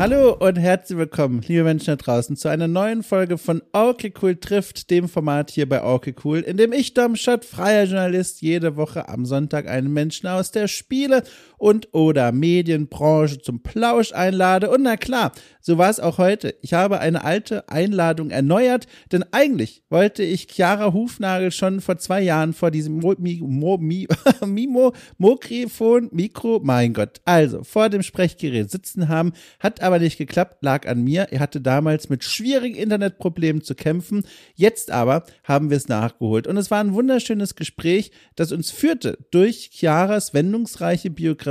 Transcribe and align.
Hallo 0.00 0.32
und 0.32 0.56
herzlich 0.56 0.96
willkommen, 0.96 1.42
liebe 1.46 1.62
Menschen 1.62 1.88
da 1.88 1.96
draußen, 1.96 2.34
zu 2.34 2.48
einer 2.48 2.68
neuen 2.68 3.02
Folge 3.02 3.36
von 3.36 3.60
Okay 3.74 4.14
Cool 4.22 4.34
trifft, 4.34 4.88
dem 4.88 5.10
Format 5.10 5.50
hier 5.50 5.68
bei 5.68 5.84
Okay 5.84 6.14
Cool, 6.24 6.38
in 6.38 6.56
dem 6.56 6.72
ich, 6.72 6.94
Dom 6.94 7.16
freier 7.16 7.84
Journalist, 7.84 8.40
jede 8.40 8.76
Woche 8.76 9.10
am 9.10 9.26
Sonntag 9.26 9.68
einen 9.68 9.92
Menschen 9.92 10.26
aus 10.26 10.52
der 10.52 10.68
Spiele- 10.68 11.22
und 11.60 11.92
oder 11.92 12.32
Medienbranche 12.32 13.38
zum 13.38 13.62
Plausch 13.62 14.12
einlade. 14.12 14.70
Und 14.70 14.82
na 14.82 14.96
klar, 14.96 15.32
so 15.60 15.76
war 15.76 15.90
es 15.90 16.00
auch 16.00 16.16
heute. 16.16 16.54
Ich 16.62 16.72
habe 16.72 17.00
eine 17.00 17.22
alte 17.22 17.68
Einladung 17.68 18.30
erneuert, 18.30 18.86
denn 19.12 19.24
eigentlich 19.30 19.82
wollte 19.90 20.22
ich 20.22 20.48
Chiara 20.48 20.94
Hufnagel 20.94 21.50
schon 21.50 21.82
vor 21.82 21.98
zwei 21.98 22.22
Jahren 22.22 22.54
vor 22.54 22.70
diesem 22.70 23.00
Mo, 23.00 23.14
Mi, 23.18 23.42
Mo, 23.44 23.76
Mi, 23.76 24.08
Mimo, 24.46 24.94
Mokrifon, 25.18 26.08
Mikro, 26.12 26.60
mein 26.62 26.94
Gott, 26.94 27.20
also 27.26 27.62
vor 27.62 27.90
dem 27.90 28.02
Sprechgerät 28.02 28.70
sitzen 28.70 29.08
haben, 29.08 29.32
hat 29.58 29.82
aber 29.82 29.98
nicht 29.98 30.16
geklappt, 30.16 30.62
lag 30.62 30.88
an 30.88 31.04
mir. 31.04 31.28
Er 31.30 31.40
hatte 31.40 31.60
damals 31.60 32.08
mit 32.08 32.24
schwierigen 32.24 32.76
Internetproblemen 32.76 33.62
zu 33.62 33.74
kämpfen. 33.74 34.24
Jetzt 34.54 34.90
aber 34.90 35.24
haben 35.44 35.68
wir 35.68 35.76
es 35.76 35.88
nachgeholt. 35.88 36.46
Und 36.46 36.56
es 36.56 36.70
war 36.70 36.80
ein 36.80 36.94
wunderschönes 36.94 37.54
Gespräch, 37.54 38.12
das 38.34 38.50
uns 38.50 38.70
führte 38.70 39.18
durch 39.30 39.70
Chiaras 39.72 40.32
wendungsreiche 40.32 41.10
Biografie. 41.10 41.49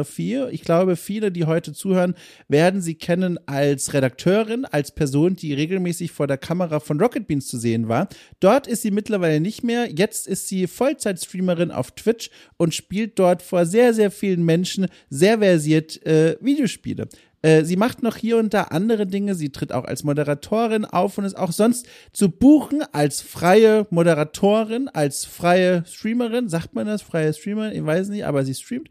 Ich 0.51 0.61
glaube, 0.61 0.95
viele, 0.95 1.31
die 1.31 1.45
heute 1.45 1.73
zuhören, 1.73 2.15
werden 2.47 2.81
sie 2.81 2.95
kennen 2.95 3.39
als 3.47 3.93
Redakteurin, 3.93 4.65
als 4.65 4.91
Person, 4.91 5.35
die 5.35 5.53
regelmäßig 5.53 6.11
vor 6.11 6.27
der 6.27 6.37
Kamera 6.37 6.79
von 6.79 6.99
Rocket 6.99 7.27
Beans 7.27 7.47
zu 7.47 7.57
sehen 7.57 7.87
war. 7.87 8.09
Dort 8.39 8.67
ist 8.67 8.81
sie 8.81 8.91
mittlerweile 8.91 9.39
nicht 9.39 9.63
mehr. 9.63 9.89
Jetzt 9.89 10.27
ist 10.27 10.47
sie 10.47 10.67
Vollzeitstreamerin 10.67 11.71
auf 11.71 11.91
Twitch 11.91 12.29
und 12.57 12.73
spielt 12.73 13.19
dort 13.19 13.41
vor 13.41 13.65
sehr, 13.65 13.93
sehr 13.93 14.11
vielen 14.11 14.43
Menschen 14.43 14.87
sehr 15.09 15.39
versiert 15.39 16.05
äh, 16.05 16.37
Videospiele. 16.41 17.07
Äh, 17.41 17.63
sie 17.63 17.77
macht 17.77 18.03
noch 18.03 18.17
hier 18.17 18.37
und 18.37 18.53
da 18.53 18.63
andere 18.63 19.07
Dinge. 19.07 19.35
Sie 19.35 19.49
tritt 19.49 19.71
auch 19.71 19.85
als 19.85 20.03
Moderatorin 20.03 20.85
auf 20.85 21.17
und 21.17 21.23
ist 21.25 21.37
auch 21.37 21.51
sonst 21.51 21.87
zu 22.11 22.29
buchen 22.29 22.83
als 22.91 23.21
freie 23.21 23.87
Moderatorin, 23.89 24.89
als 24.89 25.25
freie 25.25 25.83
Streamerin. 25.85 26.49
Sagt 26.49 26.73
man 26.73 26.87
das? 26.87 27.01
Freie 27.01 27.33
Streamerin? 27.33 27.73
Ich 27.73 27.85
weiß 27.85 28.09
nicht, 28.09 28.25
aber 28.25 28.43
sie 28.43 28.55
streamt. 28.55 28.89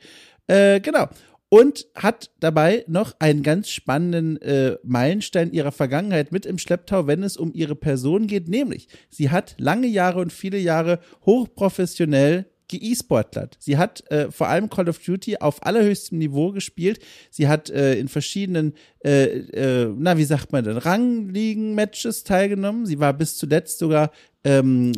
Äh, 0.48 0.80
genau 0.80 1.08
und 1.50 1.86
hat 1.94 2.30
dabei 2.40 2.84
noch 2.88 3.14
einen 3.18 3.42
ganz 3.42 3.70
spannenden 3.70 4.40
äh, 4.42 4.76
Meilenstein 4.82 5.52
ihrer 5.52 5.72
Vergangenheit 5.72 6.30
mit 6.30 6.44
im 6.46 6.58
Schlepptau, 6.58 7.06
wenn 7.06 7.22
es 7.22 7.36
um 7.36 7.52
ihre 7.54 7.74
Person 7.74 8.26
geht, 8.26 8.48
nämlich 8.48 8.88
sie 9.08 9.30
hat 9.30 9.54
lange 9.58 9.86
Jahre 9.86 10.20
und 10.20 10.32
viele 10.32 10.58
Jahre 10.58 11.00
hochprofessionell 11.24 12.46
ge-sportlert. 12.68 13.56
Sie 13.60 13.78
hat 13.78 14.10
äh, 14.10 14.30
vor 14.30 14.48
allem 14.48 14.68
Call 14.68 14.90
of 14.90 14.98
Duty 14.98 15.38
auf 15.38 15.64
allerhöchstem 15.64 16.18
Niveau 16.18 16.52
gespielt. 16.52 16.98
Sie 17.30 17.48
hat 17.48 17.70
äh, 17.70 17.94
in 17.94 18.08
verschiedenen, 18.08 18.74
äh, 19.02 19.38
äh, 19.38 19.94
na, 19.96 20.18
wie 20.18 20.24
sagt 20.24 20.52
man 20.52 20.64
denn, 20.64 20.76
Rangligen-Matches 20.76 22.24
teilgenommen. 22.24 22.84
Sie 22.84 23.00
war 23.00 23.14
bis 23.14 23.38
zuletzt 23.38 23.78
sogar 23.78 24.10
ähm, 24.44 24.92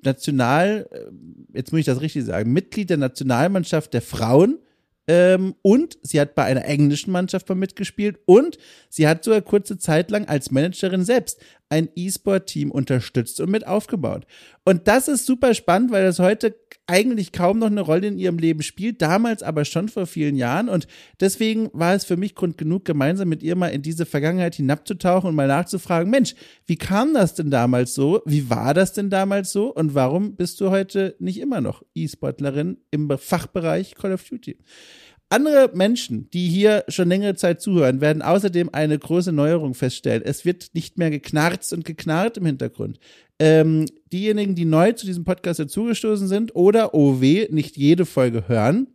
national, 0.00 0.88
äh, 0.92 1.56
jetzt 1.56 1.72
muss 1.72 1.80
ich 1.80 1.86
das 1.86 2.00
richtig 2.00 2.24
sagen, 2.24 2.52
Mitglied 2.52 2.88
der 2.88 2.98
Nationalmannschaft 2.98 3.94
der 3.94 4.02
Frauen 4.02 4.60
ähm, 5.08 5.54
und 5.62 5.98
sie 6.02 6.20
hat 6.20 6.34
bei 6.34 6.44
einer 6.44 6.66
englischen 6.66 7.10
Mannschaft 7.10 7.48
mal 7.48 7.54
mitgespielt 7.54 8.18
und 8.26 8.58
sie 8.90 9.08
hat 9.08 9.24
sogar 9.24 9.40
kurze 9.40 9.78
Zeit 9.78 10.10
lang 10.10 10.26
als 10.28 10.50
Managerin 10.50 11.04
selbst 11.04 11.40
ein 11.70 11.88
E-Sport-Team 11.94 12.70
unterstützt 12.70 13.40
und 13.40 13.50
mit 13.50 13.66
aufgebaut. 13.66 14.26
Und 14.64 14.88
das 14.88 15.08
ist 15.08 15.26
super 15.26 15.54
spannend, 15.54 15.90
weil 15.90 16.04
das 16.04 16.18
heute 16.18 16.54
eigentlich 16.86 17.32
kaum 17.32 17.58
noch 17.58 17.66
eine 17.66 17.82
Rolle 17.82 18.06
in 18.06 18.18
ihrem 18.18 18.38
Leben 18.38 18.62
spielt, 18.62 19.02
damals 19.02 19.42
aber 19.42 19.66
schon 19.66 19.88
vor 19.88 20.06
vielen 20.06 20.36
Jahren. 20.36 20.70
Und 20.70 20.86
deswegen 21.20 21.68
war 21.74 21.94
es 21.94 22.04
für 22.04 22.16
mich 22.16 22.34
Grund 22.34 22.56
genug, 22.56 22.86
gemeinsam 22.86 23.28
mit 23.28 23.42
ihr 23.42 23.56
mal 23.56 23.68
in 23.68 23.82
diese 23.82 24.06
Vergangenheit 24.06 24.54
hinabzutauchen 24.54 25.28
und 25.28 25.36
mal 25.36 25.46
nachzufragen, 25.46 26.10
Mensch, 26.10 26.34
wie 26.66 26.76
kam 26.76 27.12
das 27.12 27.34
denn 27.34 27.50
damals 27.50 27.94
so? 27.94 28.22
Wie 28.24 28.48
war 28.48 28.72
das 28.72 28.94
denn 28.94 29.10
damals 29.10 29.52
so? 29.52 29.74
Und 29.74 29.94
warum 29.94 30.36
bist 30.36 30.60
du 30.60 30.70
heute 30.70 31.16
nicht 31.18 31.38
immer 31.38 31.60
noch 31.60 31.82
E-Sportlerin 31.94 32.78
im 32.90 33.10
Fachbereich 33.18 33.94
Call 33.94 34.14
of 34.14 34.24
Duty? 34.24 34.56
Andere 35.30 35.70
Menschen, 35.74 36.30
die 36.30 36.48
hier 36.48 36.84
schon 36.88 37.08
längere 37.08 37.34
Zeit 37.34 37.60
zuhören, 37.60 38.00
werden 38.00 38.22
außerdem 38.22 38.70
eine 38.72 38.98
große 38.98 39.30
Neuerung 39.30 39.74
feststellen. 39.74 40.22
Es 40.24 40.46
wird 40.46 40.70
nicht 40.72 40.96
mehr 40.96 41.10
geknarzt 41.10 41.72
und 41.74 41.84
geknarrt 41.84 42.38
im 42.38 42.46
Hintergrund. 42.46 42.98
Ähm, 43.38 43.84
diejenigen, 44.10 44.54
die 44.54 44.64
neu 44.64 44.92
zu 44.92 45.04
diesem 45.04 45.24
Podcast 45.24 45.60
dazugestoßen 45.60 46.28
sind 46.28 46.56
oder, 46.56 46.92
weh, 46.92 47.46
nicht 47.50 47.76
jede 47.76 48.06
Folge 48.06 48.48
hören, 48.48 48.86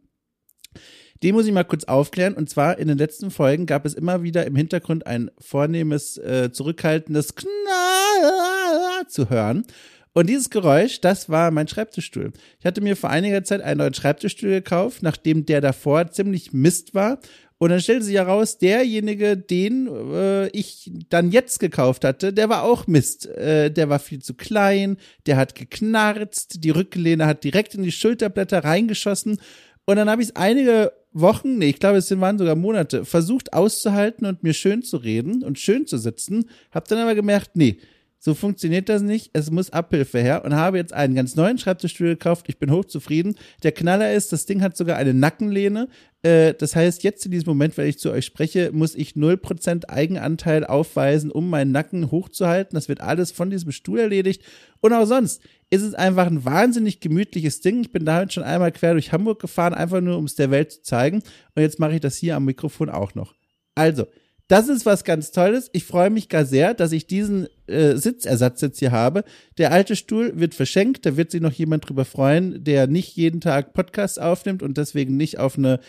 die 1.21 1.31
muss 1.31 1.45
ich 1.45 1.53
mal 1.53 1.63
kurz 1.63 1.85
aufklären. 1.85 2.33
Und 2.33 2.49
zwar 2.49 2.79
in 2.79 2.87
den 2.87 2.97
letzten 2.97 3.31
Folgen 3.31 3.65
gab 3.65 3.85
es 3.85 3.93
immer 3.93 4.23
wieder 4.23 4.45
im 4.45 4.55
Hintergrund 4.55 5.07
ein 5.07 5.31
vornehmes, 5.39 6.17
äh, 6.17 6.51
zurückhaltendes 6.51 7.35
Knall 7.35 9.05
zu 9.07 9.29
hören. 9.29 9.65
Und 10.13 10.29
dieses 10.29 10.51
Geräusch, 10.51 11.01
das 11.01 11.27
war 11.27 11.49
mein 11.49 11.67
Schreibtischstuhl. 11.67 12.31
Ich 12.59 12.65
hatte 12.65 12.81
mir 12.81 12.95
vor 12.95 13.09
einiger 13.09 13.43
Zeit 13.43 13.61
einen 13.61 13.79
neuen 13.79 13.95
Schreibtischstuhl 13.95 14.51
gekauft, 14.51 15.01
nachdem 15.01 15.45
der 15.45 15.59
davor 15.59 16.11
ziemlich 16.11 16.53
Mist 16.53 16.93
war. 16.93 17.19
Und 17.57 17.69
dann 17.69 17.79
stellte 17.79 18.03
sich 18.03 18.15
heraus, 18.15 18.57
derjenige, 18.57 19.37
den 19.37 19.87
äh, 19.87 20.47
ich 20.49 20.91
dann 21.09 21.31
jetzt 21.31 21.59
gekauft 21.59 22.03
hatte, 22.03 22.33
der 22.33 22.49
war 22.49 22.63
auch 22.63 22.87
Mist. 22.87 23.25
Äh, 23.25 23.71
der 23.71 23.89
war 23.89 23.99
viel 23.99 24.21
zu 24.21 24.33
klein, 24.33 24.97
der 25.25 25.37
hat 25.37 25.55
geknarzt, 25.55 26.63
die 26.63 26.71
Rücklehne 26.71 27.25
hat 27.25 27.43
direkt 27.43 27.73
in 27.73 27.83
die 27.83 27.91
Schulterblätter 27.91 28.63
reingeschossen. 28.63 29.39
Und 29.85 29.95
dann 29.95 30.09
habe 30.09 30.21
ich 30.21 30.29
es 30.29 30.35
einige 30.35 30.91
Wochen, 31.13 31.57
nee, 31.57 31.69
ich 31.69 31.79
glaube, 31.79 31.97
es 31.97 32.19
waren 32.19 32.37
sogar 32.37 32.55
Monate, 32.55 33.05
versucht 33.05 33.53
auszuhalten 33.53 34.25
und 34.25 34.43
mir 34.43 34.53
schön 34.53 34.83
zu 34.83 34.97
reden 34.97 35.43
und 35.43 35.57
schön 35.57 35.87
zu 35.87 35.97
sitzen. 35.97 36.49
Hab 36.71 36.87
dann 36.87 36.99
aber 36.99 37.15
gemerkt, 37.15 37.51
nee, 37.55 37.77
so 38.25 38.33
funktioniert 38.35 38.87
das 38.87 39.01
nicht. 39.01 39.31
Es 39.33 39.51
muss 39.51 39.71
Abhilfe 39.71 40.17
her 40.17 40.45
und 40.45 40.55
habe 40.55 40.77
jetzt 40.77 40.93
einen 40.93 41.13
ganz 41.13 41.35
neuen 41.35 41.57
Schreibtischstuhl 41.57 42.07
gekauft. 42.07 42.45
Ich 42.47 42.57
bin 42.57 42.71
hochzufrieden. 42.71 43.35
Der 43.63 43.73
Knaller 43.73 44.13
ist, 44.13 44.31
das 44.31 44.45
Ding 44.45 44.61
hat 44.61 44.77
sogar 44.77 44.95
eine 44.95 45.13
Nackenlehne. 45.13 45.89
Äh, 46.21 46.53
das 46.53 46.73
heißt, 46.73 47.03
jetzt 47.03 47.25
in 47.25 47.31
diesem 47.31 47.49
Moment, 47.49 47.75
wenn 47.75 47.89
ich 47.89 47.99
zu 47.99 48.11
euch 48.11 48.23
spreche, 48.23 48.71
muss 48.71 48.95
ich 48.95 49.15
0% 49.15 49.89
Eigenanteil 49.89 50.65
aufweisen, 50.65 51.31
um 51.31 51.49
meinen 51.49 51.73
Nacken 51.73 52.11
hochzuhalten. 52.11 52.75
Das 52.75 52.87
wird 52.87 53.01
alles 53.01 53.33
von 53.33 53.49
diesem 53.49 53.73
Stuhl 53.73 53.99
erledigt. 53.99 54.41
Und 54.79 54.93
auch 54.93 55.05
sonst 55.05 55.41
ist 55.69 55.81
es 55.81 55.93
einfach 55.93 56.27
ein 56.27 56.45
wahnsinnig 56.45 57.01
gemütliches 57.01 57.59
Ding. 57.59 57.81
Ich 57.81 57.91
bin 57.91 58.05
damit 58.05 58.31
schon 58.31 58.43
einmal 58.43 58.71
quer 58.71 58.93
durch 58.93 59.11
Hamburg 59.11 59.41
gefahren, 59.41 59.73
einfach 59.73 59.99
nur, 59.99 60.17
um 60.17 60.23
es 60.23 60.35
der 60.35 60.49
Welt 60.49 60.71
zu 60.71 60.81
zeigen. 60.83 61.23
Und 61.55 61.61
jetzt 61.61 61.77
mache 61.77 61.95
ich 61.95 61.99
das 61.99 62.15
hier 62.15 62.37
am 62.37 62.45
Mikrofon 62.45 62.89
auch 62.89 63.15
noch. 63.15 63.35
Also, 63.75 64.07
das 64.53 64.69
ist 64.69 64.85
was 64.85 65.03
ganz 65.03 65.31
Tolles. 65.31 65.71
Ich 65.73 65.83
freue 65.83 66.11
mich 66.11 66.29
gar 66.29 66.45
sehr, 66.45 66.75
dass 66.75 66.91
ich 66.91 67.07
diesen 67.07 67.47
äh, 67.65 67.95
Sitzersatz 67.95 68.61
jetzt 68.61 68.77
hier 68.77 68.91
habe. 68.91 69.23
Der 69.57 69.71
alte 69.71 69.95
Stuhl 69.95 70.33
wird 70.35 70.53
verschenkt. 70.53 71.07
Da 71.07 71.17
wird 71.17 71.31
sich 71.31 71.41
noch 71.41 71.51
jemand 71.51 71.89
drüber 71.89 72.05
freuen, 72.05 72.63
der 72.63 72.85
nicht 72.85 73.15
jeden 73.15 73.41
Tag 73.41 73.73
Podcasts 73.73 74.19
aufnimmt 74.19 74.61
und 74.61 74.77
deswegen 74.77 75.17
nicht 75.17 75.39
auf 75.39 75.57
eine 75.57 75.79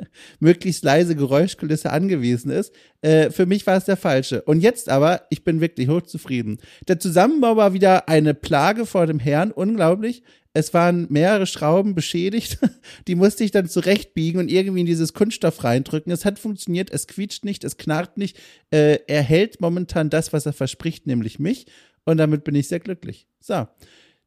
möglichst 0.40 0.84
leise 0.84 1.16
Geräuschkulisse 1.16 1.90
angewiesen 1.90 2.50
ist. 2.50 2.72
Äh, 3.02 3.30
für 3.30 3.46
mich 3.46 3.66
war 3.66 3.76
es 3.76 3.84
der 3.84 3.96
falsche. 3.96 4.42
Und 4.42 4.60
jetzt 4.60 4.88
aber, 4.88 5.22
ich 5.30 5.44
bin 5.44 5.60
wirklich 5.60 5.88
hochzufrieden. 5.88 6.58
Der 6.88 6.98
Zusammenbau 6.98 7.56
war 7.56 7.72
wieder 7.72 8.08
eine 8.08 8.34
Plage 8.34 8.86
vor 8.86 9.06
dem 9.06 9.18
Herrn. 9.18 9.50
Unglaublich. 9.50 10.22
Es 10.56 10.72
waren 10.72 11.06
mehrere 11.10 11.46
Schrauben 11.46 11.94
beschädigt. 11.94 12.58
Die 13.08 13.16
musste 13.16 13.42
ich 13.42 13.50
dann 13.50 13.68
zurechtbiegen 13.68 14.40
und 14.40 14.50
irgendwie 14.50 14.80
in 14.80 14.86
dieses 14.86 15.12
Kunststoff 15.12 15.64
reindrücken. 15.64 16.12
Es 16.12 16.24
hat 16.24 16.38
funktioniert. 16.38 16.90
Es 16.90 17.08
quietscht 17.08 17.44
nicht, 17.44 17.64
es 17.64 17.76
knarrt 17.76 18.16
nicht. 18.16 18.38
Äh, 18.70 19.00
er 19.08 19.22
hält 19.22 19.60
momentan 19.60 20.10
das, 20.10 20.32
was 20.32 20.46
er 20.46 20.52
verspricht, 20.52 21.06
nämlich 21.06 21.38
mich. 21.38 21.66
Und 22.04 22.18
damit 22.18 22.44
bin 22.44 22.54
ich 22.54 22.68
sehr 22.68 22.80
glücklich. 22.80 23.26
So. 23.40 23.66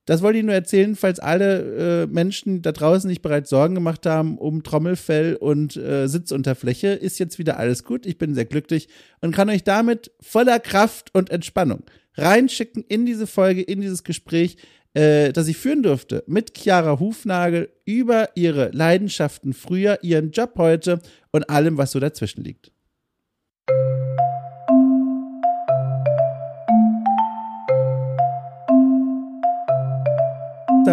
Das 0.08 0.22
wollte 0.22 0.40
ich 0.40 0.46
nur 0.46 0.56
erzählen, 0.56 0.96
falls 0.96 1.20
alle 1.20 2.04
äh, 2.04 2.08
Menschen 2.08 2.62
da 2.62 2.72
draußen 2.72 3.10
nicht 3.10 3.22
bereits 3.22 3.50
Sorgen 3.50 3.76
gemacht 3.76 4.06
haben 4.06 4.38
um 4.38 4.64
Trommelfell 4.64 5.36
und 5.36 5.76
äh, 5.76 6.08
Sitzunterfläche, 6.08 6.88
ist 6.88 7.20
jetzt 7.20 7.40
wieder 7.40 7.58
alles 7.60 7.84
gut. 7.84 8.06
Ich 8.06 8.18
bin 8.18 8.34
sehr 8.34 8.46
glücklich 8.46 8.88
und 9.20 9.36
kann 9.36 9.50
euch 9.50 9.66
damit 9.66 10.12
voller 10.22 10.62
Kraft 10.62 11.14
und 11.14 11.30
Entspannung 11.30 11.84
reinschicken 12.16 12.86
in 12.88 13.06
diese 13.06 13.28
Folge, 13.28 13.62
in 13.62 13.82
dieses 13.82 14.06
Gespräch, 14.06 14.56
äh, 14.94 15.34
das 15.34 15.50
ich 15.50 15.58
führen 15.58 15.84
durfte 15.84 16.24
mit 16.26 16.58
Chiara 16.58 17.02
Hufnagel 17.02 17.70
über 17.84 18.30
ihre 18.36 18.70
Leidenschaften 18.72 19.52
früher, 19.52 20.00
ihren 20.04 20.32
Job 20.32 20.54
heute 20.56 21.02
und 21.32 21.50
allem, 21.50 21.78
was 21.78 21.92
so 21.92 22.00
dazwischen 22.00 22.46
liegt. 22.46 22.72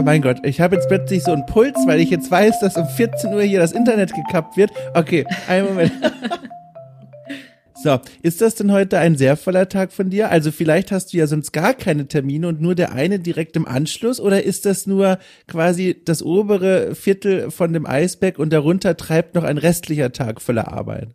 Mein 0.02 0.22
Gott, 0.22 0.38
ich 0.42 0.60
habe 0.60 0.76
jetzt 0.76 0.88
plötzlich 0.88 1.22
so 1.22 1.32
einen 1.32 1.46
Puls, 1.46 1.76
weil 1.86 2.00
ich 2.00 2.10
jetzt 2.10 2.30
weiß, 2.30 2.60
dass 2.60 2.76
um 2.76 2.86
14 2.86 3.32
Uhr 3.32 3.42
hier 3.42 3.60
das 3.60 3.72
Internet 3.72 4.12
gekappt 4.14 4.56
wird. 4.56 4.70
Okay, 4.94 5.24
einen 5.48 5.68
Moment. 5.68 5.92
So, 7.84 8.00
ist 8.22 8.40
das 8.40 8.54
denn 8.54 8.72
heute 8.72 8.98
ein 8.98 9.18
sehr 9.18 9.36
voller 9.36 9.68
Tag 9.68 9.92
von 9.92 10.08
dir? 10.08 10.30
Also 10.30 10.52
vielleicht 10.52 10.90
hast 10.90 11.12
du 11.12 11.18
ja 11.18 11.26
sonst 11.26 11.52
gar 11.52 11.74
keine 11.74 12.08
Termine 12.08 12.48
und 12.48 12.62
nur 12.62 12.74
der 12.74 12.92
eine 12.92 13.18
direkt 13.18 13.56
im 13.56 13.66
Anschluss 13.66 14.20
oder 14.20 14.42
ist 14.42 14.64
das 14.64 14.86
nur 14.86 15.18
quasi 15.48 16.00
das 16.02 16.22
obere 16.22 16.94
Viertel 16.94 17.50
von 17.50 17.74
dem 17.74 17.84
Eisberg 17.84 18.38
und 18.38 18.54
darunter 18.54 18.96
treibt 18.96 19.34
noch 19.34 19.44
ein 19.44 19.58
restlicher 19.58 20.12
Tag 20.12 20.40
voller 20.40 20.72
Arbeit? 20.72 21.10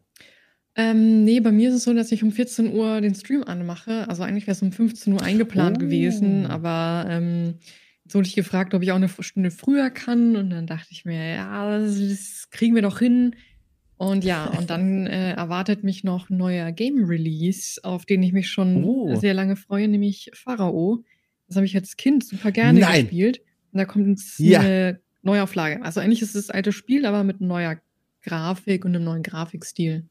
Ähm, 0.76 1.24
nee, 1.24 1.40
bei 1.40 1.52
mir 1.52 1.70
ist 1.70 1.76
es 1.76 1.86
so, 1.86 1.94
dass 1.96 2.12
ich 2.12 2.22
um 2.22 2.32
14 2.32 2.72
Uhr 2.72 3.02
den 3.02 3.16
Stream 3.16 3.44
anmache. 3.44 4.08
Also 4.08 4.22
eigentlich 4.22 4.46
wäre 4.46 4.56
es 4.56 4.62
um 4.62 4.72
15 4.72 5.14
Uhr 5.14 5.24
eingeplant 5.24 5.78
oh. 5.78 5.80
gewesen, 5.80 6.46
aber 6.46 7.10
ähm, 7.10 7.56
wurde 8.16 8.28
ich 8.28 8.36
gefragt, 8.36 8.74
ob 8.74 8.82
ich 8.82 8.92
auch 8.92 8.98
eine 8.98 9.10
Stunde 9.10 9.52
früher 9.52 9.90
kann. 9.90 10.36
Und 10.36 10.50
dann 10.50 10.68
dachte 10.68 10.88
ich 10.92 11.06
mir, 11.06 11.36
ja, 11.36 11.80
das, 11.80 12.00
das 12.00 12.50
kriegen 12.52 12.76
wir 12.76 12.82
doch 12.82 13.00
hin. 13.00 13.36
Und 13.98 14.24
ja, 14.24 14.46
und 14.46 14.70
dann 14.70 15.08
äh, 15.08 15.34
erwartet 15.34 15.84
mich 15.84 16.06
noch 16.06 16.30
ein 16.30 16.38
neuer 16.38 16.72
Game 16.72 17.04
Release, 17.04 17.84
auf 17.84 18.06
den 18.06 18.24
ich 18.24 18.32
mich 18.32 18.50
schon 18.50 18.86
oh. 18.86 19.16
sehr 19.16 19.34
lange 19.34 19.58
freue, 19.58 19.90
nämlich 19.90 20.32
Pharao. 20.34 21.04
Das 21.48 21.58
habe 21.58 21.66
ich 21.66 21.76
als 21.76 21.98
Kind 21.98 22.24
super 22.24 22.52
gerne 22.52 22.80
Nein. 22.80 23.02
gespielt. 23.02 23.42
Und 23.74 23.80
da 23.80 23.86
kommt 23.86 24.08
jetzt 24.08 24.40
ja. 24.40 24.62
eine 24.62 25.02
Neuauflage. 25.22 25.84
Also 25.84 26.00
eigentlich 26.00 26.22
ist 26.22 26.36
es 26.36 26.48
das 26.48 26.56
alte 26.56 26.72
Spiel, 26.72 27.06
aber 27.06 27.24
mit 27.24 27.42
neuer 27.42 27.78
Grafik 28.24 28.86
und 28.86 28.96
einem 28.96 29.04
neuen 29.04 29.24
Grafikstil. 29.24 30.06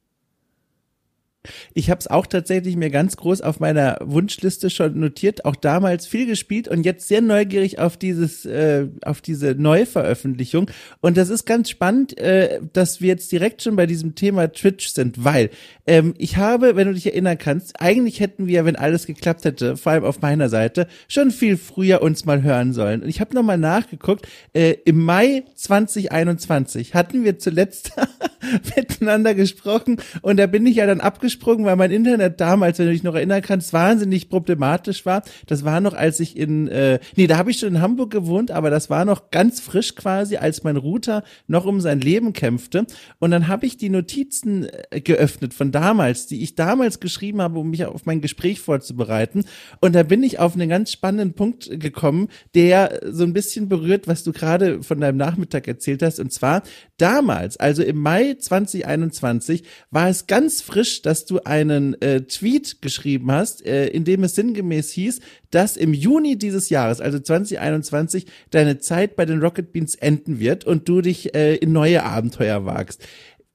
Ich 1.75 1.91
habe 1.91 2.01
es 2.01 2.07
auch 2.07 2.27
tatsächlich 2.27 2.77
mir 2.77 2.91
ganz 2.91 3.17
groß 3.17 3.41
auf 3.41 3.61
meiner 3.61 3.99
Wunschliste 4.01 4.71
schon 4.71 4.99
notiert, 4.99 5.45
auch 5.45 5.57
damals 5.57 6.07
viel 6.07 6.27
gespielt 6.27 6.69
und 6.69 6.85
jetzt 6.85 7.09
sehr 7.09 7.21
neugierig 7.21 7.79
auf 7.79 7.97
dieses, 7.97 8.45
äh, 8.45 8.87
auf 9.03 9.21
diese 9.21 9.55
Neuveröffentlichung. 9.55 10.71
Und 11.01 11.17
das 11.17 11.31
ist 11.31 11.45
ganz 11.45 11.71
spannend, 11.71 12.19
äh, 12.19 12.61
dass 12.73 13.01
wir 13.01 13.09
jetzt 13.09 13.33
direkt 13.33 13.63
schon 13.63 13.77
bei 13.77 13.87
diesem 13.87 14.15
Thema 14.15 14.53
Twitch 14.53 14.89
sind, 14.89 15.25
weil 15.25 15.51
ähm, 15.87 16.15
ich 16.19 16.37
habe, 16.37 16.77
wenn 16.77 16.89
du 16.89 16.95
dich 16.95 17.07
erinnern 17.07 17.39
kannst, 17.39 17.81
eigentlich 17.81 18.21
hätten 18.21 18.47
wir, 18.47 18.65
wenn 18.65 18.77
alles 18.77 19.07
geklappt 19.07 19.45
hätte, 19.45 19.77
vor 19.77 19.93
allem 19.93 20.05
auf 20.05 20.21
meiner 20.21 20.49
Seite, 20.49 20.87
schon 21.09 21.31
viel 21.31 21.57
früher 21.57 22.03
uns 22.03 22.25
mal 22.25 22.43
hören 22.43 22.73
sollen. 22.73 23.03
Und 23.03 23.09
ich 23.09 23.21
habe 23.21 23.35
nochmal 23.35 23.59
nachgeguckt, 23.59 24.27
äh, 24.53 24.77
im 24.85 25.05
Mai 25.05 25.45
2021 25.55 26.95
hatten 26.95 27.25
wir 27.25 27.39
zuletzt 27.39 27.93
miteinander 28.77 29.35
gesprochen 29.35 29.97
und 30.23 30.37
da 30.39 30.47
bin 30.47 30.67
ich 30.67 30.77
ja 30.77 30.87
dann 30.87 31.01
abgesprochen 31.01 31.38
abgesprungen, 31.39 31.65
weil 31.65 31.77
mein 31.77 31.91
Internet 31.91 32.41
damals, 32.41 32.79
wenn 32.79 32.87
du 32.87 32.93
dich 32.93 33.03
noch 33.03 33.15
erinnern 33.15 33.43
kannst, 33.43 33.73
wahnsinnig 33.73 34.29
problematisch 34.29 35.07
war. 35.07 35.23
Das 35.47 35.65
war 35.65 35.81
noch, 35.81 35.95
als 35.95 36.21
ich 36.21 36.37
in, 36.37 36.69
äh, 36.69 36.99
nee, 37.17 37.27
da 37.27 37.39
habe 37.39 37.51
ich 37.51 37.59
schon 37.59 37.71
in 37.77 37.81
Hamburg 37.81 38.11
gewohnt, 38.11 38.51
aber 38.51 38.71
das 38.71 38.91
war 38.91 39.05
noch 39.05 39.31
ganz 39.31 39.61
frisch 39.61 39.95
quasi, 39.95 40.37
als 40.37 40.65
mein 40.65 40.77
Router 40.77 41.23
noch 41.47 41.65
um 41.65 41.81
sein 41.81 42.01
Leben 42.01 42.33
kämpfte. 42.33 42.87
Und 43.19 43.31
dann 43.31 43.49
habe 43.49 43.67
ich 43.67 43.77
die 43.77 43.89
Notizen 43.89 44.69
äh, 44.91 45.01
geöffnet 45.01 45.55
von 45.55 45.71
damals, 45.71 46.27
die 46.27 46.43
ich 46.43 46.55
damals 46.55 47.01
geschrieben 47.01 47.41
habe, 47.41 47.59
um 47.59 47.71
mich 47.71 47.85
auf 47.85 48.07
mein 48.07 48.21
Gespräch 48.21 48.61
vorzubereiten. 48.61 49.45
Und 49.81 49.95
da 49.95 50.03
bin 50.03 50.23
ich 50.23 50.39
auf 50.39 50.55
einen 50.55 50.69
ganz 50.69 50.93
spannenden 50.93 51.35
Punkt 51.35 51.81
gekommen, 51.81 52.29
der 52.55 53.01
so 53.05 53.25
ein 53.25 53.33
bisschen 53.33 53.69
berührt, 53.69 54.09
was 54.09 54.25
du 54.25 54.33
gerade 54.33 54.83
von 54.83 55.01
deinem 55.01 55.17
Nachmittag 55.17 55.69
erzählt 55.69 56.03
hast. 56.03 56.19
Und 56.19 56.33
zwar 56.33 56.63
damals, 56.97 57.57
also 57.57 57.83
im 57.83 57.99
Mai 57.99 58.35
2021, 58.35 59.65
war 59.91 60.09
es 60.09 60.27
ganz 60.27 60.61
frisch, 60.61 61.03
dass 61.03 61.18
du 61.25 61.41
einen 61.41 62.01
äh, 62.03 62.23
Tweet 62.23 62.83
geschrieben 62.83 63.31
hast, 63.31 63.65
äh, 63.65 63.89
in 63.89 64.05
dem 64.05 64.25
es 64.25 64.35
sinngemäß 64.35 64.91
hieß, 64.93 65.21
dass 65.51 65.77
im 65.77 65.95
Juni 65.95 66.37
dieses 66.37 66.71
Jahres, 66.71 67.01
also 67.01 67.19
2021, 67.19 68.27
deine 68.51 68.79
Zeit 68.79 69.17
bei 69.17 69.25
den 69.25 69.41
Rocket 69.41 69.73
Beans 69.73 69.95
enden 69.95 70.39
wird 70.39 70.65
und 70.65 70.89
du 70.89 71.01
dich 71.01 71.35
äh, 71.35 71.57
in 71.57 71.73
neue 71.73 72.03
Abenteuer 72.05 72.65
wagst. 72.65 73.07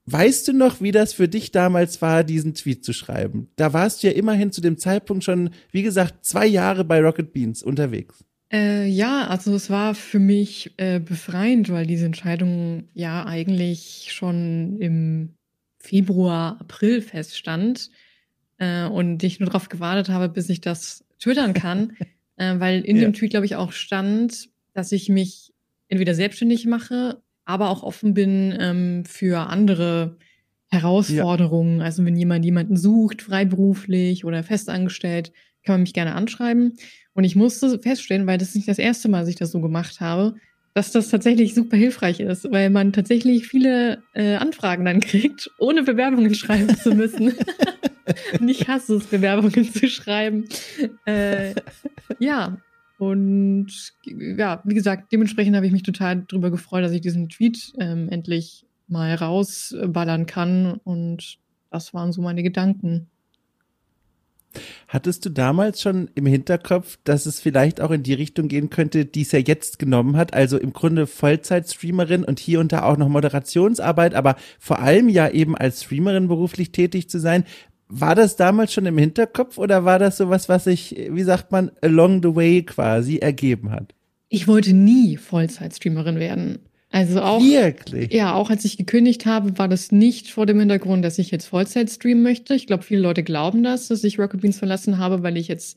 Weißt 0.06 0.48
du 0.50 0.54
noch, 0.54 0.82
wie 0.82 0.92
das 0.92 1.14
für 1.14 1.30
dich 1.30 1.52
damals 1.52 2.02
war, 2.02 2.24
diesen 2.24 2.54
Tweet 2.56 2.84
zu 2.84 2.92
schreiben? 2.92 3.50
Da 3.56 3.72
warst 3.72 4.04
du 4.04 4.08
ja 4.08 4.14
immerhin 4.14 4.52
zu 4.52 4.60
dem 4.60 4.78
Zeitpunkt 4.78 5.24
schon, 5.24 5.52
wie 5.72 5.84
gesagt, 5.84 6.26
zwei 6.26 6.46
Jahre 6.46 6.84
bei 6.84 7.00
Rocket 7.00 7.32
Beans 7.32 7.64
unterwegs. 7.64 8.26
Äh, 8.52 8.86
ja, 8.88 9.28
also 9.28 9.56
es 9.56 9.70
war 9.70 9.96
für 9.96 10.20
mich 10.20 10.74
äh, 10.78 11.00
befreiend, 11.00 11.70
weil 11.70 11.88
diese 11.88 12.06
Entscheidung 12.06 12.84
ja 12.94 13.26
eigentlich 13.26 14.10
schon 14.12 14.78
im 14.80 15.34
Februar, 15.84 16.58
April 16.62 17.02
feststand 17.02 17.92
äh, 18.58 18.86
und 18.86 19.22
ich 19.22 19.40
nur 19.40 19.48
darauf 19.48 19.68
gewartet 19.68 20.10
habe, 20.10 20.30
bis 20.30 20.50
ich 20.50 20.62
das 20.62 21.04
twittern 21.20 21.54
kann, 21.54 21.98
äh, 22.38 22.60
weil 22.60 22.82
in 22.82 22.96
ja. 22.96 23.04
dem 23.04 23.14
Tweet, 23.14 23.32
glaube 23.32 23.46
ich, 23.46 23.56
auch 23.56 23.74
stand, 23.74 24.50
dass 24.74 24.92
ich 24.94 25.10
mich 25.10 25.54
entweder 25.90 26.16
selbstständig 26.16 26.66
mache, 26.66 27.22
aber 27.44 27.70
auch 27.70 27.84
offen 27.84 28.14
bin 28.14 28.56
ähm, 28.58 29.04
für 29.06 29.48
andere 29.50 30.18
Herausforderungen. 30.72 31.80
Ja. 31.80 31.86
Also 31.86 32.06
wenn 32.06 32.16
jemand 32.16 32.46
jemanden 32.46 32.78
sucht, 32.78 33.22
freiberuflich 33.22 34.24
oder 34.24 34.42
festangestellt, 34.42 35.34
kann 35.64 35.74
man 35.74 35.82
mich 35.82 35.94
gerne 35.94 36.16
anschreiben. 36.16 36.78
Und 37.14 37.26
ich 37.26 37.36
musste 37.36 37.78
feststellen, 37.80 38.26
weil 38.26 38.38
das 38.38 38.50
ist 38.50 38.56
nicht 38.56 38.70
das 38.70 38.80
erste 38.80 39.10
Mal, 39.10 39.20
dass 39.20 39.30
ich 39.30 39.36
das 39.36 39.52
so 39.52 39.60
gemacht 39.60 40.00
habe, 40.00 40.36
dass 40.74 40.92
das 40.92 41.10
tatsächlich 41.10 41.54
super 41.54 41.78
hilfreich 41.78 42.20
ist, 42.20 42.52
weil 42.52 42.70
man 42.70 42.94
tatsächlich 42.94 43.48
viele 43.48 44.02
äh, 44.14 44.36
Anfragen 44.36 44.86
dann 44.86 45.00
kriegt, 45.00 45.52
ohne 45.60 45.84
Bewerbungen 45.84 46.34
schreiben 46.36 46.76
zu 46.76 46.94
müssen. 46.94 47.34
und 48.40 48.50
ich 48.50 48.68
hasse 48.68 48.96
es, 48.96 49.06
Bewerbungen 49.06 49.72
zu 49.72 49.88
schreiben. 49.88 50.46
Äh, 51.06 51.54
ja, 52.20 52.58
und 52.98 53.68
ja, 54.06 54.62
wie 54.64 54.76
gesagt, 54.76 55.12
dementsprechend 55.12 55.56
habe 55.56 55.66
ich 55.66 55.72
mich 55.72 55.84
total 55.84 56.26
darüber 56.28 56.52
gefreut, 56.52 56.84
dass 56.84 56.92
ich 56.92 57.02
diesen 57.02 57.30
Tweet 57.30 57.74
ähm, 57.80 58.10
endlich 58.10 58.66
mal 58.88 59.14
rausballern 59.14 60.26
kann. 60.26 60.80
Und 60.84 61.40
das 61.70 61.94
waren 61.94 62.12
so 62.12 62.22
meine 62.22 62.44
Gedanken. 62.44 63.10
Hattest 64.88 65.26
du 65.26 65.30
damals 65.30 65.82
schon 65.82 66.10
im 66.16 66.26
Hinterkopf, 66.26 66.98
dass 67.04 67.26
es 67.26 67.40
vielleicht 67.40 67.82
auch 67.82 67.92
in 67.92 68.04
die 68.04 68.14
Richtung 68.14 68.48
gehen 68.48 68.70
könnte, 68.70 69.06
die 69.06 69.22
es 69.22 69.32
ja 69.32 69.40
jetzt 69.40 69.80
genommen 69.80 70.18
hat? 70.18 70.34
Also 70.34 70.58
im 70.58 70.74
Grunde 70.74 71.08
Vollzeit-Streamerin 71.08 72.24
und 72.24 72.40
hier 72.40 72.60
und 72.60 72.72
da 72.72 72.84
auch 72.84 72.98
noch 72.98 73.10
Moderationsarbeit, 73.10 74.14
aber 74.14 74.36
vor 74.60 74.80
allem 74.80 75.10
ja 75.10 75.30
eben 75.30 75.58
als 75.58 75.84
Streamerin 75.84 76.28
beruflich 76.28 76.72
tätig 76.72 77.10
zu 77.10 77.20
sein. 77.20 77.46
War 77.88 78.16
das 78.16 78.36
damals 78.36 78.74
schon 78.74 78.86
im 78.86 78.98
Hinterkopf 78.98 79.58
oder 79.58 79.86
war 79.86 80.00
das 80.00 80.18
sowas, 80.18 80.50
was 80.50 80.64
sich, 80.64 80.96
wie 81.10 81.24
sagt 81.24 81.52
man, 81.52 81.72
along 81.82 82.24
the 82.24 82.36
way 82.36 82.64
quasi 82.64 83.18
ergeben 83.18 83.72
hat? 83.72 83.94
Ich 84.30 84.48
wollte 84.48 84.74
nie 84.74 85.18
Vollzeit-Streamerin 85.18 86.20
werden. 86.20 86.60
Also 86.94 87.24
auch, 87.24 87.42
Wirklich? 87.42 88.14
ja, 88.14 88.36
auch 88.36 88.52
als 88.52 88.66
ich 88.66 88.78
gekündigt 88.78 89.26
habe, 89.26 89.58
war 89.58 89.68
das 89.68 89.92
nicht 89.92 90.30
vor 90.30 90.46
dem 90.46 90.60
Hintergrund, 90.60 91.04
dass 91.04 91.18
ich 91.18 91.32
jetzt 91.32 91.48
Vollzeit 91.48 91.90
streamen 91.90 92.22
möchte. 92.22 92.54
Ich 92.54 92.68
glaube, 92.68 92.84
viele 92.84 93.02
Leute 93.02 93.24
glauben 93.24 93.64
das, 93.64 93.88
dass 93.88 94.04
ich 94.04 94.20
Rocket 94.20 94.42
Beans 94.42 94.60
verlassen 94.60 95.00
habe, 95.00 95.24
weil 95.24 95.36
ich 95.36 95.48
jetzt 95.48 95.76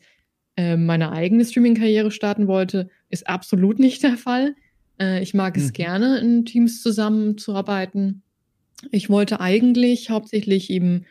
äh, 0.59 0.77
meine 0.77 1.13
eigene 1.13 1.43
Streaming-Karriere 1.47 2.11
starten 2.11 2.49
wollte. 2.49 2.91
Ist 3.09 3.29
absolut 3.29 3.79
nicht 3.79 4.03
der 4.03 4.19
Fall. 4.19 4.57
Äh, 5.01 5.23
ich 5.23 5.33
mag 5.33 5.57
mhm. 5.57 5.63
es 5.63 5.73
gerne, 5.73 6.19
in 6.19 6.45
Teams 6.45 6.83
zusammenzuarbeiten. 6.83 8.21
Ich 8.91 9.09
wollte 9.09 9.41
eigentlich 9.41 10.11
hauptsächlich 10.11 10.69
eben 10.69 11.07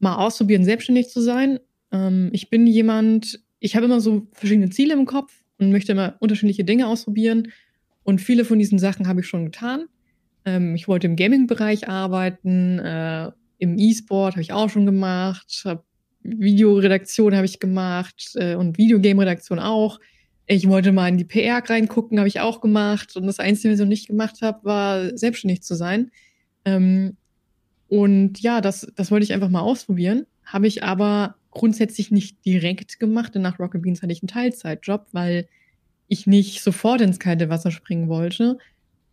mal 0.00 0.16
ausprobieren, 0.16 0.64
selbstständig 0.64 1.08
zu 1.08 1.22
sein. 1.22 1.60
Ähm, 1.92 2.28
ich 2.34 2.50
bin 2.50 2.66
jemand, 2.66 3.40
ich 3.58 3.74
habe 3.74 3.86
immer 3.86 4.02
so 4.02 4.26
verschiedene 4.32 4.68
Ziele 4.68 4.92
im 4.92 5.06
Kopf 5.06 5.32
und 5.58 5.72
möchte 5.72 5.92
immer 5.92 6.16
unterschiedliche 6.20 6.64
Dinge 6.64 6.88
ausprobieren 6.88 7.48
und 8.06 8.20
viele 8.20 8.44
von 8.44 8.60
diesen 8.60 8.78
Sachen 8.78 9.08
habe 9.08 9.20
ich 9.20 9.26
schon 9.26 9.46
getan. 9.46 9.86
Ähm, 10.44 10.76
ich 10.76 10.86
wollte 10.86 11.08
im 11.08 11.16
Gaming-Bereich 11.16 11.88
arbeiten, 11.88 12.78
äh, 12.78 13.32
im 13.58 13.76
E-Sport 13.76 14.34
habe 14.34 14.42
ich 14.42 14.52
auch 14.52 14.70
schon 14.70 14.86
gemacht, 14.86 15.62
hab 15.64 15.84
Videoredaktion 16.22 17.34
habe 17.34 17.46
ich 17.46 17.58
gemacht 17.58 18.30
äh, 18.36 18.54
und 18.54 18.78
Videogame-Redaktion 18.78 19.58
auch. 19.58 19.98
Ich 20.46 20.68
wollte 20.68 20.92
mal 20.92 21.08
in 21.08 21.18
die 21.18 21.24
PR 21.24 21.60
reingucken, 21.68 22.18
habe 22.18 22.28
ich 22.28 22.38
auch 22.38 22.60
gemacht. 22.60 23.16
Und 23.16 23.26
das 23.26 23.40
Einzige, 23.40 23.72
was 23.72 23.80
ich 23.80 23.84
noch 23.84 23.88
nicht 23.88 24.06
gemacht 24.06 24.40
habe, 24.40 24.64
war 24.64 25.18
selbstständig 25.18 25.62
zu 25.62 25.74
sein. 25.74 26.12
Ähm, 26.64 27.16
und 27.88 28.40
ja, 28.40 28.60
das, 28.60 28.86
das 28.94 29.10
wollte 29.10 29.24
ich 29.24 29.32
einfach 29.32 29.48
mal 29.48 29.62
ausprobieren. 29.62 30.26
Habe 30.44 30.68
ich 30.68 30.84
aber 30.84 31.34
grundsätzlich 31.50 32.12
nicht 32.12 32.44
direkt 32.44 33.00
gemacht, 33.00 33.34
denn 33.34 33.42
nach 33.42 33.58
Rocket 33.58 33.82
Beans 33.82 34.02
hatte 34.02 34.12
ich 34.12 34.22
einen 34.22 34.28
Teilzeitjob, 34.28 35.08
weil 35.10 35.48
ich 36.08 36.26
nicht 36.26 36.62
sofort 36.62 37.00
ins 37.00 37.18
kalte 37.18 37.48
Wasser 37.48 37.70
springen 37.70 38.08
wollte. 38.08 38.58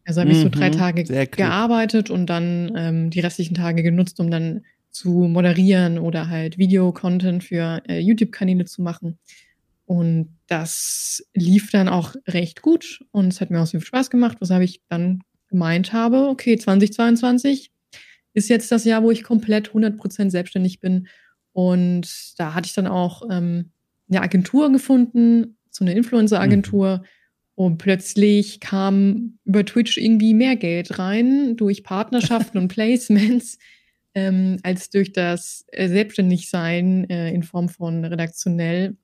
Also 0.06 0.22
habe 0.22 0.32
ich 0.32 0.40
so 0.40 0.50
drei 0.50 0.70
mhm, 0.70 0.74
Tage 0.74 1.28
gearbeitet 1.28 2.10
und 2.10 2.28
dann 2.28 2.74
ähm, 2.76 3.10
die 3.10 3.22
restlichen 3.22 3.56
Tage 3.56 3.84
genutzt, 3.84 4.20
um 4.20 4.30
dann 4.30 4.66
zu 4.92 5.10
moderieren 5.10 5.98
oder 5.98 6.30
halt 6.30 6.58
Videocontent 6.58 7.44
für 7.44 7.82
äh, 7.88 8.00
YouTube-Kanäle 8.00 8.66
zu 8.66 8.82
machen. 8.82 9.18
Und 9.86 10.38
das 10.48 11.26
lief 11.34 11.72
dann 11.72 11.90
auch 11.90 12.16
recht 12.28 12.62
gut 12.62 13.04
und 13.12 13.34
es 13.34 13.42
hat 13.42 13.50
mir 13.50 13.62
auch 13.62 13.66
sehr 13.66 13.80
viel 13.80 13.88
Spaß 13.88 14.10
gemacht, 14.10 14.38
weshalb 14.40 14.64
ich 14.64 14.82
dann 14.90 15.22
gemeint 15.48 15.94
habe, 15.94 16.28
okay, 16.28 16.58
2022 16.58 17.72
ist 18.34 18.50
jetzt 18.50 18.72
das 18.72 18.86
Jahr, 18.86 19.04
wo 19.04 19.12
ich 19.12 19.24
komplett 19.24 19.70
100% 19.70 20.30
selbstständig 20.30 20.80
bin. 20.80 21.08
Und 21.54 22.40
da 22.40 22.54
hatte 22.54 22.68
ich 22.68 22.74
dann 22.74 22.88
auch 22.88 23.24
ähm, 23.30 23.72
eine 24.10 24.22
Agentur 24.22 24.72
gefunden, 24.72 25.58
so 25.76 25.84
eine 25.84 25.94
Influencer-Agentur. 25.94 27.00
Mhm. 27.00 27.08
Und 27.56 27.78
plötzlich 27.78 28.60
kam 28.60 29.38
über 29.46 29.64
Twitch 29.64 29.98
irgendwie 29.98 30.34
mehr 30.34 30.56
Geld 30.56 30.98
rein 30.98 31.56
durch 31.56 31.84
Partnerschaften 31.84 32.58
und 32.58 32.68
Placements 32.70 33.60
ähm, 34.16 34.58
als 34.64 34.90
durch 34.90 35.12
das 35.14 35.66
äh, 35.72 35.88
Selbstständigsein 35.88 37.10
äh, 37.10 37.32
in 37.32 37.44
Form 37.44 37.70
von 37.70 38.06
redaktionell 38.06 38.96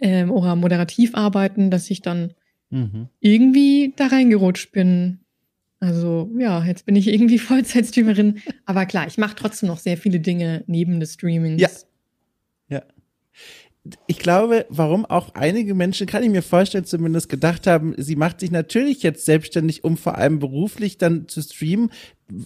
ähm, 0.00 0.30
oder 0.30 0.56
moderativ 0.56 1.14
arbeiten, 1.14 1.70
dass 1.70 1.90
ich 1.90 2.02
dann 2.02 2.34
mhm. 2.70 3.08
irgendwie 3.20 3.92
da 3.96 4.08
reingerutscht 4.08 4.72
bin. 4.72 5.20
Also 5.80 6.30
ja, 6.38 6.64
jetzt 6.64 6.86
bin 6.86 6.96
ich 6.96 7.08
irgendwie 7.08 7.38
Vollzeitstreamerin. 7.38 8.40
Aber 8.66 8.86
klar, 8.86 9.06
ich 9.06 9.18
mache 9.18 9.36
trotzdem 9.36 9.68
noch 9.68 9.78
sehr 9.78 9.96
viele 9.96 10.20
Dinge 10.20 10.64
neben 10.66 11.00
des 11.00 11.14
Streamings. 11.14 11.60
Ja. 11.60 11.68
Ja. 12.68 12.82
Ich 14.06 14.18
glaube, 14.18 14.66
warum 14.68 15.04
auch 15.04 15.34
einige 15.34 15.74
Menschen, 15.74 16.06
kann 16.06 16.22
ich 16.22 16.30
mir 16.30 16.42
vorstellen, 16.42 16.84
zumindest 16.84 17.28
gedacht 17.28 17.66
haben, 17.66 17.94
sie 17.96 18.16
macht 18.16 18.40
sich 18.40 18.50
natürlich 18.50 19.02
jetzt 19.02 19.24
selbstständig, 19.24 19.84
um 19.84 19.96
vor 19.96 20.16
allem 20.16 20.38
beruflich 20.38 20.98
dann 20.98 21.28
zu 21.28 21.40
streamen, 21.42 21.90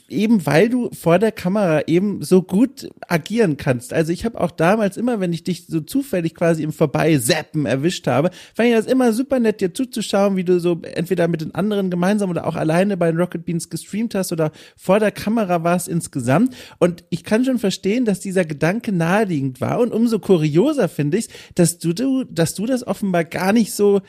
eben 0.09 0.47
weil 0.47 0.69
du 0.69 0.91
vor 0.93 1.19
der 1.19 1.33
Kamera 1.33 1.83
eben 1.89 2.23
so 2.23 2.43
gut 2.43 2.89
agieren 3.09 3.57
kannst. 3.57 3.93
Also 3.93 4.13
ich 4.13 4.25
habe 4.25 4.41
auch 4.41 4.53
damals 4.53 4.97
immer, 4.97 5.19
wenn 5.19 5.33
ich 5.33 5.43
dich 5.43 5.67
so 5.67 5.81
zufällig 5.81 6.37
quasi 6.37 6.63
im 6.63 6.73
Vorbeisappen 6.73 7.67
erwischt 7.67 8.07
habe, 8.07 8.31
fand 8.55 8.69
ich 8.69 8.75
das 8.77 8.87
immer 8.87 9.13
super 9.13 9.41
nett, 9.41 9.61
dir 9.61 9.75
zuzuschauen, 9.75 10.37
wie 10.37 10.45
du 10.45 10.61
so 10.61 10.81
entweder 10.83 11.27
mit 11.27 11.41
den 11.41 11.55
anderen 11.55 11.91
gemeinsam 11.91 12.31
oder 12.31 12.47
auch 12.47 12.55
alleine 12.55 12.97
bei 12.97 13.11
den 13.11 13.19
Rocket 13.19 13.45
Beans 13.45 13.71
gestreamt 13.71 14.15
hast 14.15 14.31
oder 14.31 14.53
vor 14.77 15.01
der 15.01 15.11
Kamera 15.11 15.65
warst 15.65 15.89
insgesamt. 15.89 16.55
Und 16.79 17.05
ich 17.11 17.25
kann 17.25 17.45
schon 17.45 17.59
verstehen, 17.59 18.05
dass 18.05 18.21
dieser 18.21 18.45
Gedanke 18.45 18.93
naheliegend 18.93 19.61
war. 19.61 19.81
Und 19.81 19.93
umso 19.93 20.21
kurioser 20.21 20.89
finde 20.89 21.19
ich, 21.19 21.29
dass 21.57 21.79
du, 21.79 22.25
dass 22.25 22.55
du 22.55 22.67
das 22.67 22.87
offenbar 22.87 23.25
gar 23.25 23.53
nicht 23.53 23.73
so 23.73 24.01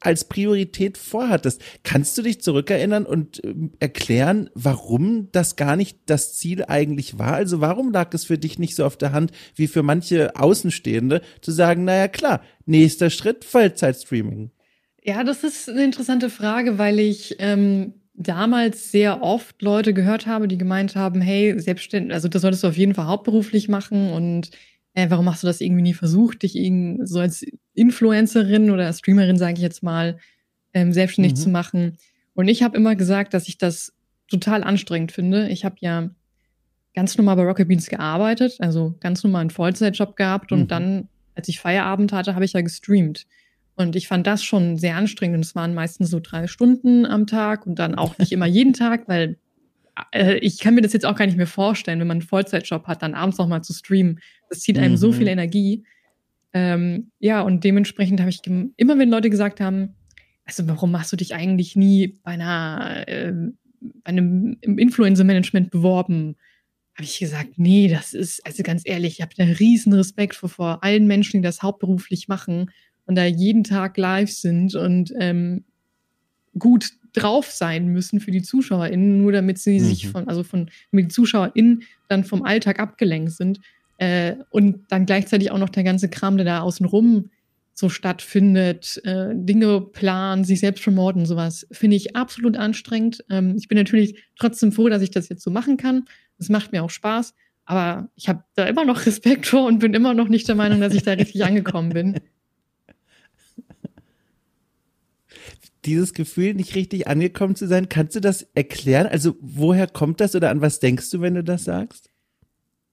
als 0.00 0.24
Priorität 0.24 0.98
vorhattest. 0.98 1.60
Kannst 1.82 2.16
du 2.18 2.22
dich 2.22 2.40
zurückerinnern 2.40 3.06
und 3.06 3.42
äh, 3.44 3.54
erklären, 3.80 4.50
warum 4.54 5.28
das 5.32 5.56
gar 5.56 5.76
nicht 5.76 5.98
das 6.06 6.36
Ziel 6.36 6.64
eigentlich 6.66 7.18
war? 7.18 7.34
Also 7.34 7.60
warum 7.60 7.92
lag 7.92 8.12
es 8.14 8.24
für 8.24 8.38
dich 8.38 8.58
nicht 8.58 8.76
so 8.76 8.84
auf 8.84 8.96
der 8.96 9.12
Hand 9.12 9.32
wie 9.54 9.66
für 9.66 9.82
manche 9.82 10.36
Außenstehende 10.36 11.22
zu 11.40 11.50
sagen, 11.50 11.84
naja 11.84 12.08
klar, 12.08 12.42
nächster 12.66 13.10
Schritt 13.10 13.44
Vollzeitstreaming? 13.44 14.50
Ja, 15.02 15.24
das 15.24 15.42
ist 15.42 15.68
eine 15.68 15.84
interessante 15.84 16.30
Frage, 16.30 16.78
weil 16.78 17.00
ich 17.00 17.36
ähm, 17.40 17.94
damals 18.14 18.92
sehr 18.92 19.22
oft 19.22 19.60
Leute 19.62 19.94
gehört 19.94 20.26
habe, 20.26 20.48
die 20.48 20.58
gemeint 20.58 20.94
haben, 20.96 21.20
hey, 21.20 21.58
selbstständig, 21.58 22.12
also 22.12 22.28
das 22.28 22.42
solltest 22.42 22.62
du 22.62 22.68
auf 22.68 22.76
jeden 22.76 22.94
Fall 22.94 23.06
hauptberuflich 23.06 23.68
machen 23.68 24.12
und 24.12 24.50
äh, 24.94 25.08
warum 25.10 25.28
hast 25.30 25.42
du 25.42 25.46
das 25.46 25.60
irgendwie 25.60 25.82
nie 25.82 25.94
versucht, 25.94 26.42
dich 26.42 26.56
irgendwie 26.56 27.06
so 27.06 27.20
als 27.20 27.44
Influencerin 27.74 28.70
oder 28.70 28.92
Streamerin, 28.92 29.38
sage 29.38 29.54
ich 29.54 29.60
jetzt 29.60 29.82
mal, 29.82 30.18
ähm, 30.74 30.92
selbstständig 30.92 31.32
mhm. 31.34 31.36
zu 31.36 31.48
machen? 31.50 31.98
Und 32.34 32.48
ich 32.48 32.62
habe 32.62 32.76
immer 32.76 32.96
gesagt, 32.96 33.34
dass 33.34 33.48
ich 33.48 33.58
das 33.58 33.92
total 34.28 34.64
anstrengend 34.64 35.12
finde. 35.12 35.48
Ich 35.48 35.64
habe 35.64 35.76
ja 35.80 36.10
ganz 36.94 37.16
normal 37.16 37.36
bei 37.36 37.44
Rocket 37.44 37.68
Beans 37.68 37.88
gearbeitet, 37.88 38.56
also 38.58 38.94
ganz 39.00 39.22
normal 39.24 39.42
einen 39.42 39.50
Vollzeitjob 39.50 40.16
gehabt 40.16 40.52
und 40.52 40.60
mhm. 40.60 40.68
dann, 40.68 41.08
als 41.34 41.48
ich 41.48 41.60
Feierabend 41.60 42.12
hatte, 42.12 42.34
habe 42.34 42.44
ich 42.44 42.52
ja 42.52 42.60
gestreamt. 42.60 43.26
Und 43.74 43.96
ich 43.96 44.08
fand 44.08 44.26
das 44.26 44.44
schon 44.44 44.76
sehr 44.76 44.96
anstrengend. 44.96 45.36
Und 45.36 45.44
es 45.44 45.54
waren 45.54 45.74
meistens 45.74 46.10
so 46.10 46.20
drei 46.20 46.46
Stunden 46.46 47.06
am 47.06 47.26
Tag 47.26 47.66
und 47.66 47.78
dann 47.78 47.94
auch 47.94 48.18
nicht 48.18 48.32
immer 48.32 48.46
jeden 48.46 48.74
Tag, 48.74 49.08
weil 49.08 49.38
äh, 50.12 50.36
ich 50.36 50.58
kann 50.58 50.74
mir 50.74 50.80
das 50.80 50.92
jetzt 50.92 51.06
auch 51.06 51.16
gar 51.16 51.26
nicht 51.26 51.36
mehr 51.36 51.46
vorstellen, 51.46 52.00
wenn 52.00 52.06
man 52.06 52.18
einen 52.18 52.26
Vollzeitjob 52.26 52.86
hat, 52.86 53.02
dann 53.02 53.14
abends 53.14 53.38
noch 53.38 53.48
mal 53.48 53.62
zu 53.62 53.72
streamen. 53.72 54.20
Das 54.48 54.60
zieht 54.60 54.78
einem 54.78 54.92
mhm. 54.92 54.98
so 54.98 55.12
viel 55.12 55.28
Energie. 55.28 55.84
Ähm, 56.54 57.10
ja, 57.18 57.40
und 57.42 57.64
dementsprechend 57.64 58.20
habe 58.20 58.30
ich 58.30 58.40
immer, 58.76 58.98
wenn 58.98 59.10
Leute 59.10 59.30
gesagt 59.30 59.60
haben, 59.60 59.94
also 60.44 60.66
warum 60.68 60.90
machst 60.90 61.12
du 61.12 61.16
dich 61.16 61.34
eigentlich 61.34 61.76
nie 61.76 62.18
bei 62.22 62.32
einer, 62.32 63.04
äh, 63.06 63.32
bei 63.80 64.08
einem 64.08 64.58
Influencer-Management 64.60 65.70
beworben? 65.70 66.36
Habe 66.94 67.04
ich 67.04 67.18
gesagt, 67.18 67.52
nee, 67.56 67.88
das 67.88 68.12
ist, 68.12 68.44
also 68.44 68.62
ganz 68.62 68.82
ehrlich, 68.84 69.14
ich 69.14 69.22
habe 69.22 69.34
da 69.36 69.44
riesen 69.44 69.92
Respekt 69.94 70.34
vor, 70.34 70.48
vor 70.48 70.84
allen 70.84 71.06
Menschen, 71.06 71.40
die 71.40 71.46
das 71.46 71.62
hauptberuflich 71.62 72.28
machen 72.28 72.70
und 73.06 73.14
da 73.14 73.24
jeden 73.24 73.64
Tag 73.64 73.96
live 73.96 74.30
sind 74.30 74.74
und 74.74 75.12
ähm, 75.18 75.64
gut 76.58 76.90
drauf 77.12 77.50
sein 77.50 77.88
müssen 77.88 78.20
für 78.20 78.30
die 78.30 78.42
ZuschauerInnen, 78.42 79.20
nur 79.20 79.32
damit 79.32 79.58
sie 79.58 79.78
mhm. 79.78 79.84
sich 79.84 80.08
von, 80.08 80.28
also 80.28 80.42
von, 80.42 80.70
damit 80.90 81.06
die 81.06 81.14
ZuschauerInnen 81.14 81.82
dann 82.08 82.24
vom 82.24 82.42
Alltag 82.42 82.80
abgelenkt 82.80 83.32
sind. 83.32 83.60
Äh, 83.98 84.36
und 84.50 84.90
dann 84.90 85.06
gleichzeitig 85.06 85.50
auch 85.50 85.58
noch 85.58 85.68
der 85.68 85.84
ganze 85.84 86.08
Kram, 86.08 86.36
der 86.36 86.46
da 86.46 86.60
außenrum 86.60 87.30
so 87.74 87.88
stattfindet, 87.88 89.00
äh, 89.04 89.30
Dinge 89.32 89.80
planen, 89.80 90.44
sich 90.44 90.60
selbst 90.60 90.84
promoten, 90.84 91.26
sowas, 91.26 91.66
finde 91.72 91.96
ich 91.96 92.16
absolut 92.16 92.56
anstrengend. 92.56 93.24
Ähm, 93.30 93.54
ich 93.56 93.68
bin 93.68 93.78
natürlich 93.78 94.22
trotzdem 94.38 94.72
froh, 94.72 94.88
dass 94.88 95.02
ich 95.02 95.10
das 95.10 95.28
jetzt 95.28 95.42
so 95.42 95.50
machen 95.50 95.76
kann. 95.76 96.04
Es 96.38 96.48
macht 96.48 96.72
mir 96.72 96.82
auch 96.82 96.90
Spaß, 96.90 97.34
aber 97.64 98.08
ich 98.14 98.28
habe 98.28 98.44
da 98.54 98.66
immer 98.66 98.84
noch 98.84 99.06
Respekt 99.06 99.46
vor 99.46 99.66
und 99.66 99.78
bin 99.78 99.94
immer 99.94 100.14
noch 100.14 100.28
nicht 100.28 100.48
der 100.48 100.54
Meinung, 100.54 100.80
dass 100.80 100.94
ich 100.94 101.02
da 101.02 101.12
richtig 101.12 101.44
angekommen 101.44 101.90
bin. 101.90 102.20
Dieses 105.84 106.14
Gefühl, 106.14 106.54
nicht 106.54 106.74
richtig 106.74 107.08
angekommen 107.08 107.56
zu 107.56 107.66
sein. 107.66 107.88
Kannst 107.88 108.16
du 108.16 108.20
das 108.20 108.42
erklären? 108.54 109.06
Also 109.06 109.36
woher 109.40 109.86
kommt 109.86 110.20
das 110.20 110.34
oder 110.34 110.50
an 110.50 110.60
was 110.60 110.80
denkst 110.80 111.10
du, 111.10 111.20
wenn 111.20 111.34
du 111.34 111.44
das 111.44 111.64
sagst? 111.64 112.10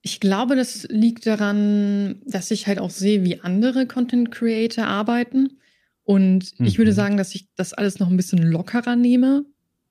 Ich 0.02 0.18
glaube, 0.18 0.56
das 0.56 0.86
liegt 0.88 1.26
daran, 1.26 2.22
dass 2.24 2.50
ich 2.50 2.66
halt 2.66 2.78
auch 2.78 2.90
sehe, 2.90 3.24
wie 3.24 3.40
andere 3.40 3.86
Content 3.86 4.30
Creator 4.30 4.86
arbeiten. 4.86 5.58
Und 6.02 6.58
mhm. 6.58 6.66
ich 6.66 6.78
würde 6.78 6.92
mhm. 6.92 6.96
sagen, 6.96 7.16
dass 7.16 7.34
ich 7.34 7.46
das 7.54 7.72
alles 7.72 7.98
noch 7.98 8.08
ein 8.08 8.16
bisschen 8.16 8.42
lockerer 8.42 8.96
nehme. 8.96 9.44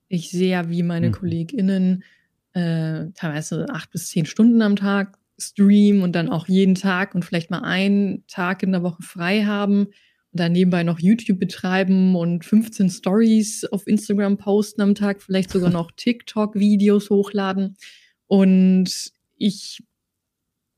Ich 0.08 0.32
sehe 0.32 0.52
ja, 0.52 0.70
wie 0.70 0.84
meine 0.84 1.10
mhm. 1.10 1.14
KollegInnen 1.14 2.04
äh, 2.54 3.12
teilweise 3.14 3.68
acht 3.70 3.92
bis 3.92 4.08
zehn 4.08 4.26
Stunden 4.26 4.62
am 4.62 4.76
Tag 4.76 5.18
streamen 5.38 6.02
und 6.02 6.14
dann 6.14 6.30
auch 6.30 6.48
jeden 6.48 6.76
Tag 6.76 7.16
und 7.16 7.24
vielleicht 7.24 7.52
mal 7.52 7.60
einen 7.60 8.26
Tag 8.28 8.64
in 8.64 8.72
der 8.72 8.84
Woche 8.84 9.04
frei 9.04 9.44
haben 9.46 9.88
dann 10.32 10.52
nebenbei 10.52 10.84
noch 10.84 11.00
YouTube 11.00 11.40
betreiben 11.40 12.16
und 12.16 12.46
15 12.46 12.90
Stories 12.90 13.66
auf 13.66 13.88
Instagram 13.88 14.38
posten 14.38 14.82
am 14.82 14.96
Tag, 14.96 15.22
vielleicht 15.22 15.52
sogar 15.52 15.72
noch 15.72 15.92
TikTok-Videos 15.96 17.10
hochladen. 17.10 17.76
Und 18.28 19.12
ich 19.38 19.84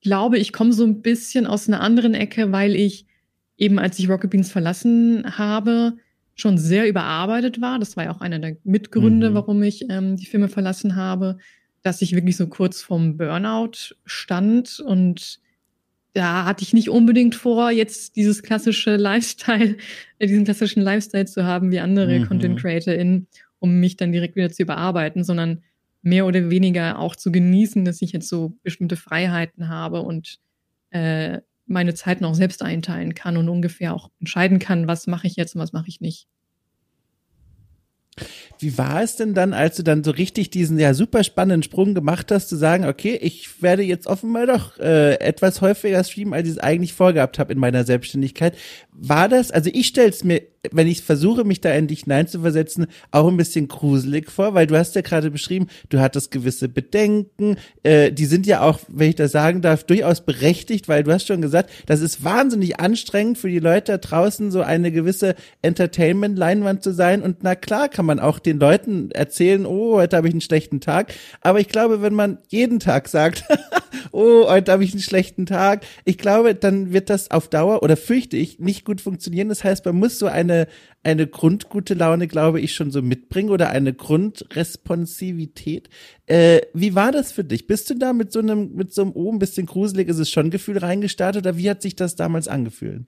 glaube, 0.02 0.38
ich 0.38 0.54
komme 0.54 0.74
so 0.74 0.86
ein 0.86 1.02
bisschen 1.02 1.46
aus 1.46 1.68
einer 1.68 1.82
anderen 1.82 2.14
Ecke, 2.14 2.52
weil 2.52 2.76
ich 2.76 3.06
eben, 3.58 3.78
als 3.78 4.00
ich 4.00 4.10
Rocket 4.10 4.32
Beans 4.32 4.52
verlassen 4.52 5.38
habe, 5.38 5.98
schon 6.36 6.58
sehr 6.58 6.88
überarbeitet 6.88 7.62
war. 7.62 7.78
Das 7.78 7.98
war 7.98 8.06
ja 8.06 8.12
auch 8.12 8.22
einer 8.22 8.40
der 8.40 8.58
Mitgründe, 8.64 9.32
mhm. 9.32 9.34
warum 9.36 9.62
ich 9.64 9.90
ähm, 9.90 10.16
die 10.16 10.26
Filme 10.26 10.48
verlassen 10.48 10.96
habe, 10.96 11.38
dass 11.84 12.02
ich 12.02 12.14
wirklich 12.14 12.38
so 12.38 12.48
kurz 12.48 12.82
vorm 12.82 13.18
Burnout 13.18 13.96
stand 14.06 14.80
und 14.80 15.40
da 16.14 16.46
hatte 16.46 16.64
ich 16.64 16.74
nicht 16.74 16.90
unbedingt 16.90 17.36
vor, 17.36 17.72
jetzt 17.72 18.16
dieses 18.16 18.44
klassische 18.44 18.96
Lifestyle, 18.98 19.78
äh, 20.20 20.28
diesen 20.28 20.46
klassischen 20.46 20.82
Lifestyle 20.82 21.26
zu 21.26 21.46
haben 21.46 21.72
wie 21.72 21.80
andere 21.80 22.20
mhm. 22.20 22.28
Content 22.28 22.60
CreatorInnen, 22.60 23.28
um 23.60 23.80
mich 23.80 23.98
dann 23.98 24.12
direkt 24.12 24.36
wieder 24.36 24.52
zu 24.52 24.64
überarbeiten, 24.64 25.24
sondern 25.24 25.64
mehr 26.02 26.26
oder 26.26 26.50
weniger 26.50 27.00
auch 27.00 27.16
zu 27.16 27.32
genießen, 27.32 27.86
dass 27.86 28.02
ich 28.02 28.12
jetzt 28.12 28.28
so 28.28 28.58
bestimmte 28.64 28.96
Freiheiten 28.96 29.70
habe 29.70 30.02
und 30.02 30.40
äh, 30.90 31.40
meine 31.68 31.94
Zeiten 31.94 32.26
auch 32.26 32.34
selbst 32.34 32.64
einteilen 32.64 33.16
kann 33.16 33.38
und 33.38 33.48
ungefähr 33.48 33.94
auch 33.94 34.10
entscheiden 34.20 34.60
kann, 34.60 34.88
was 34.88 35.08
mache 35.08 35.28
ich 35.28 35.36
jetzt 35.36 35.56
und 35.56 35.62
was 35.62 35.74
mache 35.74 35.88
ich 35.88 36.02
nicht. 36.02 36.28
Wie 38.60 38.78
war 38.78 39.02
es 39.02 39.16
denn 39.16 39.34
dann, 39.34 39.54
als 39.54 39.78
du 39.78 39.84
dann 39.84 40.04
so 40.04 40.12
richtig 40.12 40.52
diesen 40.52 40.78
ja 40.78 40.94
super 40.94 41.24
spannenden 41.24 41.64
Sprung 41.64 41.96
gemacht 41.96 42.32
hast, 42.32 42.50
zu 42.50 42.56
sagen, 42.56 42.86
okay, 42.86 43.18
ich 43.22 43.62
werde 43.62 43.84
jetzt 43.84 44.08
offenbar 44.08 44.46
doch 44.46 44.78
äh, 44.80 45.16
etwas 45.16 45.62
häufiger 45.62 46.04
streamen, 46.04 46.34
als 46.34 46.48
ich 46.48 46.54
es 46.54 46.60
eigentlich 46.60 46.94
vorgehabt 46.94 47.40
habe 47.40 47.54
in 47.54 47.60
meiner 47.60 47.84
Selbstständigkeit. 47.84 48.56
War 48.92 49.30
das, 49.30 49.52
also 49.52 49.70
ich 49.74 49.88
stelle 49.88 50.10
es 50.10 50.24
mir 50.24 50.42
wenn 50.72 50.88
ich 50.88 51.02
versuche, 51.02 51.44
mich 51.44 51.62
da 51.62 51.72
in 51.74 51.88
dich 51.88 52.02
hineinzuversetzen, 52.02 52.88
auch 53.12 53.28
ein 53.28 53.38
bisschen 53.38 53.68
gruselig 53.68 54.32
vor, 54.32 54.54
weil 54.54 54.68
du 54.68 54.78
hast 54.78 54.96
ja 54.96 55.02
gerade 55.02 55.32
beschrieben, 55.32 55.68
du 55.90 56.00
hattest 56.00 56.32
gewisse 56.32 56.70
Bedenken, 56.70 57.58
äh, 57.84 58.12
die 58.12 58.26
sind 58.26 58.46
ja 58.46 58.62
auch, 58.62 58.80
wenn 58.88 59.10
ich 59.10 59.16
das 59.16 59.32
sagen 59.32 59.62
darf, 59.62 59.84
durchaus 59.84 60.22
berechtigt, 60.22 60.88
weil 60.88 61.04
du 61.04 61.12
hast 61.12 61.28
schon 61.28 61.42
gesagt, 61.42 61.70
das 61.86 62.02
ist 62.02 62.24
wahnsinnig 62.24 62.80
anstrengend 62.80 63.38
für 63.38 63.50
die 63.50 63.60
Leute 63.60 63.92
da 63.92 63.98
draußen, 63.98 64.52
so 64.52 64.62
eine 64.62 64.92
gewisse 64.92 65.36
Entertainment-Leinwand 65.62 66.82
zu 66.84 66.94
sein. 66.94 67.22
Und 67.22 67.44
na 67.44 67.56
klar 67.56 67.90
kann 67.90 68.06
man 68.06 68.20
auch 68.20 68.40
den 68.40 68.60
Leuten 68.60 69.12
erzählen, 69.12 69.66
oh, 69.66 69.96
heute 69.96 70.18
habe 70.18 70.28
ich 70.28 70.34
einen 70.34 70.42
schlechten 70.42 70.80
Tag. 70.80 71.14
Aber 71.42 71.60
ich 71.60 71.68
glaube, 71.68 72.02
wenn 72.02 72.14
man 72.14 72.38
jeden 72.48 72.80
Tag 72.80 73.10
sagt, 73.10 73.44
oh, 74.12 74.50
heute 74.50 74.72
habe 74.72 74.84
ich 74.84 74.92
einen 74.92 75.02
schlechten 75.02 75.46
Tag, 75.46 75.86
ich 76.06 76.18
glaube, 76.18 76.56
dann 76.56 76.94
wird 76.94 77.10
das 77.10 77.32
auf 77.32 77.48
Dauer 77.50 77.84
oder 77.84 77.98
fürchte 77.98 78.38
ich 78.38 78.60
nicht 78.60 78.86
gut 78.86 79.02
funktionieren. 79.02 79.50
Das 79.50 79.64
heißt, 79.64 79.86
man 79.86 79.96
muss 79.96 80.20
so 80.20 80.28
eine 80.28 80.68
eine, 81.04 81.28
grundgute 81.28 81.94
Laune, 81.96 82.28
glaube 82.28 82.62
ich, 82.62 82.76
schon 82.76 82.92
so 82.92 83.02
mitbringen 83.02 83.50
oder 83.50 83.70
eine 83.72 83.94
Grundresponsivität. 83.94 85.90
Äh, 86.28 86.62
wie 86.74 86.94
war 86.94 87.12
das 87.12 87.32
für 87.32 87.44
dich? 87.44 87.66
Bist 87.68 87.90
du 87.90 87.96
da 87.96 88.14
mit 88.14 88.32
so 88.32 88.40
einem, 88.40 88.74
mit 88.76 88.94
so 88.94 89.02
einem, 89.02 89.12
oh, 89.16 89.32
ein 89.32 89.40
bisschen 89.40 89.66
gruselig 89.66 90.08
ist 90.10 90.20
es 90.20 90.30
schon 90.30 90.52
Gefühl 90.52 90.78
reingestartet 90.78 91.44
oder 91.44 91.58
wie 91.58 91.70
hat 91.70 91.82
sich 91.82 91.96
das 91.96 92.16
damals 92.16 92.48
angefühlt? 92.48 93.06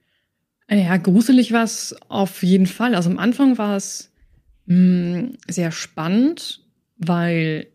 Ja, 0.70 0.98
gruselig 0.98 1.52
war 1.52 1.66
es 1.66 1.96
auf 2.10 2.42
jeden 2.42 2.68
Fall. 2.68 2.96
Also 2.96 3.10
am 3.12 3.20
Anfang 3.20 3.58
war 3.58 3.76
es 3.76 4.12
mh, 4.66 4.76
hm, 4.76 5.38
sehr 5.48 5.72
spannend, 5.72 6.66
weil 6.98 7.68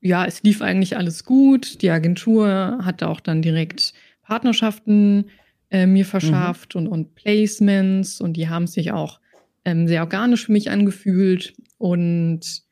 ja, 0.00 0.24
es 0.24 0.42
lief 0.42 0.62
eigentlich 0.62 0.96
alles 0.96 1.24
gut. 1.24 1.82
Die 1.82 1.90
Agentur 1.90 2.78
hatte 2.82 3.08
auch 3.08 3.20
dann 3.20 3.42
direkt 3.42 3.94
Partnerschaften 4.22 5.30
äh, 5.70 5.86
mir 5.86 6.04
mhm. 6.04 6.08
verschafft 6.08 6.74
mhm. 6.74 6.82
und, 6.82 6.88
und 6.88 7.14
Placements 7.14 8.20
und 8.20 8.34
die 8.34 8.48
haben 8.48 8.66
sich 8.66 8.92
auch 8.92 9.20
ähm, 9.64 9.88
sehr 9.88 10.02
organisch 10.02 10.46
für 10.46 10.52
mich 10.52 10.70
angefühlt. 10.70 11.54
Und 11.78 12.62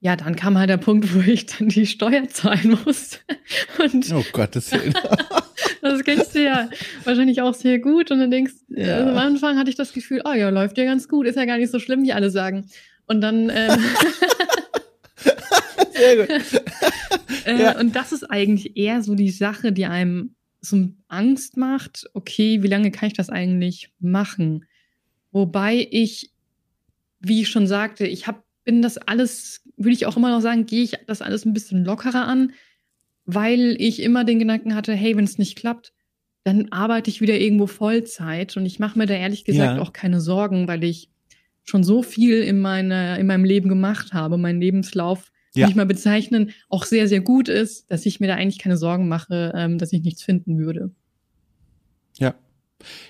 ja, 0.00 0.16
dann 0.16 0.36
kam 0.36 0.58
halt 0.58 0.70
der 0.70 0.76
Punkt, 0.76 1.14
wo 1.14 1.20
ich 1.20 1.46
dann 1.46 1.68
die 1.68 1.86
Steuer 1.86 2.28
zahlen 2.28 2.78
musste. 2.84 3.18
Und 3.78 4.12
oh 4.12 4.24
Gottes 4.32 4.72
Willen. 4.72 4.94
das 5.82 6.04
kennst 6.04 6.34
du 6.34 6.42
ja 6.42 6.68
wahrscheinlich 7.04 7.42
auch 7.42 7.54
sehr 7.54 7.78
gut. 7.78 8.10
Und 8.10 8.20
dann 8.20 8.30
denkst 8.30 8.54
ja. 8.68 8.96
also 8.96 9.10
am 9.10 9.18
Anfang 9.18 9.58
hatte 9.58 9.70
ich 9.70 9.76
das 9.76 9.92
Gefühl, 9.92 10.22
oh 10.24 10.32
ja, 10.32 10.48
läuft 10.50 10.78
ja 10.78 10.84
ganz 10.84 11.08
gut, 11.08 11.26
ist 11.26 11.36
ja 11.36 11.44
gar 11.44 11.58
nicht 11.58 11.70
so 11.70 11.78
schlimm, 11.78 12.02
wie 12.02 12.12
alle 12.12 12.30
sagen. 12.30 12.66
Und 13.06 13.20
dann. 13.20 13.50
Ähm, 13.52 13.78
sehr 16.00 16.16
gut. 16.16 16.62
äh, 17.46 17.62
ja. 17.62 17.78
Und 17.78 17.94
das 17.94 18.12
ist 18.12 18.24
eigentlich 18.24 18.76
eher 18.76 19.02
so 19.02 19.14
die 19.14 19.30
Sache, 19.30 19.72
die 19.72 19.86
einem 19.86 20.34
so 20.60 20.88
Angst 21.08 21.56
macht, 21.56 22.10
okay, 22.12 22.62
wie 22.62 22.68
lange 22.68 22.90
kann 22.90 23.08
ich 23.08 23.14
das 23.14 23.30
eigentlich 23.30 23.92
machen? 23.98 24.66
Wobei 25.32 25.88
ich, 25.90 26.32
wie 27.20 27.42
ich 27.42 27.48
schon 27.48 27.66
sagte, 27.66 28.06
ich 28.06 28.26
habe 28.26 28.42
bin 28.64 28.82
das 28.82 28.98
alles, 28.98 29.62
würde 29.76 29.94
ich 29.94 30.06
auch 30.06 30.16
immer 30.16 30.30
noch 30.30 30.40
sagen, 30.40 30.66
gehe 30.66 30.84
ich 30.84 30.92
das 31.06 31.22
alles 31.22 31.44
ein 31.44 31.52
bisschen 31.52 31.84
lockerer 31.84 32.26
an, 32.26 32.52
weil 33.24 33.76
ich 33.78 34.00
immer 34.00 34.24
den 34.24 34.38
Gedanken 34.38 34.74
hatte, 34.74 34.92
hey, 34.92 35.16
wenn 35.16 35.24
es 35.24 35.38
nicht 35.38 35.56
klappt, 35.56 35.92
dann 36.44 36.70
arbeite 36.70 37.10
ich 37.10 37.20
wieder 37.20 37.38
irgendwo 37.38 37.66
Vollzeit 37.66 38.56
und 38.56 38.66
ich 38.66 38.78
mache 38.78 38.98
mir 38.98 39.06
da 39.06 39.14
ehrlich 39.14 39.44
gesagt 39.44 39.76
ja. 39.76 39.82
auch 39.82 39.92
keine 39.92 40.20
Sorgen, 40.20 40.68
weil 40.68 40.84
ich 40.84 41.10
schon 41.64 41.84
so 41.84 42.02
viel 42.02 42.42
in, 42.42 42.60
meine, 42.60 43.18
in 43.18 43.26
meinem 43.26 43.44
Leben 43.44 43.68
gemacht 43.68 44.12
habe, 44.12 44.38
mein 44.38 44.60
Lebenslauf, 44.60 45.30
ja. 45.54 45.68
ich 45.68 45.74
mal 45.74 45.86
bezeichnen, 45.86 46.50
auch 46.68 46.84
sehr, 46.84 47.08
sehr 47.08 47.20
gut 47.20 47.48
ist, 47.48 47.90
dass 47.90 48.06
ich 48.06 48.20
mir 48.20 48.28
da 48.28 48.34
eigentlich 48.34 48.58
keine 48.58 48.76
Sorgen 48.76 49.08
mache, 49.08 49.52
ähm, 49.54 49.78
dass 49.78 49.92
ich 49.92 50.02
nichts 50.02 50.22
finden 50.22 50.58
würde. 50.58 50.94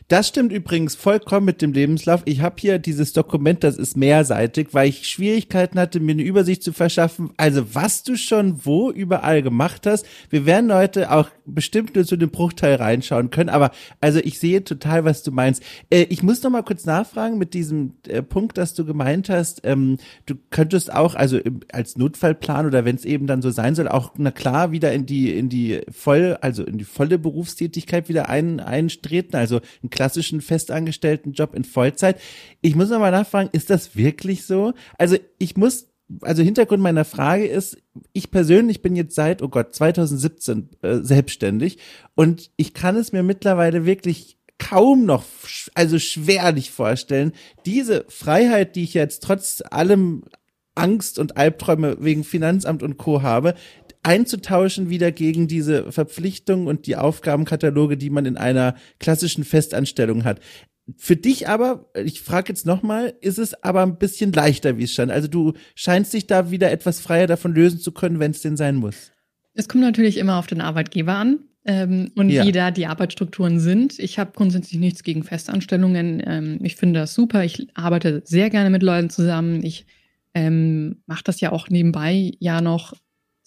Das 0.09 0.29
stimmt 0.29 0.53
übrigens 0.53 0.95
vollkommen 0.95 1.47
mit 1.47 1.63
dem 1.63 1.73
Lebenslauf. 1.73 2.23
Ich 2.25 2.41
habe 2.41 2.57
hier 2.59 2.79
dieses 2.79 3.13
Dokument, 3.13 3.65
das 3.65 3.77
ist 3.77 3.97
mehrseitig, 3.97 4.69
weil 4.73 4.89
ich 4.89 5.09
Schwierigkeiten 5.09 5.79
hatte, 5.79 6.01
mir 6.01 6.13
eine 6.13 6.23
Übersicht 6.23 6.63
zu 6.63 6.73
verschaffen. 6.73 7.31
Also 7.37 7.75
was 7.75 8.03
du 8.03 8.17
schon 8.17 8.61
wo 8.65 8.91
überall 8.91 9.43
gemacht 9.43 9.87
hast. 9.87 10.07
Wir 10.29 10.47
werden 10.47 10.73
heute 10.73 11.11
auch 11.11 11.29
bestimmt 11.47 11.95
nur 11.95 12.05
zu 12.05 12.17
dem 12.17 12.31
Bruchteil 12.31 12.77
reinschauen 12.77 13.31
können, 13.31 13.49
aber 13.49 13.71
also 14.01 14.21
ich 14.21 14.39
sehe 14.39 14.65
total, 14.65 15.05
was 15.05 15.23
du 15.23 15.33
meinst. 15.33 15.63
Äh, 15.91 16.03
ich 16.05 16.23
muss 16.23 16.43
noch 16.43 16.51
mal 16.51 16.63
kurz 16.63 16.85
nachfragen 16.85 17.39
mit 17.39 17.55
diesem 17.55 17.95
äh, 18.07 18.23
Punkt, 18.23 18.59
dass 18.59 18.75
du 18.75 18.85
gemeint 18.85 19.29
hast, 19.29 19.63
ähm, 19.65 19.99
du 20.27 20.35
könntest 20.51 20.93
auch, 20.93 21.15
also 21.15 21.39
im, 21.39 21.61
als 21.73 21.97
Notfallplan 21.97 22.67
oder 22.67 22.85
wenn 22.85 22.97
es 22.97 23.05
eben 23.05 23.27
dann 23.27 23.43
so 23.43 23.51
sein 23.51 23.75
soll, 23.75 23.89
auch 23.89 24.13
na 24.17 24.31
klar 24.31 24.73
wieder 24.73 24.93
in 24.93 25.07
die 25.07 25.33
in 25.33 25.49
die 25.49 25.81
voll, 25.91 26.39
also 26.41 26.65
in 26.65 26.79
die 26.79 26.85
volle 26.85 27.19
Berufstätigkeit 27.19 28.09
wieder 28.09 28.29
ein, 28.29 28.61
einstreten. 28.61 29.37
Also 29.37 29.60
einen 29.83 29.91
klassischen 29.91 30.41
festangestellten 30.41 31.33
Job 31.33 31.55
in 31.55 31.65
Vollzeit. 31.65 32.21
Ich 32.61 32.75
muss 32.75 32.91
nochmal 32.91 33.13
nachfragen, 33.13 33.51
ist 33.53 33.71
das 33.71 33.97
wirklich 33.97 34.45
so? 34.45 34.73
Also 34.99 35.17
ich 35.39 35.57
muss 35.57 35.87
also 36.23 36.43
Hintergrund 36.43 36.83
meiner 36.83 37.05
Frage 37.05 37.47
ist, 37.47 37.79
ich 38.13 38.31
persönlich 38.31 38.83
bin 38.83 38.97
jetzt 38.97 39.15
seit, 39.15 39.43
oh 39.43 39.49
Gott, 39.49 39.75
2017 39.75 40.71
äh, 40.83 40.97
selbstständig 41.03 41.79
und 42.15 42.51
ich 42.57 42.75
kann 42.75 42.97
es 42.97 43.13
mir 43.13 43.23
mittlerweile 43.23 43.87
wirklich 43.87 44.37
kaum 44.59 45.05
noch, 45.07 45.25
also 45.75 45.99
schwerlich 45.99 46.71
vorstellen, 46.71 47.33
diese 47.65 48.05
Freiheit, 48.09 48.77
die 48.77 48.85
ich 48.85 48.95
jetzt 48.95 49.23
trotz 49.23 49.63
allem 49.71 50.25
Angst 50.75 51.19
und 51.19 51.37
Albträume 51.37 51.97
wegen 52.01 52.25
Finanzamt 52.25 52.83
und 52.83 52.97
Co. 52.97 53.23
habe, 53.23 53.55
einzutauschen 54.03 54.89
wieder 54.91 55.13
gegen 55.13 55.47
diese 55.49 55.93
Verpflichtungen 55.93 56.67
und 56.67 56.87
die 56.87 56.97
Aufgabenkataloge, 56.97 57.97
die 57.97 58.11
man 58.11 58.27
in 58.27 58.37
einer 58.37 58.75
klassischen 58.99 59.45
Festanstellung 59.45 60.25
hat. 60.25 60.41
Für 60.97 61.17
dich 61.17 61.49
aber, 61.49 61.91
ich 61.95 62.21
frage 62.21 62.49
jetzt 62.49 62.67
nochmal, 62.67 63.15
ist 63.21 63.39
es 63.39 63.63
aber 63.63 63.83
ein 63.83 63.99
bisschen 63.99 64.33
leichter, 64.33 64.79
wie 64.79 64.85
es 64.85 64.93
stand. 64.93 65.13
Also 65.13 65.29
du 65.29 65.53
scheinst 65.75 66.13
dich 66.13 66.27
da 66.27 66.51
wieder 66.51 66.71
etwas 66.71 67.01
freier 67.01 67.27
davon 67.27 67.55
lösen 67.55 67.81
zu 67.81 67.93
können, 67.93 68.19
wenn 68.19 68.33
es 68.33 68.43
denn 68.43 68.57
sein 68.57 68.77
muss. 68.77 69.13
Es 69.55 69.69
kommt 69.69 69.85
natürlich 69.85 70.17
immer 70.17 70.39
auf 70.39 70.47
den 70.47 70.61
Arbeitgeber 70.61 71.15
an 71.15 71.41
ähm, 71.65 72.11
und 72.17 72.31
ja. 72.31 72.47
wie 72.47 72.53
da 72.53 72.71
die 72.71 72.87
Arbeitsstrukturen 72.87 73.61
sind. 73.61 73.99
Ich 73.99 74.19
habe 74.19 74.33
grundsätzlich 74.35 74.81
nichts 74.81 75.03
gegen 75.03 75.23
Festanstellungen. 75.23 76.23
Ähm, 76.25 76.59
ich 76.63 76.77
finde 76.77 77.01
das 77.01 77.15
super. 77.15 77.45
Ich 77.45 77.69
arbeite 77.75 78.23
sehr 78.25 78.51
gerne 78.51 78.71
mit 78.71 78.83
Leuten 78.83 79.11
zusammen. 79.11 79.63
Ich 79.63 79.87
ähm, 80.35 81.03
mache 81.07 81.25
das 81.25 81.41
ja 81.41 81.53
auch 81.53 81.69
nebenbei 81.69 82.33
ja 82.39 82.61
noch 82.61 82.95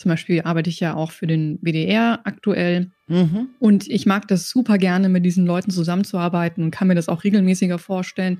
zum 0.03 0.09
Beispiel 0.09 0.41
arbeite 0.41 0.69
ich 0.69 0.81
ja 0.81 0.95
auch 0.95 1.11
für 1.11 1.27
den 1.27 1.59
WDR 1.61 2.19
aktuell. 2.25 2.91
Mhm. 3.07 3.47
Und 3.59 3.87
ich 3.87 4.05
mag 4.05 4.27
das 4.27 4.49
super 4.49 4.77
gerne, 4.77 5.07
mit 5.07 5.23
diesen 5.25 5.45
Leuten 5.45 5.71
zusammenzuarbeiten 5.71 6.61
und 6.61 6.71
kann 6.71 6.89
mir 6.89 6.95
das 6.95 7.07
auch 7.07 7.23
regelmäßiger 7.23 7.79
vorstellen, 7.79 8.39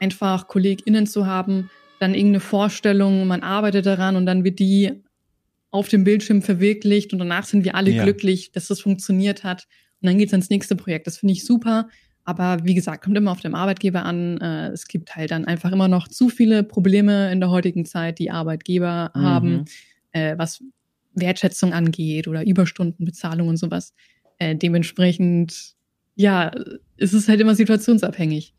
einfach 0.00 0.48
KollegInnen 0.48 1.06
zu 1.06 1.24
haben, 1.24 1.70
dann 1.98 2.12
irgendeine 2.12 2.40
Vorstellung, 2.40 3.26
man 3.26 3.42
arbeitet 3.42 3.86
daran 3.86 4.16
und 4.16 4.26
dann 4.26 4.44
wird 4.44 4.58
die 4.58 5.02
auf 5.70 5.88
dem 5.88 6.04
Bildschirm 6.04 6.42
verwirklicht 6.42 7.14
und 7.14 7.20
danach 7.20 7.46
sind 7.46 7.64
wir 7.64 7.74
alle 7.74 7.90
ja. 7.90 8.04
glücklich, 8.04 8.52
dass 8.52 8.68
das 8.68 8.82
funktioniert 8.82 9.44
hat. 9.44 9.66
Und 10.02 10.08
dann 10.08 10.18
geht's 10.18 10.34
ans 10.34 10.50
nächste 10.50 10.76
Projekt. 10.76 11.06
Das 11.06 11.16
finde 11.16 11.32
ich 11.32 11.46
super. 11.46 11.88
Aber 12.24 12.58
wie 12.64 12.74
gesagt, 12.74 13.02
kommt 13.02 13.16
immer 13.16 13.32
auf 13.32 13.40
den 13.40 13.54
Arbeitgeber 13.54 14.04
an. 14.04 14.38
Äh, 14.42 14.68
es 14.68 14.86
gibt 14.86 15.16
halt 15.16 15.30
dann 15.30 15.46
einfach 15.46 15.72
immer 15.72 15.88
noch 15.88 16.06
zu 16.06 16.28
viele 16.28 16.64
Probleme 16.64 17.32
in 17.32 17.40
der 17.40 17.48
heutigen 17.48 17.86
Zeit, 17.86 18.18
die 18.18 18.30
Arbeitgeber 18.30 19.10
mhm. 19.14 19.22
haben, 19.22 19.64
äh, 20.12 20.36
was 20.36 20.62
Wertschätzung 21.20 21.72
angeht 21.72 22.28
oder 22.28 22.46
Überstundenbezahlung 22.46 23.48
und 23.48 23.56
sowas. 23.56 23.94
Äh, 24.38 24.56
dementsprechend, 24.56 25.74
ja, 26.14 26.52
ist 26.96 27.12
es 27.12 27.28
halt 27.28 27.40
immer 27.40 27.54
situationsabhängig. 27.54 28.54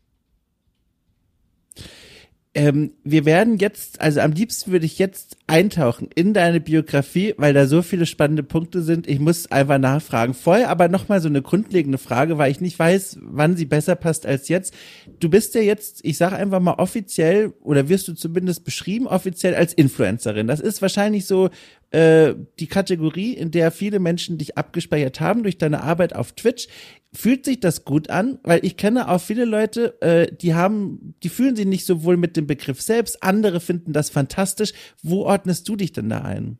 Ähm, 2.52 2.94
wir 3.04 3.26
werden 3.26 3.58
jetzt, 3.58 4.00
also 4.00 4.18
am 4.20 4.32
liebsten 4.32 4.72
würde 4.72 4.84
ich 4.84 4.98
jetzt 4.98 5.36
eintauchen 5.46 6.08
in 6.16 6.34
deine 6.34 6.60
Biografie, 6.60 7.32
weil 7.36 7.54
da 7.54 7.66
so 7.66 7.80
viele 7.80 8.06
spannende 8.06 8.42
Punkte 8.42 8.82
sind. 8.82 9.06
Ich 9.06 9.20
muss 9.20 9.52
einfach 9.52 9.78
nachfragen. 9.78 10.34
Vorher 10.34 10.68
aber 10.68 10.88
nochmal 10.88 11.20
so 11.20 11.28
eine 11.28 11.42
grundlegende 11.42 11.98
Frage, 11.98 12.38
weil 12.38 12.50
ich 12.50 12.60
nicht 12.60 12.76
weiß, 12.76 13.18
wann 13.22 13.56
sie 13.56 13.66
besser 13.66 13.94
passt 13.94 14.26
als 14.26 14.48
jetzt. 14.48 14.74
Du 15.20 15.30
bist 15.30 15.54
ja 15.54 15.60
jetzt, 15.60 16.04
ich 16.04 16.16
sage 16.16 16.34
einfach 16.34 16.58
mal 16.58 16.74
offiziell, 16.74 17.52
oder 17.60 17.88
wirst 17.88 18.08
du 18.08 18.14
zumindest 18.14 18.64
beschrieben, 18.64 19.06
offiziell 19.06 19.54
als 19.54 19.72
Influencerin. 19.72 20.48
Das 20.48 20.58
ist 20.58 20.82
wahrscheinlich 20.82 21.26
so 21.26 21.50
äh, 21.90 22.34
die 22.58 22.68
Kategorie, 22.68 23.32
in 23.32 23.50
der 23.50 23.72
viele 23.72 23.98
Menschen 23.98 24.38
dich 24.38 24.56
abgespeichert 24.56 25.20
haben 25.20 25.42
durch 25.42 25.58
deine 25.58 25.82
Arbeit 25.82 26.14
auf 26.14 26.32
Twitch. 26.32 26.68
Fühlt 27.12 27.44
sich 27.44 27.58
das 27.58 27.84
gut 27.84 28.10
an? 28.10 28.38
Weil 28.44 28.64
ich 28.64 28.76
kenne 28.76 29.08
auch 29.08 29.20
viele 29.20 29.44
Leute, 29.44 30.00
äh, 30.00 30.32
die 30.32 30.54
haben, 30.54 31.14
die 31.24 31.28
fühlen 31.28 31.56
sich 31.56 31.66
nicht 31.66 31.84
so 31.84 32.04
wohl 32.04 32.16
mit 32.16 32.36
dem 32.36 32.46
Begriff 32.46 32.80
selbst. 32.80 33.22
Andere 33.22 33.58
finden 33.58 33.92
das 33.92 34.08
fantastisch. 34.08 34.72
Wo 35.02 35.22
ordnest 35.24 35.68
du 35.68 35.74
dich 35.74 35.92
denn 35.92 36.08
da 36.08 36.20
ein? 36.22 36.58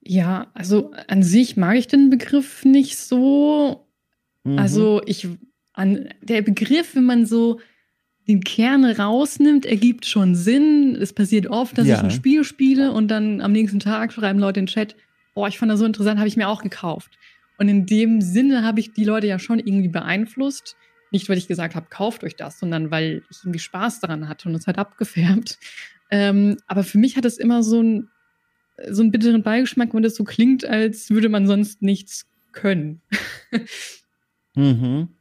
Ja, 0.00 0.46
also 0.54 0.92
an 1.08 1.22
sich 1.22 1.56
mag 1.56 1.76
ich 1.76 1.88
den 1.88 2.08
Begriff 2.08 2.64
nicht 2.64 2.96
so. 2.96 3.86
Mhm. 4.44 4.58
Also 4.58 5.02
ich, 5.04 5.28
an 5.74 6.08
der 6.22 6.40
Begriff, 6.40 6.94
wenn 6.94 7.04
man 7.04 7.26
so 7.26 7.60
den 8.28 8.42
Kern 8.42 8.84
rausnimmt, 8.84 9.66
ergibt 9.66 10.06
schon 10.06 10.34
Sinn. 10.34 10.96
Es 11.00 11.12
passiert 11.12 11.46
oft, 11.46 11.78
dass 11.78 11.86
ja. 11.86 11.96
ich 11.96 12.02
ein 12.02 12.10
Spiel 12.10 12.44
spiele 12.44 12.92
und 12.92 13.08
dann 13.08 13.40
am 13.40 13.52
nächsten 13.52 13.80
Tag 13.80 14.12
schreiben 14.12 14.38
Leute 14.38 14.60
in 14.60 14.66
den 14.66 14.72
Chat, 14.72 14.96
boah, 15.34 15.48
ich 15.48 15.58
fand 15.58 15.70
das 15.70 15.78
so 15.78 15.86
interessant, 15.86 16.18
habe 16.18 16.28
ich 16.28 16.36
mir 16.36 16.48
auch 16.48 16.62
gekauft. 16.62 17.18
Und 17.58 17.68
in 17.68 17.86
dem 17.86 18.20
Sinne 18.20 18.62
habe 18.62 18.80
ich 18.80 18.92
die 18.92 19.04
Leute 19.04 19.26
ja 19.26 19.38
schon 19.38 19.58
irgendwie 19.58 19.88
beeinflusst. 19.88 20.76
Nicht, 21.12 21.28
weil 21.28 21.38
ich 21.38 21.46
gesagt 21.46 21.74
habe, 21.74 21.86
kauft 21.88 22.24
euch 22.24 22.36
das, 22.36 22.58
sondern 22.58 22.90
weil 22.90 23.22
ich 23.30 23.38
irgendwie 23.42 23.60
Spaß 23.60 24.00
daran 24.00 24.28
hatte 24.28 24.48
und 24.48 24.54
es 24.54 24.66
hat 24.66 24.78
abgefärbt. 24.78 25.58
Ähm, 26.10 26.56
aber 26.66 26.84
für 26.84 26.98
mich 26.98 27.16
hat 27.16 27.24
es 27.24 27.38
immer 27.38 27.62
so, 27.62 27.80
ein, 27.80 28.08
so 28.90 29.02
einen 29.02 29.12
bitteren 29.12 29.42
Beigeschmack, 29.42 29.94
wenn 29.94 30.02
das 30.02 30.16
so 30.16 30.24
klingt, 30.24 30.64
als 30.64 31.10
würde 31.10 31.28
man 31.28 31.46
sonst 31.46 31.80
nichts 31.80 32.26
können. 32.52 33.02
mhm. 34.54 35.15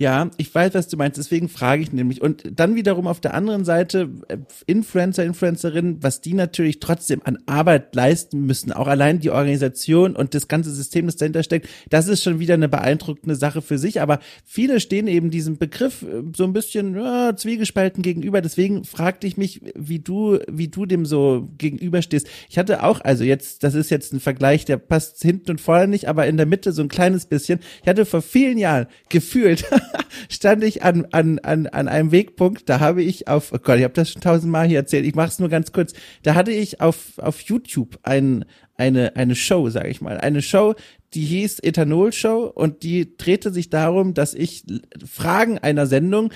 Ja, 0.00 0.30
ich 0.36 0.54
weiß, 0.54 0.74
was 0.74 0.86
du 0.86 0.96
meinst, 0.96 1.18
deswegen 1.18 1.48
frage 1.48 1.82
ich 1.82 1.92
nämlich. 1.92 2.22
Und 2.22 2.44
dann 2.54 2.76
wiederum 2.76 3.08
auf 3.08 3.20
der 3.20 3.34
anderen 3.34 3.64
Seite, 3.64 4.08
äh, 4.28 4.38
Influencer, 4.66 5.24
Influencerinnen, 5.24 6.04
was 6.04 6.20
die 6.20 6.34
natürlich 6.34 6.78
trotzdem 6.78 7.20
an 7.24 7.38
Arbeit 7.46 7.96
leisten 7.96 8.46
müssen, 8.46 8.72
auch 8.72 8.86
allein 8.86 9.18
die 9.18 9.30
Organisation 9.30 10.14
und 10.14 10.34
das 10.34 10.46
ganze 10.46 10.70
System, 10.70 11.06
das 11.06 11.16
dahinter 11.16 11.42
steckt, 11.42 11.68
das 11.90 12.06
ist 12.06 12.22
schon 12.22 12.38
wieder 12.38 12.54
eine 12.54 12.68
beeindruckende 12.68 13.34
Sache 13.34 13.60
für 13.60 13.76
sich. 13.76 14.00
Aber 14.00 14.20
viele 14.44 14.78
stehen 14.78 15.08
eben 15.08 15.32
diesem 15.32 15.58
Begriff 15.58 16.02
äh, 16.02 16.22
so 16.36 16.44
ein 16.44 16.52
bisschen 16.52 16.94
ja, 16.94 17.34
zwiegespalten 17.34 18.04
gegenüber. 18.04 18.40
Deswegen 18.40 18.84
fragte 18.84 19.26
ich 19.26 19.36
mich, 19.36 19.62
wie 19.74 19.98
du, 19.98 20.38
wie 20.48 20.68
du 20.68 20.86
dem 20.86 21.06
so 21.06 21.48
gegenüberstehst. 21.58 22.28
Ich 22.48 22.56
hatte 22.56 22.84
auch, 22.84 23.00
also 23.00 23.24
jetzt, 23.24 23.64
das 23.64 23.74
ist 23.74 23.90
jetzt 23.90 24.12
ein 24.12 24.20
Vergleich, 24.20 24.64
der 24.64 24.76
passt 24.76 25.20
hinten 25.22 25.50
und 25.50 25.60
vorne 25.60 25.88
nicht, 25.88 26.08
aber 26.08 26.28
in 26.28 26.36
der 26.36 26.46
Mitte 26.46 26.70
so 26.70 26.82
ein 26.82 26.88
kleines 26.88 27.26
bisschen. 27.26 27.58
Ich 27.82 27.88
hatte 27.88 28.06
vor 28.06 28.22
vielen 28.22 28.58
Jahren 28.58 28.86
gefühlt 29.08 29.64
stand 30.28 30.64
ich 30.64 30.82
an, 30.82 31.06
an, 31.12 31.38
an, 31.40 31.66
an 31.66 31.88
einem 31.88 32.12
Wegpunkt, 32.12 32.68
da 32.68 32.80
habe 32.80 33.02
ich 33.02 33.28
auf, 33.28 33.52
oh 33.52 33.58
Gott, 33.62 33.78
ich 33.78 33.84
habe 33.84 33.94
das 33.94 34.12
schon 34.12 34.22
tausendmal 34.22 34.66
hier 34.66 34.78
erzählt, 34.78 35.06
ich 35.06 35.14
mache 35.14 35.28
es 35.28 35.38
nur 35.38 35.48
ganz 35.48 35.72
kurz, 35.72 35.92
da 36.22 36.34
hatte 36.34 36.52
ich 36.52 36.80
auf, 36.80 37.18
auf 37.18 37.40
YouTube 37.42 37.98
ein, 38.02 38.44
eine, 38.76 39.16
eine 39.16 39.34
Show, 39.34 39.68
sage 39.70 39.88
ich 39.88 40.00
mal, 40.00 40.18
eine 40.18 40.42
Show, 40.42 40.74
die 41.14 41.24
hieß 41.24 41.60
Ethanol 41.60 42.12
Show 42.12 42.50
und 42.54 42.82
die 42.82 43.16
drehte 43.16 43.52
sich 43.52 43.70
darum, 43.70 44.14
dass 44.14 44.34
ich 44.34 44.64
Fragen 45.06 45.58
einer 45.58 45.86
Sendung 45.86 46.30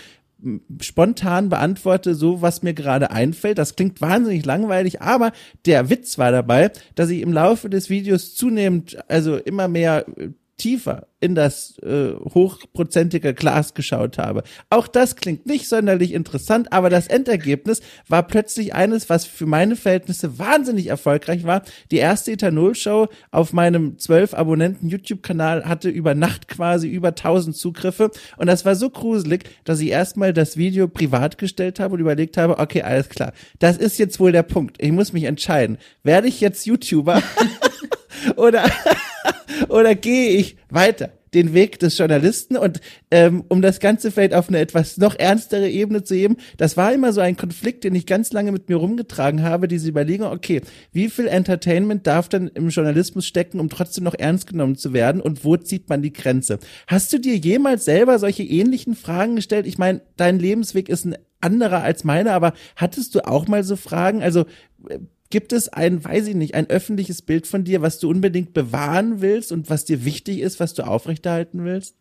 spontan 0.80 1.48
beantworte, 1.48 2.14
so 2.14 2.42
was 2.42 2.62
mir 2.62 2.74
gerade 2.74 3.10
einfällt. 3.10 3.58
Das 3.58 3.76
klingt 3.76 4.00
wahnsinnig 4.00 4.44
langweilig, 4.44 5.00
aber 5.00 5.32
der 5.66 5.88
Witz 5.90 6.18
war 6.18 6.32
dabei, 6.32 6.72
dass 6.94 7.10
ich 7.10 7.20
im 7.20 7.32
Laufe 7.32 7.70
des 7.70 7.90
Videos 7.90 8.34
zunehmend, 8.34 8.98
also 9.08 9.36
immer 9.36 9.68
mehr 9.68 10.06
äh, 10.16 10.30
tiefer 10.56 11.06
in 11.22 11.34
das 11.36 11.78
äh, 11.78 12.14
hochprozentige 12.34 13.32
Glas 13.32 13.74
geschaut 13.74 14.18
habe. 14.18 14.42
Auch 14.70 14.88
das 14.88 15.14
klingt 15.14 15.46
nicht 15.46 15.68
sonderlich 15.68 16.12
interessant, 16.12 16.72
aber 16.72 16.90
das 16.90 17.06
Endergebnis 17.06 17.80
war 18.08 18.24
plötzlich 18.24 18.74
eines, 18.74 19.08
was 19.08 19.24
für 19.24 19.46
meine 19.46 19.76
Verhältnisse 19.76 20.38
wahnsinnig 20.40 20.88
erfolgreich 20.88 21.44
war. 21.44 21.62
Die 21.92 21.98
erste 21.98 22.32
Ethanol-Show 22.32 23.08
auf 23.30 23.52
meinem 23.52 23.98
zwölf 23.98 24.34
Abonnenten 24.34 24.88
YouTube-Kanal 24.88 25.64
hatte 25.64 25.88
über 25.88 26.14
Nacht 26.14 26.48
quasi 26.48 26.88
über 26.88 27.08
1000 27.08 27.56
Zugriffe 27.56 28.10
und 28.36 28.48
das 28.48 28.64
war 28.64 28.74
so 28.74 28.90
gruselig, 28.90 29.44
dass 29.64 29.80
ich 29.80 29.90
erstmal 29.90 30.32
das 30.32 30.56
Video 30.56 30.88
privat 30.88 31.38
gestellt 31.38 31.78
habe 31.78 31.94
und 31.94 32.00
überlegt 32.00 32.36
habe, 32.36 32.58
okay, 32.58 32.82
alles 32.82 33.08
klar, 33.08 33.32
das 33.60 33.76
ist 33.76 33.98
jetzt 33.98 34.18
wohl 34.18 34.32
der 34.32 34.42
Punkt. 34.42 34.82
Ich 34.82 34.90
muss 34.90 35.12
mich 35.12 35.24
entscheiden. 35.24 35.78
Werde 36.02 36.26
ich 36.26 36.40
jetzt 36.40 36.66
YouTuber 36.66 37.22
oder 38.37 38.64
oder 39.68 39.94
gehe 39.94 40.31
ich 40.31 40.57
weiter 40.70 41.11
den 41.35 41.55
Weg 41.55 41.79
des 41.79 41.96
Journalisten 41.96 42.57
und 42.57 42.81
ähm, 43.11 43.44
um 43.48 43.62
das 43.62 43.81
Ganze 43.81 44.11
vielleicht 44.11 44.35
auf 44.35 44.48
eine 44.48 44.59
etwas 44.59 44.98
noch 44.98 45.18
ernstere 45.18 45.68
Ebene 45.68 46.05
zu 46.05 46.14
heben, 46.14 46.37
das 46.59 46.77
war 46.77 46.92
immer 46.92 47.12
so 47.12 47.20
ein 47.20 47.37
Konflikt, 47.37 47.85
den 47.85 47.94
ich 47.94 48.07
ganz 48.07 48.33
lange 48.33 48.53
mit 48.53 48.68
mir 48.68 48.77
rumgetragen 48.77 49.42
habe, 49.42 49.68
diese 49.68 49.88
Überlegung, 49.88 50.31
okay, 50.31 50.61
wie 50.92 51.09
viel 51.09 51.27
Entertainment 51.27 52.07
darf 52.07 52.29
denn 52.29 52.48
im 52.48 52.68
Journalismus 52.68 53.27
stecken, 53.27 53.61
um 53.61 53.70
trotzdem 53.70 54.05
noch 54.05 54.14
ernst 54.14 54.46
genommen 54.46 54.77
zu 54.77 54.92
werden 54.92 55.22
und 55.22 55.44
wo 55.44 55.57
zieht 55.57 55.88
man 55.88 56.03
die 56.03 56.12
Grenze? 56.12 56.59
Hast 56.87 57.12
du 57.12 57.18
dir 57.18 57.37
jemals 57.37 57.85
selber 57.87 58.18
solche 58.18 58.42
ähnlichen 58.42 58.94
Fragen 58.94 59.37
gestellt? 59.37 59.66
Ich 59.66 59.79
meine, 59.79 60.03
dein 60.16 60.38
Lebensweg 60.38 60.90
ist 60.90 61.07
ein 61.07 61.16
anderer 61.40 61.83
als 61.83 62.05
meiner, 62.05 62.33
aber 62.33 62.53
hattest 62.77 63.14
du 63.14 63.27
auch 63.27 63.48
mal 63.48 63.64
so 63.64 63.77
Fragen? 63.77 64.22
Also 64.22 64.44
äh, 64.88 64.98
Gibt 65.32 65.54
es 65.54 65.70
ein, 65.70 66.04
weiß 66.04 66.26
ich 66.26 66.34
nicht, 66.34 66.54
ein 66.54 66.68
öffentliches 66.68 67.22
Bild 67.22 67.46
von 67.46 67.64
dir, 67.64 67.80
was 67.80 67.98
du 67.98 68.10
unbedingt 68.10 68.52
bewahren 68.52 69.22
willst 69.22 69.50
und 69.50 69.70
was 69.70 69.86
dir 69.86 70.04
wichtig 70.04 70.40
ist, 70.40 70.60
was 70.60 70.74
du 70.74 70.86
aufrechterhalten 70.86 71.64
willst? 71.64 71.96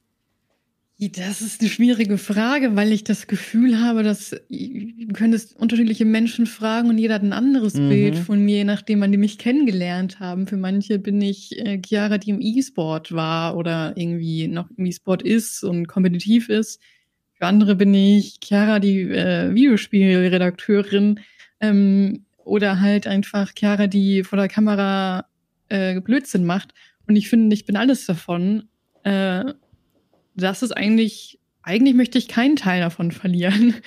Das 1.00 1.40
ist 1.40 1.62
eine 1.62 1.70
schwierige 1.70 2.18
Frage, 2.18 2.76
weil 2.76 2.92
ich 2.92 3.06
das 3.06 3.28
Gefühl 3.28 3.80
habe, 3.80 4.04
dass 4.04 4.32
du 4.32 5.14
könntest 5.14 5.56
unterschiedliche 5.56 6.04
Menschen 6.04 6.46
fragen 6.46 6.90
und 6.90 6.98
jeder 6.98 7.14
hat 7.14 7.24
ein 7.24 7.32
anderes 7.32 7.76
mhm. 7.76 7.88
Bild 7.88 8.18
von 8.18 8.44
mir, 8.44 8.58
je 8.58 8.64
nachdem, 8.66 9.00
wann 9.00 9.14
die 9.14 9.18
mich 9.18 9.38
kennengelernt 9.38 10.20
haben. 10.20 10.46
Für 10.46 10.58
manche 10.58 11.00
bin 11.00 11.22
ich 11.22 11.58
äh, 11.58 11.80
Chiara, 11.82 12.18
die 12.18 12.32
im 12.32 12.42
E-Sport 12.42 13.14
war 13.14 13.56
oder 13.56 13.94
irgendwie 13.96 14.50
noch 14.50 14.70
im 14.76 14.86
E-Sport 14.86 15.24
ist 15.24 15.64
und 15.64 15.88
kompetitiv 15.88 16.50
ist. 16.50 16.82
Für 17.36 17.46
andere 17.46 17.78
bin 17.78 17.94
ich 17.94 18.40
Chiara, 18.44 18.80
die 18.80 19.04
äh, 19.04 19.56
Videospielredakteurin. 19.56 21.22
Ähm, 21.62 22.26
oder 22.46 22.80
halt 22.80 23.08
einfach 23.08 23.52
Chiara, 23.58 23.88
die 23.88 24.24
vor 24.24 24.38
der 24.38 24.48
Kamera 24.48 25.26
äh, 25.70 26.00
Blödsinn 26.02 26.46
macht. 26.46 26.74
Und 27.08 27.16
ich 27.16 27.30
finde, 27.30 27.54
ich 27.54 27.66
bin 27.66 27.76
alles 27.76 28.06
davon. 28.06 28.70
Äh, 29.04 29.46
das 30.36 30.64
ist 30.64 30.72
eigentlich, 30.72 31.40
eigentlich 31.62 31.96
möchte 31.96 32.18
ich 32.18 32.28
keinen 32.28 32.56
Teil 32.56 32.82
davon 32.82 33.12
verlieren. 33.12 33.76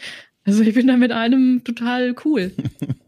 Also 0.46 0.62
ich 0.62 0.74
bin 0.74 0.86
da 0.86 0.98
mit 0.98 1.10
allem 1.10 1.62
total 1.64 2.14
cool. 2.26 2.52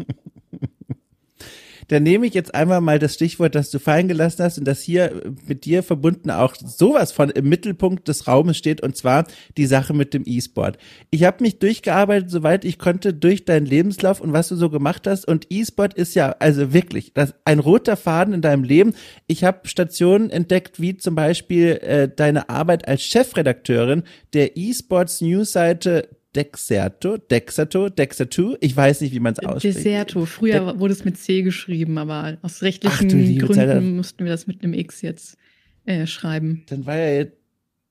dann 1.89 2.03
nehme 2.03 2.27
ich 2.27 2.35
jetzt 2.35 2.55
einmal 2.55 2.81
mal 2.81 2.99
das 2.99 3.15
Stichwort, 3.15 3.55
das 3.55 3.71
du 3.71 3.79
fallen 3.79 4.09
gelassen 4.09 4.43
hast 4.43 4.59
und 4.59 4.65
das 4.65 4.81
hier 4.81 5.23
mit 5.47 5.65
dir 5.65 5.83
verbunden 5.83 6.31
auch 6.31 6.55
sowas 6.57 7.13
von 7.13 7.31
im 7.31 7.49
Mittelpunkt 7.49 8.09
des 8.09 8.27
Raumes 8.27 8.57
steht 8.57 8.83
und 8.83 8.97
zwar 8.97 9.27
die 9.57 9.67
Sache 9.67 9.95
mit 9.95 10.15
dem 10.15 10.23
E-Sport. 10.27 10.79
Ich 11.11 11.25
habe 11.25 11.43
mich 11.43 11.59
durchgearbeitet, 11.59 12.31
soweit 12.31 12.65
ich 12.65 12.79
konnte, 12.79 13.15
durch 13.15 13.45
deinen 13.45 13.67
Lebenslauf 13.67 14.21
und 14.21 14.33
was 14.33 14.49
du 14.49 14.57
so 14.57 14.71
gemacht 14.71 15.07
hast 15.07 15.27
und 15.27 15.47
E-Sport 15.51 15.95
ist 15.95 16.15
ja 16.15 16.35
also 16.39 16.73
wirklich 16.73 17.13
das, 17.15 17.35
ein 17.45 17.59
roter 17.59 17.97
Faden 17.97 18.35
in 18.35 18.43
deinem 18.43 18.65
Leben. 18.65 18.95
Ich 19.27 19.45
habe 19.45 19.69
Stationen 19.69 20.31
entdeckt, 20.31 20.81
wie 20.81 20.97
zum 20.97 21.15
Beispiel 21.15 21.79
äh, 21.83 22.09
deine 22.09 22.49
Arbeit 22.49 22.89
als 22.89 23.03
Chefredakteurin 23.03 24.03
der 24.33 24.57
E-Sports 24.57 25.21
Newsseite 25.21 26.09
Dexerto, 26.37 27.17
Dexerto, 27.17 27.89
Dexerto. 27.89 28.57
Ich 28.61 28.77
weiß 28.77 29.01
nicht, 29.01 29.15
wie 29.15 29.21
man 29.21 29.33
es 29.33 29.39
ausspricht. 29.39 29.79
Deserto. 29.79 30.27
Früher 30.27 30.73
De 30.73 30.79
wurde 30.79 30.93
es 30.93 31.05
mit 31.05 31.17
C 31.17 31.43
geschrieben, 31.43 31.97
aber 31.97 32.37
aus 32.43 32.63
rechtlichen 32.63 33.09
Gründen 33.39 33.55
Zeit, 33.55 33.83
mussten 33.83 34.25
wir 34.25 34.33
das 34.33 34.47
mit 34.47 34.63
einem 34.63 34.75
X 34.75 35.01
jetzt 35.01 35.39
äh, 35.87 36.07
schreiben. 36.07 36.65
Dann 36.69 36.85
war 36.85 36.97
ja 36.97 37.11
jetzt 37.11 37.36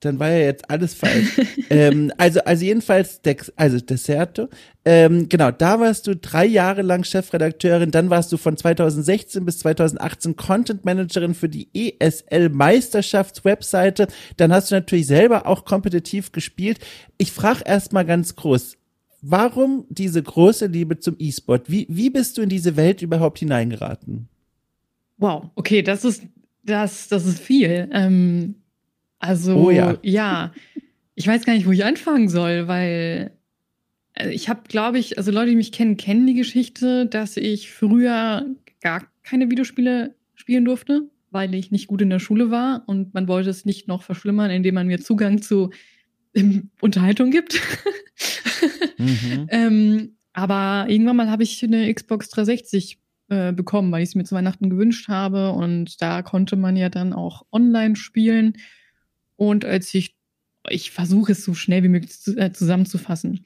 dann 0.05 0.19
war 0.19 0.29
ja 0.29 0.39
jetzt 0.39 0.69
alles 0.69 0.93
falsch. 0.93 1.41
ähm, 1.69 2.11
also, 2.17 2.39
also 2.41 2.63
jedenfalls, 2.63 3.21
Dex, 3.21 3.51
also 3.55 3.79
Deserto. 3.79 4.47
Ähm, 4.85 5.27
genau, 5.29 5.51
da 5.51 5.79
warst 5.79 6.07
du 6.07 6.15
drei 6.15 6.45
Jahre 6.45 6.83
lang 6.83 7.03
Chefredakteurin, 7.03 7.91
dann 7.91 8.09
warst 8.09 8.31
du 8.31 8.37
von 8.37 8.55
2016 8.55 9.43
bis 9.43 9.59
2018 9.59 10.35
Content 10.35 10.85
Managerin 10.85 11.33
für 11.33 11.49
die 11.49 11.69
ESL 11.73 12.49
Meisterschaftswebseite. 12.49 14.07
Dann 14.37 14.53
hast 14.53 14.71
du 14.71 14.75
natürlich 14.75 15.07
selber 15.07 15.47
auch 15.47 15.65
kompetitiv 15.65 16.31
gespielt. 16.31 16.79
Ich 17.17 17.31
frage 17.31 17.63
erst 17.65 17.93
mal 17.93 18.05
ganz 18.05 18.35
groß, 18.35 18.77
warum 19.21 19.85
diese 19.89 20.21
große 20.21 20.67
Liebe 20.67 20.99
zum 20.99 21.15
E-Sport? 21.17 21.69
Wie, 21.69 21.87
wie 21.89 22.11
bist 22.11 22.37
du 22.37 22.43
in 22.43 22.49
diese 22.49 22.77
Welt 22.77 23.01
überhaupt 23.01 23.39
hineingeraten? 23.39 24.29
Wow, 25.17 25.49
okay, 25.55 25.81
das 25.81 26.05
ist, 26.05 26.23
das, 26.63 27.07
das 27.07 27.25
ist 27.25 27.39
viel. 27.39 27.89
Ähm 27.91 28.55
also 29.19 29.55
oh 29.55 29.71
ja. 29.71 29.97
ja, 30.01 30.53
ich 31.15 31.27
weiß 31.27 31.45
gar 31.45 31.53
nicht, 31.53 31.65
wo 31.65 31.71
ich 31.71 31.85
anfangen 31.85 32.29
soll, 32.29 32.67
weil 32.67 33.31
also 34.15 34.31
ich 34.31 34.47
habe, 34.47 34.61
glaube 34.67 34.97
ich, 34.97 35.17
also 35.17 35.31
Leute, 35.31 35.49
die 35.49 35.55
mich 35.57 35.71
kennen, 35.71 35.97
kennen 35.97 36.25
die 36.25 36.33
Geschichte, 36.33 37.05
dass 37.05 37.35
ich 37.37 37.71
früher 37.71 38.45
gar 38.81 39.03
keine 39.23 39.49
Videospiele 39.49 40.15
spielen 40.35 40.65
durfte, 40.65 41.09
weil 41.31 41.53
ich 41.53 41.71
nicht 41.71 41.87
gut 41.87 42.01
in 42.01 42.09
der 42.09 42.19
Schule 42.19 42.49
war 42.49 42.83
und 42.87 43.13
man 43.13 43.27
wollte 43.27 43.49
es 43.49 43.65
nicht 43.65 43.87
noch 43.87 44.03
verschlimmern, 44.03 44.51
indem 44.51 44.75
man 44.75 44.87
mir 44.87 45.01
Zugang 45.01 45.41
zu 45.41 45.71
ähm, 46.33 46.69
Unterhaltung 46.79 47.31
gibt. 47.31 47.61
mhm. 48.97 49.47
ähm, 49.49 50.17
aber 50.31 50.89
irgendwann 50.89 51.17
mal 51.17 51.29
habe 51.29 51.43
ich 51.43 51.63
eine 51.63 51.93
Xbox 51.93 52.29
360 52.29 52.99
äh, 53.29 53.51
bekommen, 53.51 53.91
weil 53.91 54.03
ich 54.03 54.09
es 54.09 54.15
mir 54.15 54.23
zu 54.23 54.35
Weihnachten 54.35 54.69
gewünscht 54.69 55.07
habe 55.07 55.51
und 55.51 56.01
da 56.01 56.21
konnte 56.21 56.55
man 56.55 56.77
ja 56.77 56.89
dann 56.89 57.11
auch 57.11 57.45
online 57.51 57.95
spielen. 57.95 58.53
Und 59.35 59.65
als 59.65 59.93
ich, 59.93 60.15
ich 60.69 60.91
versuche 60.91 61.33
es 61.33 61.43
so 61.43 61.53
schnell 61.53 61.83
wie 61.83 61.89
möglich 61.89 62.19
zu, 62.19 62.37
äh, 62.37 62.51
zusammenzufassen. 62.51 63.45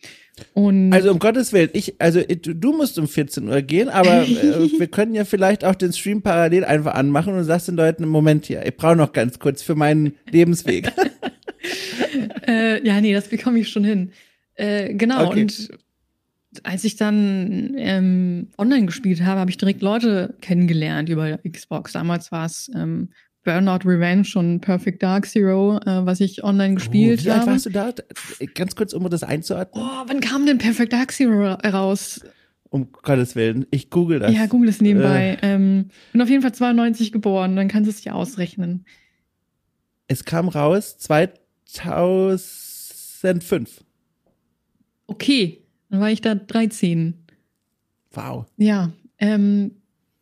Und 0.54 0.94
also 0.94 1.12
um 1.12 1.20
Gottes 1.20 1.52
Willen, 1.52 1.70
ich, 1.74 2.00
also 2.00 2.22
du 2.22 2.72
musst 2.72 2.98
um 2.98 3.08
14 3.08 3.48
Uhr 3.48 3.62
gehen, 3.62 3.90
aber 3.90 4.22
äh, 4.28 4.70
wir 4.78 4.88
können 4.88 5.14
ja 5.14 5.26
vielleicht 5.26 5.66
auch 5.66 5.76
den 5.76 5.94
Stream 5.94 6.22
parallel 6.22 6.64
einfach 6.64 6.94
anmachen 6.94 7.34
und 7.34 7.44
sagst 7.44 7.68
den 7.68 7.76
Leuten, 7.76 8.08
Moment 8.08 8.46
hier, 8.46 8.66
ich 8.66 8.76
brauche 8.76 8.96
noch 8.96 9.12
ganz 9.12 9.40
kurz 9.40 9.62
für 9.62 9.76
meinen 9.76 10.14
Lebensweg. 10.32 10.92
äh, 12.48 12.86
ja, 12.86 13.02
nee, 13.02 13.14
das 13.14 13.28
bekomme 13.28 13.60
ich 13.60 13.70
schon 13.70 13.84
hin. 13.84 14.12
Äh, 14.56 14.94
genau, 14.94 15.28
okay. 15.28 15.42
und 15.42 15.70
als 16.64 16.84
ich 16.84 16.96
dann 16.96 17.76
ähm, 17.78 18.48
online 18.58 18.88
gespielt 18.88 19.22
habe, 19.22 19.40
habe 19.40 19.52
ich 19.52 19.58
direkt 19.58 19.82
Leute 19.82 20.36
kennengelernt 20.42 21.10
über 21.10 21.38
Xbox. 21.38 21.94
Damals 21.94 22.32
war 22.32 22.46
es 22.46 22.72
ähm, 22.76 23.10
Burnout 23.44 23.86
Revenge 23.86 24.28
und 24.36 24.60
Perfect 24.60 25.02
Dark 25.02 25.26
Zero, 25.26 25.80
äh, 25.86 26.06
was 26.06 26.20
ich 26.20 26.44
online 26.44 26.76
gespielt 26.76 27.22
oh, 27.26 27.30
habe. 27.30 27.38
Wie 27.38 27.40
alt 27.40 27.48
warst 27.48 27.66
du 27.66 27.70
da? 27.70 27.94
Ganz 28.54 28.76
kurz, 28.76 28.94
um 28.94 29.10
das 29.10 29.24
einzuordnen. 29.24 29.84
Oh, 29.84 30.04
wann 30.08 30.20
kam 30.20 30.46
denn 30.46 30.58
Perfect 30.58 30.94
Dark 30.94 31.12
Zero 31.12 31.54
raus? 31.54 32.22
Um 32.70 32.92
Gottes 32.92 33.36
Willen, 33.36 33.66
ich 33.72 33.90
google 33.90 34.20
das. 34.20 34.34
Ja, 34.34 34.46
google 34.46 34.70
es 34.70 34.82
nebenbei. 34.82 35.40
Äh. 35.42 35.56
Ähm, 35.56 35.90
bin 36.12 36.22
auf 36.22 36.30
jeden 36.30 36.44
Fall 36.44 36.54
92 36.54 37.12
geboren, 37.12 37.56
dann 37.56 37.68
kannst 37.68 37.88
du 37.88 37.92
es 37.92 38.02
dir 38.02 38.14
ausrechnen. 38.14 38.86
Es 40.08 40.24
kam 40.26 40.50
raus 40.50 41.00
2005. 41.00 43.84
Okay, 45.08 45.64
dann 45.90 46.00
war 46.00 46.12
ich 46.12 46.22
da 46.22 46.36
13. 46.36 47.16
Wow. 48.12 48.46
Ja, 48.58 48.92
ähm, 49.18 49.72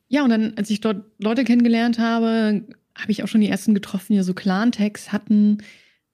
ja, 0.09 0.23
und 0.23 0.29
dann, 0.29 0.53
als 0.55 0.69
ich 0.69 0.79
dort 0.79 1.03
Leute 1.19 1.43
kennengelernt 1.43 1.99
habe, 1.99 2.63
habe 2.97 3.11
ich 3.11 3.23
auch 3.23 3.27
schon 3.27 3.41
die 3.41 3.49
ersten 3.49 3.73
getroffen, 3.73 4.13
die 4.13 4.21
so 4.21 4.33
Clan-Tags 4.33 5.11
hatten. 5.11 5.59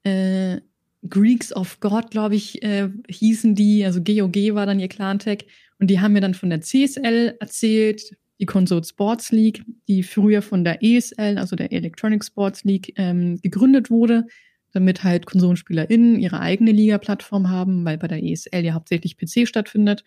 Äh, 0.04 0.62
Greeks 1.10 1.54
of 1.54 1.80
God, 1.80 2.12
glaube 2.12 2.36
ich, 2.36 2.64
äh, 2.64 2.90
hießen 3.10 3.56
die. 3.56 3.86
Also 3.86 4.02
GOG 4.02 4.56
war 4.56 4.66
dann 4.66 4.80
ihr 4.80 4.88
Clan-Tag. 4.88 5.46
Und 5.80 5.88
die 5.88 6.00
haben 6.00 6.14
mir 6.14 6.22
dann 6.22 6.34
von 6.34 6.50
der 6.50 6.62
CSL 6.62 7.36
erzählt, 7.40 8.16
die 8.40 8.46
Console 8.46 8.84
Sports 8.84 9.32
League, 9.32 9.64
die 9.88 10.04
früher 10.04 10.42
von 10.42 10.64
der 10.64 10.84
ESL, 10.84 11.38
also 11.38 11.56
der 11.56 11.72
Electronic 11.72 12.24
Sports 12.24 12.64
League, 12.64 12.94
ähm, 12.98 13.40
gegründet 13.42 13.90
wurde, 13.90 14.26
damit 14.72 15.04
halt 15.04 15.26
KonsolenspielerInnen 15.26 16.20
ihre 16.20 16.40
eigene 16.40 16.72
Liga-Plattform 16.72 17.50
haben, 17.50 17.86
weil 17.86 17.98
bei 17.98 18.08
der 18.08 18.24
ESL 18.24 18.64
ja 18.66 18.74
hauptsächlich 18.74 19.18
PC 19.18 19.48
stattfindet. 19.48 20.04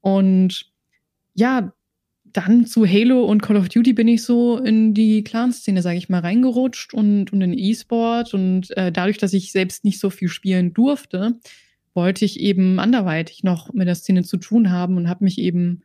Und 0.00 0.70
ja, 1.34 1.72
dann 2.34 2.66
zu 2.66 2.84
Halo 2.86 3.24
und 3.24 3.42
Call 3.42 3.56
of 3.56 3.68
Duty 3.68 3.92
bin 3.92 4.08
ich 4.08 4.24
so 4.24 4.58
in 4.58 4.92
die 4.92 5.22
Clan-Szene, 5.22 5.82
sage 5.82 5.98
ich 5.98 6.08
mal, 6.08 6.20
reingerutscht 6.20 6.92
und, 6.92 7.32
und 7.32 7.40
in 7.40 7.56
E-Sport. 7.56 8.34
Und 8.34 8.76
äh, 8.76 8.90
dadurch, 8.90 9.18
dass 9.18 9.32
ich 9.32 9.52
selbst 9.52 9.84
nicht 9.84 10.00
so 10.00 10.10
viel 10.10 10.28
spielen 10.28 10.74
durfte, 10.74 11.38
wollte 11.94 12.24
ich 12.24 12.40
eben 12.40 12.80
anderweitig 12.80 13.44
noch 13.44 13.72
mit 13.72 13.86
der 13.86 13.94
Szene 13.94 14.24
zu 14.24 14.36
tun 14.36 14.72
haben 14.72 14.96
und 14.96 15.08
habe 15.08 15.24
mich 15.24 15.38
eben 15.38 15.82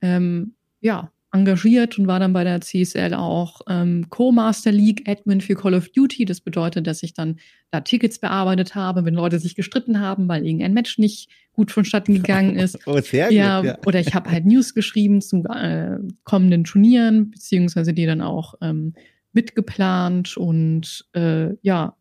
ähm, 0.00 0.54
ja 0.80 1.12
engagiert 1.32 1.98
und 1.98 2.06
war 2.06 2.20
dann 2.20 2.34
bei 2.34 2.44
der 2.44 2.60
CSL 2.60 3.14
auch 3.14 3.62
ähm, 3.68 4.06
Co-Master 4.10 4.70
League 4.70 5.08
Admin 5.08 5.40
für 5.40 5.54
Call 5.54 5.74
of 5.74 5.88
Duty. 5.88 6.26
Das 6.26 6.40
bedeutet, 6.40 6.86
dass 6.86 7.02
ich 7.02 7.14
dann 7.14 7.38
da 7.70 7.80
Tickets 7.80 8.18
bearbeitet 8.18 8.74
habe, 8.74 9.04
wenn 9.04 9.14
Leute 9.14 9.38
sich 9.38 9.54
gestritten 9.54 9.98
haben, 10.00 10.28
weil 10.28 10.44
irgendein 10.44 10.74
Match 10.74 10.98
nicht 10.98 11.30
gut 11.52 11.70
vonstatten 11.70 12.14
gegangen 12.14 12.56
ist. 12.56 12.78
Oh, 12.86 13.00
sehr 13.00 13.28
gut. 13.28 13.36
Ja, 13.36 13.62
ja. 13.62 13.78
Oder 13.86 14.00
ich 14.00 14.14
habe 14.14 14.30
halt 14.30 14.44
News 14.44 14.74
geschrieben 14.74 15.20
zu 15.22 15.44
äh, 15.44 15.98
kommenden 16.24 16.64
Turnieren, 16.64 17.30
beziehungsweise 17.30 17.94
die 17.94 18.04
dann 18.06 18.20
auch 18.20 18.54
ähm, 18.60 18.94
mitgeplant 19.32 20.36
und 20.36 21.06
äh, 21.14 21.54
ja, 21.62 21.96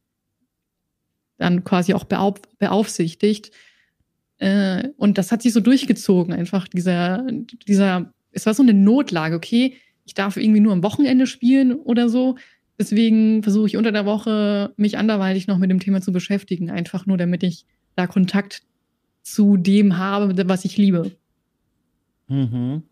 dann 1.37 1.63
quasi 1.63 1.93
auch 1.93 2.03
beauf 2.03 2.41
beaufsichtigt. 2.59 3.51
Äh, 4.39 4.89
und 4.97 5.17
das 5.17 5.31
hat 5.31 5.41
sich 5.41 5.53
so 5.53 5.59
durchgezogen, 5.59 6.33
einfach 6.33 6.67
dieser, 6.67 7.25
dieser 7.67 8.11
es 8.31 8.45
war 8.45 8.53
so 8.53 8.63
eine 8.63 8.73
Notlage, 8.73 9.35
okay, 9.35 9.75
ich 10.05 10.13
darf 10.13 10.37
irgendwie 10.37 10.59
nur 10.59 10.73
am 10.73 10.83
Wochenende 10.83 11.27
spielen 11.27 11.73
oder 11.73 12.09
so. 12.09 12.35
Deswegen 12.79 13.43
versuche 13.43 13.67
ich 13.67 13.77
unter 13.77 13.91
der 13.91 14.05
Woche 14.05 14.73
mich 14.75 14.97
anderweitig 14.97 15.47
noch 15.47 15.57
mit 15.57 15.69
dem 15.69 15.79
Thema 15.79 16.01
zu 16.01 16.11
beschäftigen, 16.11 16.69
einfach 16.69 17.05
nur 17.05 17.17
damit 17.17 17.43
ich 17.43 17.65
da 17.95 18.07
Kontakt 18.07 18.63
zu 19.21 19.57
dem 19.57 19.97
habe, 19.97 20.47
was 20.47 20.65
ich 20.65 20.77
liebe. 20.77 21.11
Mhm. 22.27 22.83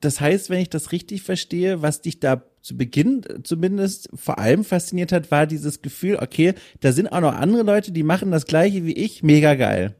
Das 0.00 0.20
heißt, 0.20 0.50
wenn 0.50 0.60
ich 0.60 0.68
das 0.68 0.92
richtig 0.92 1.22
verstehe, 1.22 1.80
was 1.80 2.02
dich 2.02 2.20
da 2.20 2.44
zu 2.60 2.76
Beginn 2.76 3.22
zumindest 3.42 4.08
vor 4.14 4.38
allem 4.38 4.62
fasziniert 4.62 5.12
hat, 5.12 5.30
war 5.30 5.46
dieses 5.46 5.82
Gefühl, 5.82 6.16
okay, 6.16 6.54
da 6.80 6.92
sind 6.92 7.08
auch 7.08 7.20
noch 7.20 7.34
andere 7.34 7.62
Leute, 7.62 7.90
die 7.90 8.02
machen 8.02 8.30
das 8.30 8.46
gleiche 8.46 8.84
wie 8.84 8.92
ich, 8.92 9.22
mega 9.22 9.54
geil. 9.54 9.96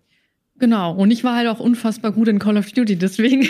Genau, 0.58 0.94
und 0.94 1.10
ich 1.10 1.24
war 1.24 1.36
halt 1.36 1.48
auch 1.48 1.60
unfassbar 1.60 2.12
gut 2.12 2.28
in 2.28 2.38
Call 2.38 2.56
of 2.56 2.70
Duty, 2.70 2.96
deswegen. 2.96 3.48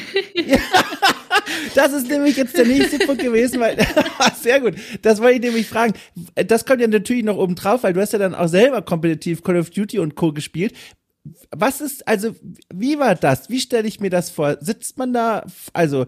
Das 1.74 1.92
ist 1.92 2.08
nämlich 2.08 2.36
jetzt 2.36 2.56
der 2.56 2.66
nächste 2.66 2.98
Punkt 2.98 3.22
gewesen, 3.22 3.60
weil 3.60 3.76
sehr 4.40 4.60
gut. 4.60 4.74
Das 5.02 5.20
wollte 5.20 5.36
ich 5.36 5.42
nämlich 5.42 5.66
fragen. 5.66 5.94
Das 6.34 6.64
kommt 6.64 6.80
ja 6.80 6.86
natürlich 6.86 7.24
noch 7.24 7.36
oben 7.36 7.54
drauf, 7.54 7.82
weil 7.82 7.92
du 7.92 8.00
hast 8.00 8.12
ja 8.12 8.18
dann 8.18 8.34
auch 8.34 8.48
selber 8.48 8.82
kompetitiv 8.82 9.42
Call 9.42 9.56
of 9.56 9.70
Duty 9.70 9.98
und 9.98 10.14
Co. 10.14 10.32
gespielt. 10.32 10.74
Was 11.50 11.80
ist, 11.80 12.06
also, 12.06 12.34
wie 12.72 12.98
war 12.98 13.14
das? 13.14 13.48
Wie 13.48 13.60
stelle 13.60 13.88
ich 13.88 13.98
mir 13.98 14.10
das 14.10 14.30
vor? 14.30 14.58
Sitzt 14.60 14.98
man 14.98 15.12
da, 15.12 15.44
also 15.72 16.06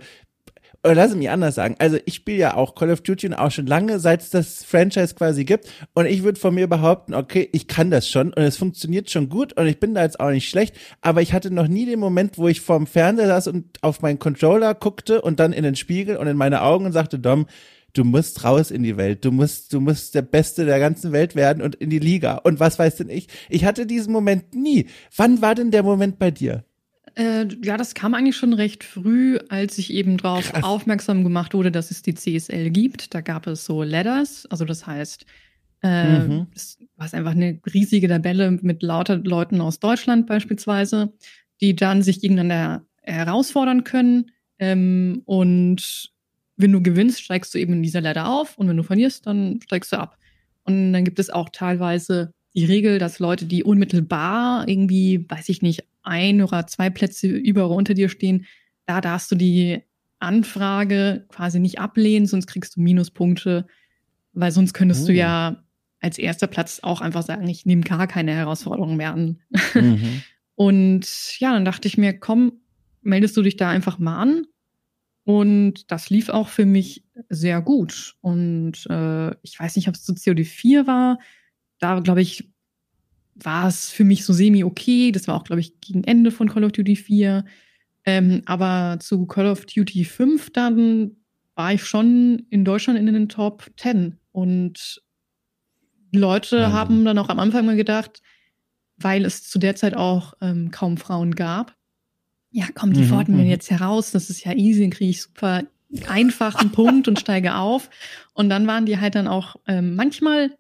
oder 0.87 0.94
lass 0.94 1.11
es 1.11 1.16
mich 1.16 1.29
anders 1.29 1.57
sagen. 1.57 1.75
Also 1.81 1.99
ich 2.07 2.14
spiele 2.14 2.38
ja 2.38 2.55
auch 2.55 2.77
Call 2.77 2.92
of 2.92 3.01
Duty 3.01 3.27
und 3.27 3.35
auch 3.35 3.51
schon 3.51 3.66
lange, 3.66 3.99
seit 3.99 4.22
es 4.22 4.31
das 4.31 4.62
Franchise 4.62 5.16
quasi 5.16 5.44
gibt. 5.44 5.68
Und 5.94 6.07
ich 6.07 6.22
würde 6.22 6.38
von 6.38 6.55
mir 6.55 6.68
behaupten, 6.68 7.12
okay, 7.12 7.49
ich 7.53 7.66
kann 7.66 7.90
das 7.90 8.09
schon 8.09 8.33
und 8.33 8.42
es 8.42 8.57
funktioniert 8.57 9.11
schon 9.11 9.29
gut 9.29 9.53
und 9.55 9.66
ich 9.66 9.81
bin 9.81 9.94
da 9.94 10.03
jetzt 10.03 10.20
auch 10.20 10.31
nicht 10.31 10.49
schlecht. 10.49 10.77
Aber 11.01 11.22
ich 11.22 11.33
hatte 11.33 11.51
noch 11.51 11.66
nie 11.66 11.87
den 11.87 11.99
Moment, 11.99 12.38
wo 12.38 12.46
ich 12.46 12.61
vorm 12.61 12.87
Fernseher 12.87 13.27
saß 13.27 13.49
und 13.49 13.83
auf 13.83 14.01
meinen 14.01 14.20
Controller 14.20 14.75
guckte 14.75 15.22
und 15.22 15.40
dann 15.40 15.53
in 15.53 15.64
den 15.64 15.75
Spiegel 15.75 16.16
und 16.16 16.29
in 16.29 16.37
meine 16.37 16.62
Augen 16.62 16.87
und 16.87 16.92
sagte, 16.92 17.18
Dom, 17.18 17.46
du 17.92 18.05
musst 18.05 18.44
raus 18.44 18.70
in 18.70 18.85
die 18.85 18.96
Welt. 18.96 19.25
Du 19.25 19.33
musst, 19.33 19.72
du 19.72 19.81
musst 19.81 20.14
der 20.14 20.22
Beste 20.22 20.66
der 20.66 20.79
ganzen 20.79 21.11
Welt 21.11 21.35
werden 21.35 21.64
und 21.64 21.75
in 21.75 21.90
die 21.90 21.99
Liga. 21.99 22.37
Und 22.37 22.61
was 22.61 22.79
weiß 22.79 22.94
denn 22.96 23.09
ich? 23.09 23.27
Ich 23.49 23.64
hatte 23.64 23.87
diesen 23.87 24.12
Moment 24.12 24.55
nie. 24.55 24.87
Wann 25.16 25.42
war 25.42 25.57
denn 25.57 25.72
der 25.72 25.83
Moment 25.83 26.20
bei 26.20 26.31
dir? 26.31 26.64
Äh, 27.17 27.49
ja, 27.65 27.79
das 27.79 27.95
kam 27.95 28.15
eigentlich 28.15 28.37
schon 28.37 28.53
recht 28.53 28.85
früh, 28.85 29.39
als 29.49 29.79
ich 29.79 29.93
eben 29.93 30.19
darauf 30.19 30.53
aufmerksam 30.63 31.25
gemacht 31.25 31.55
wurde, 31.55 31.73
dass 31.73 31.91
es 31.91 32.03
die 32.03 32.15
CSL 32.15 32.71
gibt. 32.71 33.15
Da 33.15 33.23
gab 33.23 33.47
es 33.47 33.65
so 33.65 33.83
Ladders, 33.83 34.47
also 34.47 34.65
das 34.65 34.87
heißt, 34.87 35.25
äh, 35.83 36.19
mhm. 36.19 36.47
es 36.55 36.79
war 36.97 37.13
einfach 37.13 37.33
eine 37.33 37.59
riesige 37.73 38.09
Tabelle 38.09 38.51
mit 38.51 38.83
lauter 38.83 39.17
Leuten 39.17 39.61
aus 39.61 39.81
Deutschland 39.81 40.27
beispielsweise, 40.27 41.13
die 41.61 41.75
dann 41.75 42.03
sich 42.03 42.21
gegeneinander 42.21 42.85
herausfordern 43.03 43.85
können. 43.85 44.31
Ähm, 44.59 45.23
und 45.25 46.13
wenn 46.57 46.73
du 46.73 46.83
gewinnst, 46.83 47.23
steigst 47.23 47.55
du 47.55 47.59
eben 47.59 47.75
in 47.75 47.83
dieser 47.83 48.01
Ladder 48.03 48.29
auf 48.29 48.59
und 48.59 48.69
wenn 48.69 48.77
du 48.77 48.83
verlierst, 48.83 49.27
dann 49.27 49.61
steigst 49.63 49.93
du 49.93 49.99
ab. 49.99 50.19
Und 50.65 50.93
dann 50.93 51.05
gibt 51.05 51.19
es 51.19 51.31
auch 51.31 51.49
teilweise 51.51 52.33
die 52.57 52.64
Regel, 52.64 52.99
dass 52.99 53.19
Leute, 53.19 53.45
die 53.45 53.62
unmittelbar 53.62 54.66
irgendwie, 54.66 55.29
weiß 55.29 55.49
ich 55.51 55.61
nicht, 55.61 55.85
ein 56.03 56.40
oder 56.40 56.66
zwei 56.66 56.88
Plätze 56.88 57.29
über 57.29 57.66
oder 57.66 57.75
unter 57.75 57.95
dir 57.95 58.09
stehen, 58.09 58.47
da 58.87 59.01
darfst 59.01 59.31
du 59.31 59.35
die 59.35 59.83
Anfrage 60.19 61.27
quasi 61.29 61.61
nicht 61.61 61.79
ablehnen, 61.79 62.27
sonst 62.27 62.47
kriegst 62.47 62.77
du 62.77 62.81
Minuspunkte, 62.81 63.66
weil 64.33 64.53
sonst 64.53 64.73
könntest 64.73 65.05
oh. 65.05 65.07
du 65.09 65.12
ja 65.12 65.64
als 66.01 66.19
erster 66.19 66.47
Platz 66.47 66.81
auch 66.83 67.01
einfach 67.01 67.23
sagen, 67.23 67.47
ich 67.49 67.66
nehme 67.66 67.83
gar 67.83 68.07
keine 68.07 68.33
Herausforderungen 68.33 68.97
mehr 68.97 69.12
an. 69.12 69.40
Mhm. 69.75 70.23
Und 70.55 71.38
ja, 71.38 71.53
dann 71.53 71.66
dachte 71.66 71.87
ich 71.88 71.99
mir, 71.99 72.19
komm, 72.19 72.53
meldest 73.03 73.37
du 73.37 73.42
dich 73.42 73.57
da 73.57 73.69
einfach 73.69 73.99
mal 73.99 74.19
an. 74.19 74.47
Und 75.25 75.90
das 75.90 76.09
lief 76.09 76.31
auch 76.31 76.49
für 76.49 76.64
mich 76.64 77.05
sehr 77.29 77.61
gut. 77.61 78.16
Und 78.23 78.87
äh, 78.88 79.33
ich 79.42 79.59
weiß 79.59 79.77
nicht, 79.77 79.88
ob 79.88 79.95
es 79.95 80.05
zu 80.05 80.12
COD4 80.12 80.87
war. 80.87 81.19
Da, 81.79 82.01
glaube 82.01 82.23
ich, 82.23 82.51
war 83.35 83.69
es 83.69 83.91
für 83.91 84.05
mich 84.05 84.25
so 84.25 84.33
semi 84.33 84.65
okay. 84.65 85.12
Das 85.12 85.29
war 85.29 85.35
auch, 85.35 85.45
glaube 85.45 85.61
ich, 85.61 85.81
gegen 85.81 86.05
Ende 86.05 86.31
von 86.31 86.49
Call 86.49 86.65
of 86.65 86.73
Duty 86.73 86.97
4. 86.97 87.45
Ähm, 88.05 88.43
aber 88.47 88.99
zu 89.01 89.27
Call 89.27 89.47
of 89.47 89.67
Duty 89.67 90.05
5 90.05 90.51
dann 90.53 91.17
war 91.55 91.73
ich 91.73 91.85
schon 91.85 92.47
in 92.51 92.65
Deutschland 92.65 92.99
in 92.99 93.07
den 93.07 93.29
Top 93.29 93.67
10. 93.77 94.19
Und 94.33 95.03
Leute 96.12 96.59
ja. 96.59 96.73
haben 96.73 97.05
dann 97.05 97.19
auch 97.19 97.29
am 97.29 97.41
Anfang 97.41 97.67
mal 97.67 97.77
gedacht, 97.77 98.23
weil 98.97 99.25
es 99.25 99.49
zu 99.49 99.59
der 99.59 99.75
Zeit 99.75 99.95
auch 99.95 100.35
ähm, 100.41 100.71
kaum 100.71 100.97
Frauen 100.97 101.35
gab. 101.35 101.75
Ja, 102.51 102.67
komm, 102.75 102.93
die 102.93 103.03
mhm, 103.03 103.09
fordern 103.09 103.37
wir 103.37 103.45
mhm. 103.45 103.51
jetzt 103.51 103.71
heraus. 103.71 104.12
Das 104.12 104.31
ist 104.31 104.45
ja 104.45 104.53
easy, 104.53 104.83
dann 104.83 104.91
kriege 104.91 105.11
ich 105.11 105.23
super 105.23 105.65
einfachen 106.09 106.73
Punkt 106.73 107.09
und 107.09 107.19
steige 107.19 107.57
auf. 107.57 107.91
Und 108.35 108.49
dann 108.49 108.67
waren 108.67 108.87
die 108.87 108.99
halt 108.99 109.15
dann 109.15 109.29
auch 109.29 109.57
ähm, 109.67 109.95
manchmal 109.95 110.57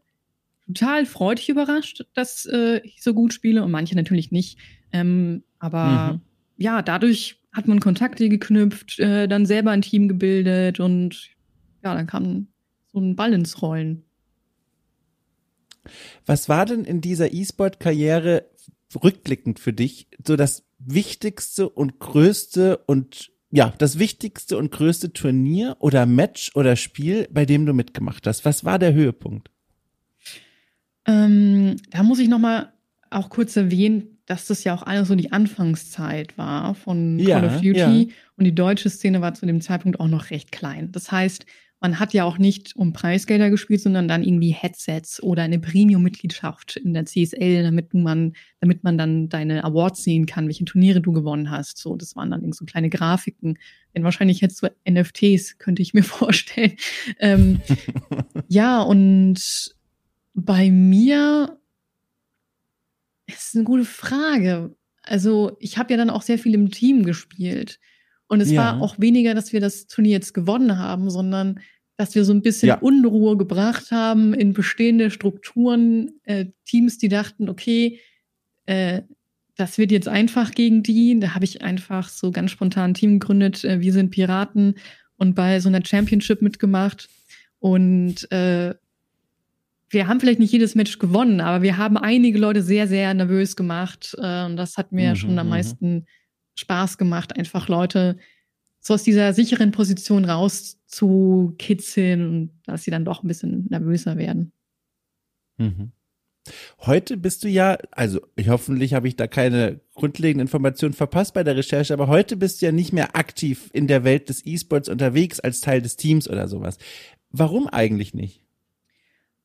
total 0.66 1.06
freudig 1.06 1.48
überrascht, 1.48 2.04
dass 2.14 2.46
äh, 2.46 2.80
ich 2.84 3.02
so 3.02 3.14
gut 3.14 3.32
spiele 3.32 3.62
und 3.64 3.70
manche 3.70 3.96
natürlich 3.96 4.32
nicht. 4.32 4.58
Ähm, 4.92 5.44
aber 5.58 6.14
mhm. 6.14 6.20
ja, 6.56 6.82
dadurch 6.82 7.40
hat 7.52 7.68
man 7.68 7.80
Kontakte 7.80 8.28
geknüpft, 8.28 8.98
äh, 8.98 9.28
dann 9.28 9.46
selber 9.46 9.70
ein 9.70 9.82
Team 9.82 10.08
gebildet 10.08 10.80
und 10.80 11.30
ja, 11.82 11.94
dann 11.94 12.06
kam 12.06 12.48
so 12.92 13.00
ein 13.00 13.16
Ball 13.16 13.32
ins 13.32 13.62
Rollen. 13.62 14.04
Was 16.24 16.48
war 16.48 16.66
denn 16.66 16.84
in 16.84 17.00
dieser 17.00 17.32
E-Sport-Karriere 17.32 18.50
rückblickend 19.02 19.60
für 19.60 19.72
dich 19.72 20.08
so 20.24 20.36
das 20.36 20.64
wichtigste 20.78 21.68
und 21.68 21.98
größte 21.98 22.78
und 22.86 23.30
ja, 23.50 23.72
das 23.78 23.98
wichtigste 23.98 24.58
und 24.58 24.72
größte 24.72 25.12
Turnier 25.12 25.76
oder 25.78 26.04
Match 26.04 26.50
oder 26.54 26.76
Spiel, 26.76 27.28
bei 27.30 27.46
dem 27.46 27.64
du 27.64 27.72
mitgemacht 27.72 28.26
hast? 28.26 28.44
Was 28.44 28.64
war 28.64 28.78
der 28.78 28.92
Höhepunkt? 28.92 29.50
Ähm, 31.06 31.76
da 31.90 32.02
muss 32.02 32.18
ich 32.18 32.28
noch 32.28 32.38
mal 32.38 32.72
auch 33.10 33.30
kurz 33.30 33.56
erwähnen, 33.56 34.18
dass 34.26 34.46
das 34.46 34.64
ja 34.64 34.74
auch 34.74 34.82
alles 34.82 35.08
so 35.08 35.14
die 35.14 35.32
Anfangszeit 35.32 36.36
war 36.36 36.74
von 36.74 37.18
ja, 37.18 37.40
Call 37.40 37.48
of 37.48 37.56
Duty 37.60 37.78
ja. 37.78 38.14
und 38.36 38.44
die 38.44 38.54
deutsche 38.54 38.90
Szene 38.90 39.20
war 39.20 39.34
zu 39.34 39.46
dem 39.46 39.60
Zeitpunkt 39.60 40.00
auch 40.00 40.08
noch 40.08 40.30
recht 40.30 40.50
klein. 40.50 40.90
Das 40.90 41.12
heißt, 41.12 41.46
man 41.80 42.00
hat 42.00 42.14
ja 42.14 42.24
auch 42.24 42.38
nicht 42.38 42.74
um 42.74 42.92
Preisgelder 42.92 43.50
gespielt, 43.50 43.82
sondern 43.82 44.08
dann 44.08 44.24
irgendwie 44.24 44.50
Headsets 44.50 45.22
oder 45.22 45.42
eine 45.42 45.58
Premium-Mitgliedschaft 45.58 46.76
in 46.76 46.94
der 46.94 47.04
CSL, 47.04 47.62
damit 47.62 47.92
man, 47.92 48.32
damit 48.60 48.82
man 48.82 48.96
dann 48.96 49.28
deine 49.28 49.62
Awards 49.62 50.02
sehen 50.02 50.24
kann, 50.24 50.46
welche 50.46 50.64
Turniere 50.64 51.02
du 51.02 51.12
gewonnen 51.12 51.50
hast. 51.50 51.78
So, 51.78 51.94
das 51.96 52.16
waren 52.16 52.30
dann 52.30 52.50
so 52.52 52.64
kleine 52.64 52.88
Grafiken. 52.88 53.58
Denn 53.94 54.04
wahrscheinlich 54.04 54.40
jetzt 54.40 54.56
so 54.56 54.68
NFTs, 54.88 55.58
könnte 55.58 55.82
ich 55.82 55.92
mir 55.92 56.02
vorstellen. 56.02 56.72
Ähm, 57.20 57.60
ja, 58.48 58.80
und 58.80 59.75
bei 60.36 60.70
mir 60.70 61.58
ist 63.26 63.56
eine 63.56 63.64
gute 63.64 63.86
Frage. 63.86 64.76
Also, 65.02 65.56
ich 65.60 65.78
habe 65.78 65.92
ja 65.92 65.96
dann 65.96 66.10
auch 66.10 66.22
sehr 66.22 66.38
viel 66.38 66.54
im 66.54 66.70
Team 66.70 67.04
gespielt. 67.04 67.80
Und 68.28 68.40
es 68.40 68.50
ja. 68.50 68.62
war 68.62 68.82
auch 68.82 68.98
weniger, 68.98 69.34
dass 69.34 69.52
wir 69.52 69.60
das 69.60 69.86
Turnier 69.86 70.12
jetzt 70.12 70.34
gewonnen 70.34 70.78
haben, 70.78 71.10
sondern 71.10 71.60
dass 71.96 72.14
wir 72.14 72.24
so 72.24 72.34
ein 72.34 72.42
bisschen 72.42 72.68
ja. 72.68 72.78
Unruhe 72.78 73.36
gebracht 73.36 73.90
haben 73.90 74.34
in 74.34 74.52
bestehende 74.52 75.10
Strukturen, 75.10 76.20
äh, 76.24 76.46
Teams, 76.66 76.98
die 76.98 77.08
dachten, 77.08 77.48
okay, 77.48 78.00
äh, 78.66 79.02
das 79.56 79.78
wird 79.78 79.90
jetzt 79.90 80.08
einfach 80.08 80.50
gegen 80.50 80.82
die. 80.82 81.18
Da 81.18 81.34
habe 81.34 81.46
ich 81.46 81.62
einfach 81.62 82.10
so 82.10 82.30
ganz 82.30 82.50
spontan 82.50 82.90
ein 82.90 82.94
Team 82.94 83.20
gegründet. 83.20 83.64
Äh, 83.64 83.80
wir 83.80 83.94
sind 83.94 84.10
Piraten 84.10 84.74
und 85.16 85.34
bei 85.34 85.60
so 85.60 85.70
einer 85.70 85.82
Championship 85.82 86.42
mitgemacht. 86.42 87.08
Und 87.58 88.30
äh, 88.30 88.74
wir 89.88 90.08
haben 90.08 90.20
vielleicht 90.20 90.40
nicht 90.40 90.52
jedes 90.52 90.74
Match 90.74 90.98
gewonnen, 90.98 91.40
aber 91.40 91.62
wir 91.62 91.76
haben 91.76 91.96
einige 91.96 92.38
Leute 92.38 92.62
sehr, 92.62 92.88
sehr 92.88 93.12
nervös 93.14 93.56
gemacht. 93.56 94.16
Äh, 94.18 94.46
und 94.46 94.56
das 94.56 94.76
hat 94.76 94.92
mir 94.92 95.10
mhm, 95.10 95.16
schon 95.16 95.38
am 95.38 95.46
mhm. 95.46 95.50
meisten 95.50 96.06
Spaß 96.56 96.98
gemacht, 96.98 97.36
einfach 97.36 97.68
Leute 97.68 98.16
so 98.80 98.94
aus 98.94 99.02
dieser 99.02 99.32
sicheren 99.32 99.72
Position 99.72 100.24
rauszukitzeln 100.24 102.28
und 102.28 102.50
dass 102.64 102.84
sie 102.84 102.90
dann 102.90 103.04
doch 103.04 103.22
ein 103.22 103.28
bisschen 103.28 103.66
nervöser 103.68 104.16
werden. 104.16 104.52
Mhm. 105.58 105.92
Heute 106.78 107.16
bist 107.16 107.42
du 107.42 107.48
ja, 107.48 107.76
also 107.90 108.20
ich, 108.36 108.48
hoffentlich 108.48 108.94
habe 108.94 109.08
ich 109.08 109.16
da 109.16 109.26
keine 109.26 109.80
grundlegenden 109.94 110.46
Informationen 110.46 110.94
verpasst 110.94 111.34
bei 111.34 111.42
der 111.42 111.56
Recherche, 111.56 111.92
aber 111.92 112.06
heute 112.06 112.36
bist 112.36 112.62
du 112.62 112.66
ja 112.66 112.72
nicht 112.72 112.92
mehr 112.92 113.16
aktiv 113.16 113.68
in 113.72 113.88
der 113.88 114.04
Welt 114.04 114.28
des 114.28 114.46
E-Sports 114.46 114.88
unterwegs 114.88 115.40
als 115.40 115.60
Teil 115.60 115.82
des 115.82 115.96
Teams 115.96 116.30
oder 116.30 116.46
sowas. 116.46 116.78
Warum 117.30 117.66
eigentlich 117.66 118.14
nicht? 118.14 118.45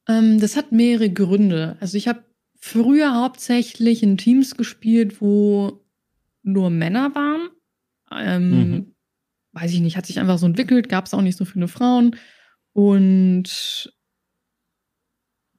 Ähm, 0.07 0.39
das 0.39 0.55
hat 0.55 0.71
mehrere 0.71 1.09
Gründe. 1.09 1.77
Also 1.79 1.97
ich 1.97 2.07
habe 2.07 2.23
früher 2.59 3.15
hauptsächlich 3.15 4.03
in 4.03 4.17
Teams 4.17 4.55
gespielt, 4.55 5.21
wo 5.21 5.83
nur 6.43 6.69
Männer 6.69 7.13
waren. 7.15 7.49
Ähm, 8.11 8.49
mhm. 8.49 8.95
Weiß 9.53 9.73
ich 9.73 9.81
nicht, 9.81 9.97
hat 9.97 10.05
sich 10.05 10.19
einfach 10.19 10.37
so 10.37 10.45
entwickelt, 10.45 10.89
gab 10.89 11.05
es 11.05 11.13
auch 11.13 11.21
nicht 11.21 11.37
so 11.37 11.45
viele 11.45 11.67
Frauen. 11.67 12.15
Und 12.73 13.93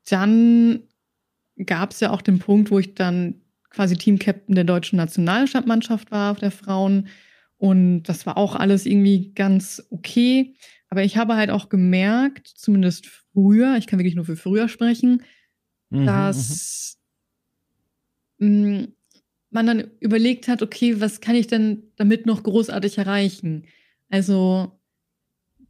dann 0.08 0.82
gab 1.66 1.92
es 1.92 2.00
ja 2.00 2.10
auch 2.10 2.22
den 2.22 2.38
Punkt, 2.38 2.70
wo 2.70 2.78
ich 2.78 2.94
dann 2.94 3.42
quasi 3.70 3.96
Teamcaptain 3.96 4.54
der 4.54 4.64
deutschen 4.64 4.96
Nationalmannschaft 4.96 6.10
war, 6.10 6.34
der 6.34 6.50
Frauen. 6.50 7.08
Und 7.56 8.04
das 8.04 8.26
war 8.26 8.36
auch 8.36 8.54
alles 8.54 8.86
irgendwie 8.86 9.32
ganz 9.34 9.86
okay. 9.90 10.54
Aber 10.92 11.02
ich 11.02 11.16
habe 11.16 11.36
halt 11.36 11.48
auch 11.48 11.70
gemerkt, 11.70 12.48
zumindest 12.48 13.06
früher, 13.06 13.78
ich 13.78 13.86
kann 13.86 13.98
wirklich 13.98 14.14
nur 14.14 14.26
für 14.26 14.36
früher 14.36 14.68
sprechen, 14.68 15.22
mhm, 15.88 16.04
dass 16.04 16.98
mh, 18.36 18.88
man 19.48 19.66
dann 19.66 19.90
überlegt 20.00 20.48
hat, 20.48 20.60
okay, 20.60 21.00
was 21.00 21.22
kann 21.22 21.34
ich 21.34 21.46
denn 21.46 21.84
damit 21.96 22.26
noch 22.26 22.42
großartig 22.42 22.98
erreichen? 22.98 23.64
Also 24.10 24.78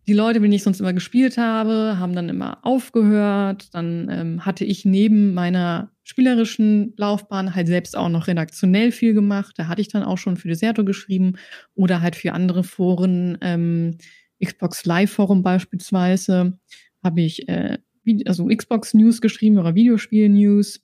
die 0.08 0.12
Leute, 0.12 0.40
mit 0.40 0.46
denen 0.46 0.54
ich 0.54 0.64
sonst 0.64 0.80
immer 0.80 0.92
gespielt 0.92 1.38
habe, 1.38 2.00
haben 2.00 2.16
dann 2.16 2.28
immer 2.28 2.58
aufgehört. 2.66 3.72
Dann 3.74 4.08
ähm, 4.10 4.44
hatte 4.44 4.64
ich 4.64 4.84
neben 4.84 5.34
meiner 5.34 5.92
spielerischen 6.02 6.94
Laufbahn 6.96 7.54
halt 7.54 7.68
selbst 7.68 7.96
auch 7.96 8.08
noch 8.08 8.26
redaktionell 8.26 8.90
viel 8.90 9.14
gemacht. 9.14 9.54
Da 9.56 9.68
hatte 9.68 9.82
ich 9.82 9.88
dann 9.88 10.02
auch 10.02 10.18
schon 10.18 10.36
für 10.36 10.48
Deserto 10.48 10.84
geschrieben 10.84 11.34
oder 11.76 12.00
halt 12.00 12.16
für 12.16 12.32
andere 12.32 12.64
Foren, 12.64 13.38
ähm, 13.40 13.98
Xbox 14.44 14.84
Live 14.84 15.12
Forum 15.12 15.42
beispielsweise, 15.42 16.58
habe 17.02 17.20
ich 17.20 17.48
äh, 17.48 17.78
also 18.26 18.46
Xbox 18.46 18.94
News 18.94 19.20
geschrieben 19.20 19.58
oder 19.58 19.74
Videospiel 19.74 20.28
News. 20.28 20.80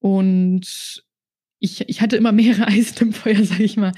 Und 0.00 1.04
ich, 1.58 1.88
ich 1.88 2.00
hatte 2.00 2.16
immer 2.16 2.32
mehrere 2.32 2.66
Eisen 2.68 3.08
im 3.08 3.12
Feuer, 3.12 3.44
sag 3.44 3.60
ich 3.60 3.76
mal. 3.76 3.92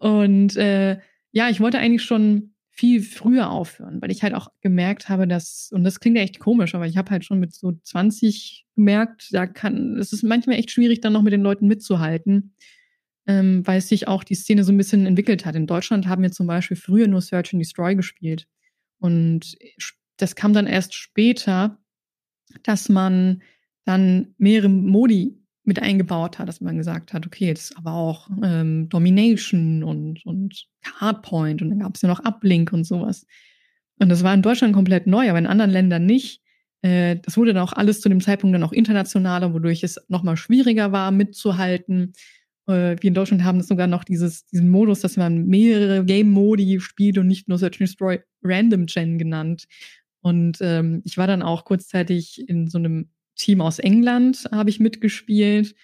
Und 0.00 0.56
äh, 0.56 0.98
ja, 1.32 1.50
ich 1.50 1.60
wollte 1.60 1.78
eigentlich 1.78 2.02
schon 2.02 2.54
viel 2.70 3.02
früher 3.02 3.50
aufhören, 3.50 4.02
weil 4.02 4.10
ich 4.10 4.22
halt 4.22 4.34
auch 4.34 4.48
gemerkt 4.60 5.08
habe, 5.08 5.26
dass, 5.26 5.70
und 5.72 5.82
das 5.82 5.98
klingt 5.98 6.18
ja 6.18 6.22
echt 6.22 6.38
komisch, 6.38 6.74
aber 6.74 6.86
ich 6.86 6.98
habe 6.98 7.10
halt 7.10 7.24
schon 7.24 7.40
mit 7.40 7.54
so 7.54 7.72
20 7.72 8.66
gemerkt, 8.74 9.28
da 9.32 9.46
kann, 9.46 9.96
es 9.96 10.12
ist 10.12 10.22
manchmal 10.22 10.56
echt 10.56 10.70
schwierig, 10.70 11.00
dann 11.00 11.14
noch 11.14 11.22
mit 11.22 11.32
den 11.32 11.40
Leuten 11.40 11.68
mitzuhalten, 11.68 12.54
ähm, 13.26 13.66
weil 13.66 13.80
sich 13.80 14.08
auch 14.08 14.24
die 14.24 14.34
Szene 14.34 14.64
so 14.64 14.72
ein 14.72 14.76
bisschen 14.76 15.06
entwickelt 15.06 15.44
hat. 15.46 15.56
In 15.56 15.66
Deutschland 15.66 16.06
haben 16.06 16.22
wir 16.22 16.32
zum 16.32 16.46
Beispiel 16.46 16.76
früher 16.76 17.08
nur 17.08 17.20
Search 17.20 17.52
and 17.52 17.62
Destroy 17.62 17.94
gespielt. 17.94 18.46
Und 18.98 19.56
das 20.16 20.36
kam 20.36 20.52
dann 20.52 20.66
erst 20.66 20.94
später, 20.94 21.78
dass 22.62 22.88
man 22.88 23.42
dann 23.84 24.34
mehrere 24.38 24.68
Modi 24.68 25.38
mit 25.64 25.82
eingebaut 25.82 26.38
hat, 26.38 26.48
dass 26.48 26.60
man 26.60 26.76
gesagt 26.76 27.12
hat, 27.12 27.26
okay, 27.26 27.46
jetzt 27.46 27.76
aber 27.76 27.92
auch 27.92 28.30
ähm, 28.42 28.88
Domination 28.88 29.82
und, 29.82 30.24
und 30.24 30.66
Hardpoint 31.00 31.60
und 31.60 31.70
dann 31.70 31.80
gab 31.80 31.96
es 31.96 32.02
ja 32.02 32.08
noch 32.08 32.24
Uplink 32.24 32.72
und 32.72 32.84
sowas. 32.84 33.26
Und 33.98 34.08
das 34.08 34.22
war 34.22 34.32
in 34.32 34.42
Deutschland 34.42 34.74
komplett 34.74 35.06
neu, 35.06 35.28
aber 35.28 35.38
in 35.38 35.46
anderen 35.46 35.70
Ländern 35.70 36.06
nicht. 36.06 36.40
Äh, 36.82 37.16
das 37.16 37.36
wurde 37.36 37.52
dann 37.52 37.62
auch 37.62 37.72
alles 37.72 38.00
zu 38.00 38.08
dem 38.08 38.20
Zeitpunkt 38.20 38.54
dann 38.54 38.62
auch 38.62 38.72
internationaler, 38.72 39.52
wodurch 39.54 39.82
es 39.82 39.98
nochmal 40.08 40.36
schwieriger 40.36 40.92
war, 40.92 41.10
mitzuhalten. 41.10 42.12
Äh, 42.66 42.96
wir 43.00 43.08
in 43.08 43.14
Deutschland 43.14 43.44
haben 43.44 43.62
sogar 43.62 43.86
noch 43.86 44.04
dieses, 44.04 44.46
diesen 44.46 44.68
Modus, 44.68 45.00
dass 45.00 45.16
man 45.16 45.46
mehrere 45.46 46.04
Game-Modi 46.04 46.80
spielt 46.80 47.18
und 47.18 47.26
nicht 47.26 47.48
nur 47.48 47.58
Search 47.58 47.80
and 47.80 47.88
Destroy 47.88 48.20
Random 48.42 48.86
Gen 48.86 49.18
genannt. 49.18 49.66
Und 50.20 50.58
ähm, 50.60 51.02
ich 51.04 51.18
war 51.18 51.26
dann 51.26 51.42
auch 51.42 51.64
kurzzeitig 51.64 52.48
in 52.48 52.68
so 52.68 52.78
einem 52.78 53.10
Team 53.36 53.60
aus 53.60 53.78
England 53.78 54.48
habe 54.50 54.70
ich 54.70 54.80
mitgespielt. 54.80 55.74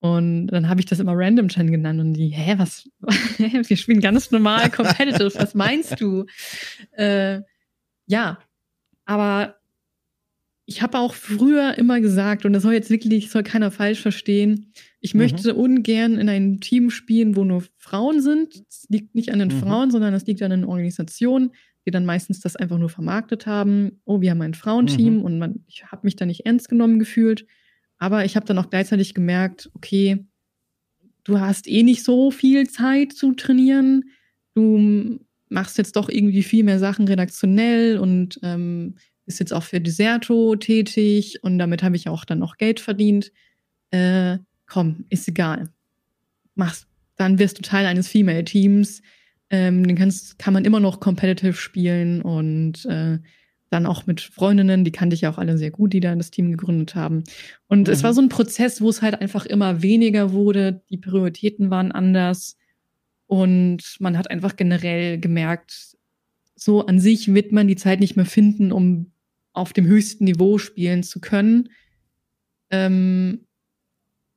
Und 0.00 0.48
dann 0.48 0.68
habe 0.68 0.80
ich 0.80 0.86
das 0.86 1.00
immer 1.00 1.14
Random 1.14 1.48
Gen 1.48 1.70
genannt 1.70 2.00
und 2.00 2.14
die, 2.14 2.28
hä, 2.28 2.54
was? 2.58 2.88
Wir 3.38 3.76
spielen 3.76 4.00
ganz 4.00 4.30
normal 4.30 4.70
competitive, 4.70 5.34
was 5.34 5.54
meinst 5.54 6.00
du? 6.00 6.26
Äh, 6.92 7.42
ja, 8.06 8.38
aber 9.04 9.56
ich 10.66 10.82
habe 10.82 10.98
auch 10.98 11.14
früher 11.14 11.78
immer 11.78 12.00
gesagt, 12.00 12.44
und 12.44 12.52
das 12.52 12.64
soll 12.64 12.72
jetzt 12.74 12.90
wirklich, 12.90 13.30
soll 13.30 13.44
keiner 13.44 13.70
falsch 13.70 14.00
verstehen, 14.00 14.72
ich 15.00 15.14
mhm. 15.14 15.20
möchte 15.20 15.54
ungern 15.54 16.18
in 16.18 16.28
einem 16.28 16.60
Team 16.60 16.90
spielen, 16.90 17.36
wo 17.36 17.44
nur 17.44 17.62
Frauen 17.76 18.20
sind. 18.20 18.64
Es 18.68 18.86
liegt 18.88 19.14
nicht 19.14 19.32
an 19.32 19.38
den 19.38 19.48
mhm. 19.48 19.60
Frauen, 19.60 19.90
sondern 19.90 20.12
es 20.12 20.26
liegt 20.26 20.42
an 20.42 20.50
den 20.50 20.64
Organisationen 20.64 21.52
die 21.86 21.92
dann 21.92 22.04
meistens 22.04 22.40
das 22.40 22.56
einfach 22.56 22.78
nur 22.78 22.90
vermarktet 22.90 23.46
haben. 23.46 24.00
Oh, 24.04 24.20
wir 24.20 24.32
haben 24.32 24.42
ein 24.42 24.54
Frauenteam 24.54 25.18
mhm. 25.18 25.22
und 25.22 25.38
man, 25.38 25.64
ich 25.68 25.84
habe 25.86 26.00
mich 26.04 26.16
da 26.16 26.26
nicht 26.26 26.44
ernst 26.44 26.68
genommen 26.68 26.98
gefühlt. 26.98 27.46
Aber 27.96 28.24
ich 28.24 28.34
habe 28.34 28.44
dann 28.44 28.58
auch 28.58 28.68
gleichzeitig 28.68 29.14
gemerkt, 29.14 29.70
okay, 29.74 30.26
du 31.22 31.38
hast 31.38 31.68
eh 31.68 31.84
nicht 31.84 32.02
so 32.02 32.32
viel 32.32 32.68
Zeit 32.68 33.12
zu 33.12 33.32
trainieren. 33.34 34.10
Du 34.54 35.20
machst 35.48 35.78
jetzt 35.78 35.94
doch 35.94 36.08
irgendwie 36.08 36.42
viel 36.42 36.64
mehr 36.64 36.80
Sachen 36.80 37.06
redaktionell 37.06 37.98
und 37.98 38.40
ähm, 38.42 38.96
bist 39.26 39.40
jetzt 39.40 39.52
auch 39.52 39.62
für 39.62 39.80
Deserto 39.80 40.56
tätig 40.56 41.40
und 41.42 41.58
damit 41.58 41.82
habe 41.82 41.96
ich 41.96 42.08
auch 42.08 42.24
dann 42.24 42.38
noch 42.38 42.56
Geld 42.56 42.80
verdient. 42.80 43.32
Äh, 43.90 44.38
komm, 44.66 45.04
ist 45.10 45.28
egal. 45.28 45.68
Mach's. 46.54 46.86
Dann 47.16 47.38
wirst 47.38 47.58
du 47.58 47.62
Teil 47.62 47.86
eines 47.86 48.08
Female-Teams 48.08 49.02
ähm, 49.50 49.86
den 49.86 49.96
kannst, 49.96 50.38
kann 50.38 50.54
man 50.54 50.64
immer 50.64 50.80
noch 50.80 51.00
competitive 51.00 51.54
spielen 51.54 52.22
und 52.22 52.84
äh, 52.86 53.18
dann 53.70 53.86
auch 53.86 54.06
mit 54.06 54.20
Freundinnen, 54.20 54.84
die 54.84 54.92
kannte 54.92 55.14
ich 55.14 55.22
ja 55.22 55.30
auch 55.30 55.38
alle 55.38 55.58
sehr 55.58 55.70
gut, 55.70 55.92
die 55.92 56.00
da 56.00 56.14
das 56.14 56.30
Team 56.30 56.50
gegründet 56.50 56.94
haben. 56.94 57.24
Und 57.68 57.88
mhm. 57.88 57.92
es 57.92 58.02
war 58.02 58.12
so 58.12 58.20
ein 58.20 58.28
Prozess, 58.28 58.80
wo 58.80 58.88
es 58.88 59.02
halt 59.02 59.20
einfach 59.20 59.46
immer 59.46 59.82
weniger 59.82 60.32
wurde, 60.32 60.82
die 60.90 60.98
Prioritäten 60.98 61.70
waren 61.70 61.92
anders 61.92 62.56
und 63.26 63.82
man 63.98 64.18
hat 64.18 64.30
einfach 64.30 64.56
generell 64.56 65.18
gemerkt, 65.18 65.96
so 66.54 66.86
an 66.86 66.98
sich 66.98 67.32
wird 67.34 67.52
man 67.52 67.68
die 67.68 67.76
Zeit 67.76 68.00
nicht 68.00 68.16
mehr 68.16 68.26
finden, 68.26 68.72
um 68.72 69.12
auf 69.56 69.72
dem 69.72 69.86
höchsten 69.86 70.24
Niveau 70.24 70.58
spielen 70.58 71.02
zu 71.02 71.20
können. 71.20 71.70
Ähm, 72.70 73.46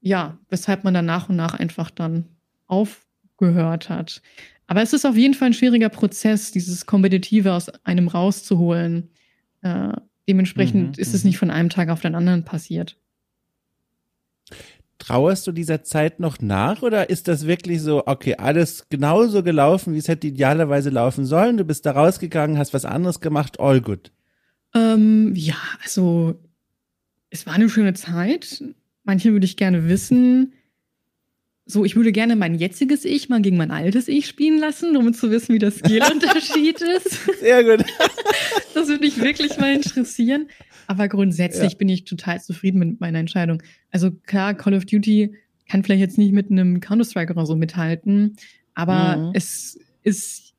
ja, 0.01 0.39
weshalb 0.49 0.83
man 0.83 0.93
dann 0.93 1.05
nach 1.05 1.29
und 1.29 1.35
nach 1.35 1.53
einfach 1.53 1.91
dann 1.91 2.25
aufgehört 2.67 3.89
hat. 3.89 4.21
Aber 4.67 4.81
es 4.81 4.93
ist 4.93 5.05
auf 5.05 5.17
jeden 5.17 5.33
Fall 5.33 5.47
ein 5.47 5.53
schwieriger 5.53 5.89
Prozess, 5.89 6.51
dieses 6.51 6.85
Kompetitive 6.85 7.53
aus 7.53 7.69
einem 7.83 8.07
rauszuholen. 8.07 9.09
Äh, 9.61 9.93
dementsprechend 10.27 10.97
mhm, 10.97 11.01
ist 11.01 11.13
es 11.13 11.23
mhm. 11.23 11.29
nicht 11.29 11.37
von 11.37 11.49
einem 11.51 11.69
Tag 11.69 11.89
auf 11.89 12.01
den 12.01 12.15
anderen 12.15 12.45
passiert. 12.45 12.97
Trauerst 14.99 15.47
du 15.47 15.51
dieser 15.51 15.83
Zeit 15.83 16.19
noch 16.19 16.39
nach 16.39 16.81
oder 16.81 17.09
ist 17.09 17.27
das 17.27 17.47
wirklich 17.47 17.81
so, 17.81 18.05
okay, 18.05 18.35
alles 18.35 18.87
genauso 18.89 19.43
gelaufen, 19.43 19.93
wie 19.93 19.97
es 19.97 20.07
hätte 20.07 20.27
idealerweise 20.27 20.89
laufen 20.89 21.25
sollen? 21.25 21.57
Du 21.57 21.63
bist 21.63 21.85
da 21.85 21.91
rausgegangen, 21.91 22.57
hast 22.57 22.73
was 22.73 22.85
anderes 22.85 23.21
gemacht, 23.21 23.59
all 23.59 23.81
good. 23.81 24.11
Ähm, 24.73 25.33
ja, 25.35 25.57
also 25.83 26.35
es 27.29 27.45
war 27.45 27.53
eine 27.53 27.69
schöne 27.69 27.93
Zeit. 27.93 28.63
Manche 29.03 29.31
würde 29.31 29.45
ich 29.45 29.57
gerne 29.57 29.87
wissen, 29.87 30.53
so, 31.71 31.85
ich 31.85 31.95
würde 31.95 32.11
gerne 32.11 32.35
mein 32.35 32.55
jetziges 32.55 33.05
Ich 33.05 33.29
mal 33.29 33.43
gegen 33.43 33.55
mein 33.55 33.69
altes 33.69 34.07
Ich 34.07 34.25
spielen 34.25 34.57
lassen, 34.57 34.97
um 34.97 35.13
zu 35.13 35.29
wissen, 35.29 35.53
wie 35.53 35.59
der 35.59 35.69
Skillunterschied 35.71 36.81
ist. 36.81 37.39
Sehr 37.39 37.63
gut. 37.63 37.85
das 38.73 38.87
würde 38.87 39.05
mich 39.05 39.21
wirklich 39.21 39.55
mal 39.59 39.75
interessieren. 39.75 40.47
Aber 40.87 41.07
grundsätzlich 41.07 41.73
ja. 41.73 41.77
bin 41.77 41.87
ich 41.87 42.05
total 42.05 42.41
zufrieden 42.41 42.79
mit 42.79 42.99
meiner 42.99 43.19
Entscheidung. 43.19 43.61
Also 43.91 44.09
klar, 44.09 44.55
Call 44.55 44.73
of 44.73 44.85
Duty 44.85 45.35
kann 45.69 45.83
vielleicht 45.83 46.01
jetzt 46.01 46.17
nicht 46.17 46.33
mit 46.33 46.49
einem 46.49 46.79
Counter-Strike 46.79 47.33
oder 47.33 47.45
so 47.45 47.55
mithalten, 47.55 48.35
aber 48.73 49.17
mhm. 49.17 49.31
es 49.35 49.77
ist 50.01 50.55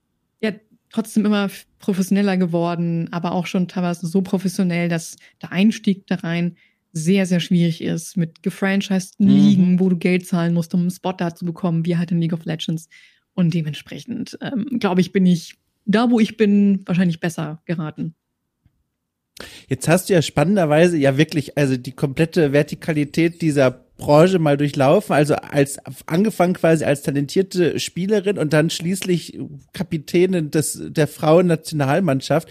trotzdem 0.91 1.25
immer 1.25 1.51
professioneller 1.79 2.37
geworden, 2.37 3.09
aber 3.11 3.33
auch 3.33 3.47
schon 3.47 3.69
teilweise 3.69 4.07
so 4.07 4.23
professionell, 4.23 4.89
dass 4.89 5.17
der 5.41 5.53
Einstieg 5.53 6.07
da 6.07 6.17
rein 6.17 6.57
sehr, 6.93 7.27
sehr 7.27 7.41
schwierig 7.41 7.83
ist 7.83 8.17
mit 8.17 8.43
gefranchiseden 8.43 9.27
mhm. 9.27 9.33
Ligen, 9.33 9.81
wo 9.81 9.89
du 9.89 9.97
Geld 9.97 10.27
zahlen 10.27 10.55
musst, 10.55 10.75
um 10.75 10.81
einen 10.81 10.91
Spot 10.91 11.13
da 11.13 11.35
zu 11.35 11.45
bekommen, 11.45 11.87
wie 11.87 11.97
halt 11.97 12.11
in 12.11 12.21
League 12.21 12.33
of 12.33 12.45
Legends. 12.45 12.89
Und 13.35 13.55
dementsprechend, 13.55 14.37
ähm, 14.41 14.79
glaube 14.81 15.01
ich, 15.01 15.13
bin 15.13 15.25
ich 15.25 15.55
da, 15.87 16.11
wo 16.11 16.21
ich 16.21 16.37
bin, 16.37 16.83
wahrscheinlich 16.87 17.21
besser 17.21 17.63
geraten. 17.65 18.15
Jetzt 19.69 19.89
hast 19.89 20.09
du 20.09 20.15
ja 20.15 20.23
spannenderweise 20.23 20.99
ja 20.99 21.17
wirklich 21.17 21.57
also 21.57 21.77
die 21.77 21.93
komplette 21.93 22.53
Vertikalität 22.53 23.41
dieser 23.41 23.87
Branche 24.01 24.39
mal 24.39 24.57
durchlaufen, 24.57 25.15
also 25.15 25.35
als 25.35 25.79
angefangen 26.07 26.55
quasi 26.55 26.85
als 26.85 27.03
talentierte 27.03 27.79
Spielerin 27.79 28.39
und 28.39 28.53
dann 28.53 28.71
schließlich 28.71 29.39
Kapitänin 29.73 30.51
des 30.51 30.81
der 30.83 31.07
Frauennationalmannschaft 31.07 32.49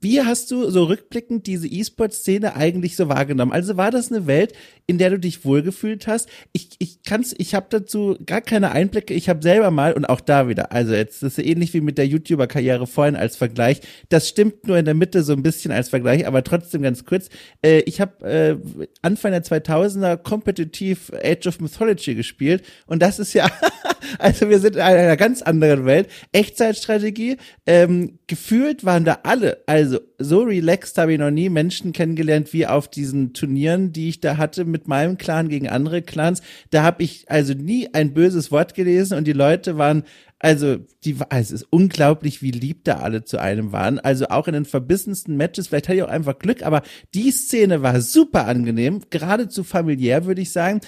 wie 0.00 0.22
hast 0.22 0.50
du 0.50 0.70
so 0.70 0.84
rückblickend 0.84 1.46
diese 1.46 1.66
E-Sport-Szene 1.66 2.56
eigentlich 2.56 2.96
so 2.96 3.08
wahrgenommen? 3.08 3.52
Also 3.52 3.76
war 3.76 3.90
das 3.90 4.10
eine 4.10 4.26
Welt, 4.26 4.52
in 4.86 4.98
der 4.98 5.10
du 5.10 5.18
dich 5.18 5.44
wohlgefühlt 5.44 6.06
hast? 6.06 6.28
Ich, 6.52 6.70
ich 6.78 7.02
kann's, 7.02 7.34
ich 7.38 7.54
habe 7.54 7.66
dazu 7.70 8.16
gar 8.24 8.40
keine 8.40 8.72
Einblicke. 8.72 9.14
Ich 9.14 9.28
habe 9.28 9.42
selber 9.42 9.70
mal 9.70 9.92
und 9.92 10.04
auch 10.06 10.20
da 10.20 10.48
wieder, 10.48 10.72
also 10.72 10.94
jetzt 10.94 11.22
das 11.22 11.38
ist 11.38 11.44
ähnlich 11.44 11.74
wie 11.74 11.80
mit 11.80 11.98
der 11.98 12.06
YouTuber-Karriere 12.06 12.86
vorhin 12.86 13.16
als 13.16 13.36
Vergleich. 13.36 13.80
Das 14.08 14.28
stimmt 14.28 14.66
nur 14.66 14.78
in 14.78 14.84
der 14.84 14.94
Mitte 14.94 15.22
so 15.22 15.32
ein 15.32 15.42
bisschen 15.42 15.72
als 15.72 15.88
Vergleich, 15.88 16.26
aber 16.26 16.44
trotzdem 16.44 16.82
ganz 16.82 17.04
kurz. 17.04 17.28
Äh, 17.64 17.80
ich 17.80 18.00
habe 18.00 18.24
äh, 18.28 18.56
Anfang 19.02 19.32
der 19.32 19.44
2000er 19.44 20.16
kompetitiv 20.16 21.10
Age 21.22 21.46
of 21.46 21.60
Mythology 21.60 22.14
gespielt 22.14 22.64
und 22.86 23.02
das 23.02 23.18
ist 23.18 23.32
ja, 23.32 23.50
also 24.18 24.48
wir 24.48 24.58
sind 24.58 24.76
in 24.76 24.82
einer 24.82 25.16
ganz 25.16 25.42
anderen 25.42 25.84
Welt. 25.86 26.08
Echtzeitstrategie. 26.32 27.36
Ähm, 27.66 28.18
gefühlt 28.26 28.84
waren 28.84 29.04
da 29.04 29.20
alle 29.22 29.62
also 29.72 30.00
so 30.18 30.42
relaxed 30.42 30.98
habe 30.98 31.14
ich 31.14 31.18
noch 31.18 31.30
nie 31.30 31.48
Menschen 31.48 31.94
kennengelernt 31.94 32.52
wie 32.52 32.66
auf 32.66 32.88
diesen 32.88 33.32
Turnieren, 33.32 33.90
die 33.90 34.10
ich 34.10 34.20
da 34.20 34.36
hatte 34.36 34.66
mit 34.66 34.86
meinem 34.86 35.16
Clan 35.16 35.48
gegen 35.48 35.66
andere 35.66 36.02
Clans. 36.02 36.42
Da 36.68 36.82
habe 36.82 37.02
ich 37.02 37.24
also 37.30 37.54
nie 37.54 37.88
ein 37.94 38.12
böses 38.12 38.52
Wort 38.52 38.74
gelesen 38.74 39.16
und 39.16 39.26
die 39.26 39.32
Leute 39.32 39.78
waren 39.78 40.02
also, 40.38 40.76
die, 41.04 41.16
also 41.28 41.54
es 41.54 41.62
ist 41.62 41.68
unglaublich, 41.70 42.42
wie 42.42 42.50
lieb 42.50 42.84
da 42.84 42.96
alle 42.96 43.24
zu 43.24 43.40
einem 43.40 43.70
waren. 43.70 44.00
Also 44.00 44.26
auch 44.26 44.48
in 44.48 44.54
den 44.54 44.64
verbissensten 44.64 45.36
Matches, 45.36 45.68
vielleicht 45.68 45.88
hatte 45.88 45.98
ich 45.98 46.02
auch 46.02 46.08
einfach 46.08 46.38
Glück, 46.38 46.64
aber 46.64 46.82
die 47.14 47.30
Szene 47.30 47.80
war 47.80 48.00
super 48.00 48.46
angenehm, 48.46 49.02
geradezu 49.08 49.62
familiär, 49.62 50.26
würde 50.26 50.42
ich 50.42 50.50
sagen 50.50 50.80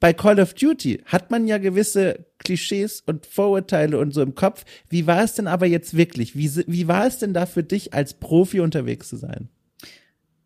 bei 0.00 0.14
Call 0.14 0.40
of 0.40 0.54
Duty 0.54 1.02
hat 1.04 1.30
man 1.30 1.46
ja 1.46 1.58
gewisse 1.58 2.26
Klischees 2.38 3.02
und 3.06 3.26
Vorurteile 3.26 3.98
und 3.98 4.12
so 4.12 4.22
im 4.22 4.34
Kopf. 4.34 4.64
Wie 4.88 5.06
war 5.06 5.22
es 5.22 5.34
denn 5.34 5.46
aber 5.46 5.66
jetzt 5.66 5.94
wirklich? 5.94 6.34
Wie, 6.34 6.50
wie 6.66 6.88
war 6.88 7.06
es 7.06 7.18
denn 7.18 7.34
da 7.34 7.44
für 7.44 7.62
dich 7.62 7.92
als 7.92 8.14
Profi 8.14 8.60
unterwegs 8.60 9.10
zu 9.10 9.16
sein? 9.16 9.48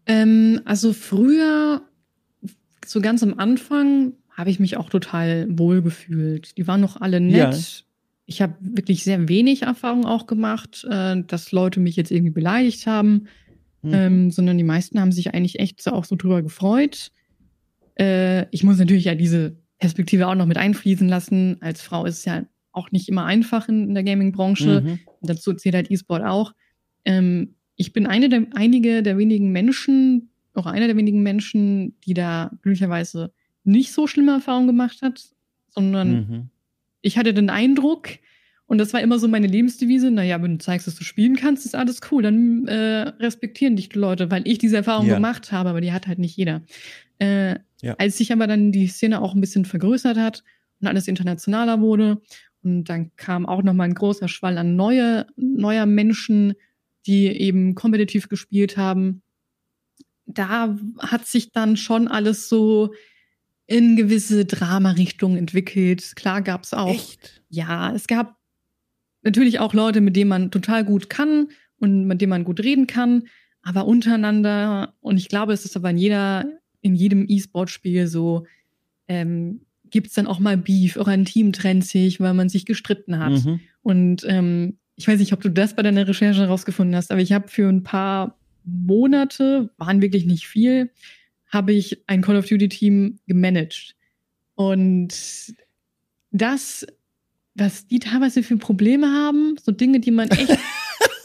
Ähm, 0.07 0.61
also 0.65 0.93
früher, 0.93 1.83
so 2.85 3.01
ganz 3.01 3.23
am 3.23 3.39
Anfang, 3.39 4.15
habe 4.37 4.51
ich 4.51 4.59
mich 4.59 4.77
auch 4.77 4.91
total 4.91 5.47
wohl 5.49 5.81
gefühlt. 5.81 6.59
Die 6.59 6.67
waren 6.67 6.81
noch 6.81 7.01
alle 7.01 7.21
nett. 7.21 7.55
Ja. 7.55 7.85
Ich 8.27 8.43
habe 8.43 8.55
wirklich 8.59 9.05
sehr 9.05 9.29
wenig 9.29 9.63
Erfahrung 9.63 10.05
auch 10.05 10.27
gemacht, 10.27 10.85
äh, 10.91 11.23
dass 11.27 11.53
Leute 11.53 11.79
mich 11.79 11.95
jetzt 11.95 12.11
irgendwie 12.11 12.33
beleidigt 12.33 12.89
haben, 12.89 13.29
mhm. 13.83 13.95
ähm, 13.95 14.31
sondern 14.33 14.59
die 14.59 14.65
meisten 14.65 15.01
haben 15.01 15.13
sich 15.13 15.33
eigentlich 15.33 15.61
echt 15.61 15.87
auch 15.89 16.05
so 16.05 16.17
drüber 16.17 16.43
gefreut. 16.43 17.13
Äh, 17.99 18.47
ich 18.51 18.65
muss 18.65 18.79
natürlich 18.79 19.05
ja 19.05 19.15
diese 19.15 19.57
Perspektive 19.79 20.27
auch 20.27 20.35
noch 20.35 20.47
mit 20.47 20.57
einfließen 20.57 21.09
lassen. 21.09 21.59
Als 21.61 21.83
Frau 21.83 22.07
ist 22.07 22.19
es 22.19 22.25
ja 22.25 22.45
auch 22.73 22.91
nicht 22.91 23.09
immer 23.09 23.25
einfach 23.25 23.69
in, 23.69 23.89
in 23.89 23.95
der 23.95 24.05
Gaming-Branche. 24.05 24.81
Mhm. 24.81 24.99
Dazu 25.23 25.55
zählt 25.55 25.75
halt 25.75 25.91
E-Sport 25.91 26.25
auch. 26.25 26.53
Ähm, 27.05 27.55
ich 27.77 27.93
bin 27.93 28.07
eine 28.07 28.29
der, 28.29 28.47
einige 28.55 29.03
der 29.03 29.19
wenigen 29.19 29.53
Menschen, 29.53 30.31
auch 30.55 30.67
einer 30.67 30.87
der 30.87 30.97
wenigen 30.97 31.23
Menschen, 31.23 31.99
die 32.01 32.15
da 32.15 32.51
glücklicherweise 32.63 33.33
nicht 33.65 33.93
so 33.93 34.07
schlimme 34.07 34.33
Erfahrungen 34.33 34.67
gemacht 34.67 35.03
hat, 35.03 35.23
sondern 35.69 36.11
mhm. 36.13 36.49
ich 37.01 37.19
hatte 37.19 37.35
den 37.35 37.51
Eindruck, 37.51 38.09
und 38.67 38.79
das 38.79 38.93
war 38.93 39.01
immer 39.01 39.19
so 39.19 39.29
meine 39.29 39.47
Lebensdevise, 39.47 40.11
naja, 40.11 40.43
wenn 40.43 40.53
du 40.53 40.65
zeigst, 40.65 40.87
dass 40.87 40.97
du 40.97 41.05
spielen 41.05 41.37
kannst, 41.37 41.67
ist 41.67 41.75
alles 41.75 42.01
cool, 42.11 42.23
dann 42.23 42.67
äh, 42.67 43.09
respektieren 43.21 43.77
dich 43.77 43.91
die 43.91 43.99
Leute, 43.99 44.31
weil 44.31 44.47
ich 44.47 44.59
diese 44.59 44.77
Erfahrung 44.77 45.07
ja. 45.07 45.15
gemacht 45.15 45.53
habe, 45.53 45.69
aber 45.71 45.81
die 45.81 45.93
hat 45.93 46.07
halt 46.07 46.19
nicht 46.19 46.37
jeder. 46.37 46.63
Äh, 47.19 47.57
ja. 47.85 47.95
Als 47.99 48.19
sich 48.19 48.33
aber 48.33 48.47
dann 48.47 48.73
die 48.73 48.87
Szene 48.87 49.21
auch 49.21 49.35
ein 49.35 49.41
bisschen 49.41 49.65
vergrößert 49.65 50.17
hat 50.17 50.43
und 50.81 50.89
alles 50.89 51.09
internationaler 51.09 51.81
wurde 51.81 52.21
und 52.63 52.85
dann 52.85 53.15
kam 53.17 53.47
auch 53.47 53.63
noch 53.63 53.75
mal 53.75 53.85
ein 53.85 53.95
großer 53.95 54.27
Schwall 54.29 54.57
an 54.59 54.75
neue, 54.75 55.27
neuer 55.37 55.87
Menschen, 55.87 56.55
die 57.07 57.27
eben 57.27 57.75
kompetitiv 57.75 58.29
gespielt 58.29 58.77
haben. 58.77 59.23
Da 60.27 60.77
hat 60.99 61.27
sich 61.27 61.53
dann 61.53 61.77
schon 61.77 62.09
alles 62.09 62.49
so 62.49 62.95
in 63.67 63.97
gewisse 63.97 64.47
Drama-Richtungen 64.47 65.37
entwickelt. 65.37 66.17
Klar 66.17 66.41
gab 66.41 66.65
es 66.65 66.73
auch. 66.73 66.95
Echt? 66.95 67.43
Ja, 67.51 67.95
es 67.95 68.07
gab 68.07 68.37
natürlich 69.23 69.59
auch 69.59 69.75
Leute, 69.75 70.01
mit 70.01 70.17
denen 70.17 70.29
man 70.29 70.51
total 70.51 70.85
gut 70.85 71.11
kann 71.11 71.49
und 71.79 72.07
mit 72.07 72.21
denen 72.21 72.31
man 72.31 72.45
gut 72.45 72.61
reden 72.61 72.87
kann, 72.87 73.25
aber 73.63 73.87
untereinander, 73.87 74.95
und 75.01 75.17
ich 75.17 75.29
glaube, 75.29 75.53
es 75.53 75.65
ist 75.65 75.77
aber 75.77 75.91
in 75.91 75.99
jeder 75.99 76.47
in 76.85 76.95
jedem 76.95 77.25
E-Sport-Spiel 77.27 78.07
so, 78.07 78.47
ähm, 79.09 79.63
gibt 79.91 80.09
es 80.09 80.13
dann 80.13 80.27
auch 80.27 80.39
mal 80.39 80.59
Beef 80.59 80.97
oder 80.97 81.13
ein 81.13 81.25
Team 81.25 81.53
trennt 81.53 81.87
sich, 81.87 82.21
weil 82.21 82.35
man 82.35 82.51
sich 82.51 82.67
gestritten 82.67 83.19
hat. 83.19 83.45
Mhm. 83.45 83.61
Und 83.83 84.25
ähm, 84.29 84.77
ich 84.95 85.09
weiß 85.09 85.19
nicht, 85.19 85.33
ob 85.33 85.41
du 85.41 85.49
das 85.49 85.75
bei 85.75 85.83
deiner 85.83 86.07
Recherche 86.07 86.43
herausgefunden 86.43 86.95
hast, 86.95 87.11
aber 87.11 87.23
ich 87.23 87.33
habe 87.33 87.49
für 87.49 87.69
ein 87.69 87.83
paar 87.83 88.39
Monate, 88.65 89.71
waren 89.79 90.03
wirklich 90.03 90.27
nicht 90.27 90.47
viel, 90.47 90.91
habe 91.49 91.73
ich 91.73 92.03
ein 92.07 92.21
Call 92.21 92.37
of 92.37 92.47
Duty-Team 92.47 93.19
gemanagt. 93.27 93.97
Und 94.55 95.55
das, 96.33 96.87
was 97.55 97.87
die 97.87 97.99
teilweise 97.99 98.43
für 98.43 98.59
Probleme 98.59 99.07
haben, 99.11 99.57
so 99.63 99.73
Dinge, 99.73 100.01
die 100.01 100.11
man 100.11 100.29
echt 100.29 100.59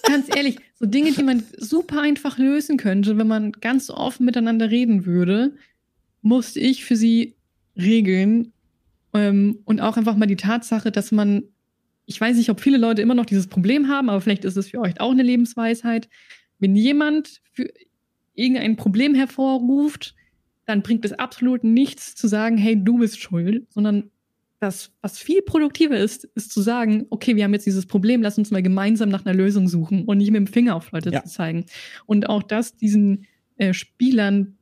ganz 0.10 0.36
ehrlich, 0.36 0.58
so 0.76 0.86
Dinge, 0.86 1.12
die 1.12 1.24
man 1.24 1.44
super 1.58 2.02
einfach 2.02 2.38
lösen 2.38 2.78
könnte, 2.78 3.18
wenn 3.18 3.28
man 3.28 3.52
ganz 3.52 3.90
offen 3.90 4.26
miteinander 4.26 4.70
reden 4.70 5.06
würde, 5.06 5.56
musste 6.22 6.60
ich 6.60 6.86
für 6.86 6.96
sie 6.96 7.36
regeln. 7.78 8.54
Ähm, 9.14 9.60
und 9.66 9.82
auch 9.82 9.98
einfach 9.98 10.16
mal 10.16 10.26
die 10.26 10.36
Tatsache, 10.36 10.92
dass 10.92 11.12
man, 11.12 11.44
ich 12.06 12.20
weiß 12.20 12.38
nicht, 12.38 12.50
ob 12.50 12.62
viele 12.62 12.78
Leute 12.78 13.02
immer 13.02 13.16
noch 13.16 13.26
dieses 13.26 13.48
Problem 13.48 13.88
haben, 13.88 14.10
aber 14.10 14.22
vielleicht 14.22 14.46
ist 14.46 14.58
es 14.58 14.70
für 14.70 14.80
euch 14.80 15.00
auch 15.00 15.12
eine 15.12 15.24
Lebensweisheit. 15.24 16.10
Wenn 16.60 16.76
jemand 16.76 17.42
für 17.52 17.72
irgendein 18.34 18.76
Problem 18.76 19.16
hervorruft, 19.16 20.16
dann 20.66 20.84
bringt 20.84 21.06
es 21.06 21.14
absolut 21.14 21.64
nichts 21.64 22.16
zu 22.16 22.28
sagen, 22.28 22.58
hey, 22.58 22.82
du 22.82 23.00
bist 23.00 23.20
schuld, 23.20 23.66
sondern 23.72 24.12
das, 24.60 24.92
was 25.02 25.18
viel 25.18 25.42
produktiver 25.42 25.98
ist, 25.98 26.26
ist 26.36 26.52
zu 26.52 26.62
sagen, 26.62 27.06
okay, 27.10 27.36
wir 27.36 27.46
haben 27.46 27.54
jetzt 27.54 27.66
dieses 27.66 27.86
Problem, 27.86 28.22
lass 28.22 28.38
uns 28.38 28.52
mal 28.52 28.62
gemeinsam 28.62 29.10
nach 29.10 29.26
einer 29.26 29.34
Lösung 29.36 29.68
suchen 29.68 30.06
und 30.06 30.18
nicht 30.18 30.32
mit 30.32 30.40
dem 30.40 30.48
Finger 30.48 30.76
auf 30.76 30.92
Leute 30.92 31.12
ja. 31.12 31.24
zu 31.24 31.30
zeigen. 31.30 31.66
Und 32.06 32.30
auch 32.30 32.44
das 32.44 32.76
diesen 32.76 33.26
äh, 33.58 33.74
Spielern 33.74 34.58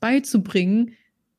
beizubringen, 0.00 0.92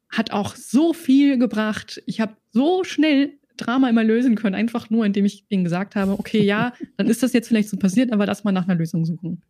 hat 0.10 0.32
auch 0.32 0.56
so 0.56 0.94
viel 0.94 1.38
gebracht. 1.38 2.02
Ich 2.06 2.20
habe 2.20 2.36
so 2.52 2.84
schnell 2.84 3.34
Drama 3.58 3.90
immer 3.90 4.04
lösen 4.04 4.36
können, 4.36 4.56
einfach 4.56 4.90
nur, 4.90 5.06
indem 5.06 5.26
ich 5.26 5.48
denen 5.48 5.64
gesagt 5.64 5.96
habe, 5.96 6.14
okay, 6.14 6.44
ja, 6.44 6.74
dann 6.98 7.08
ist 7.08 7.24
das 7.24 7.34
jetzt 7.34 7.48
vielleicht 7.48 7.70
so 7.70 7.78
passiert, 7.78 8.12
aber 8.12 8.26
lass 8.26 8.44
mal 8.44 8.52
nach 8.52 8.68
einer 8.68 8.76
Lösung 8.76 9.06
suchen. 9.06 9.44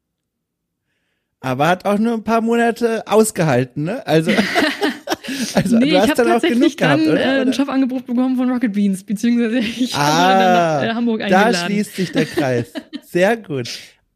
Aber 1.39 1.67
hat 1.67 1.85
auch 1.85 1.97
nur 1.97 2.13
ein 2.13 2.23
paar 2.23 2.41
Monate 2.41 3.05
ausgehalten, 3.05 3.83
ne? 3.83 4.05
Also 4.07 4.31
Also, 5.53 5.77
nee, 5.77 5.85
ich 5.85 5.99
habe 5.99 6.13
tatsächlich 6.15 6.75
dann 6.75 7.03
gehabt, 7.03 7.19
äh, 7.19 7.41
ein 7.41 7.51
Jobangebot 7.51 8.05
bekommen 8.05 8.35
von 8.35 8.49
Rocket 8.49 8.73
Beans, 8.73 9.03
beziehungsweise 9.03 9.57
ich 9.79 9.95
ah, 9.95 10.39
dann 10.39 10.53
nach 10.53 10.83
äh, 10.83 10.95
Hamburg 10.95 11.21
eingeladen. 11.21 11.53
Da 11.53 11.65
schließt 11.65 11.95
sich 11.95 12.11
der 12.11 12.25
Kreis. 12.25 12.73
Sehr 13.03 13.37
gut. 13.37 13.69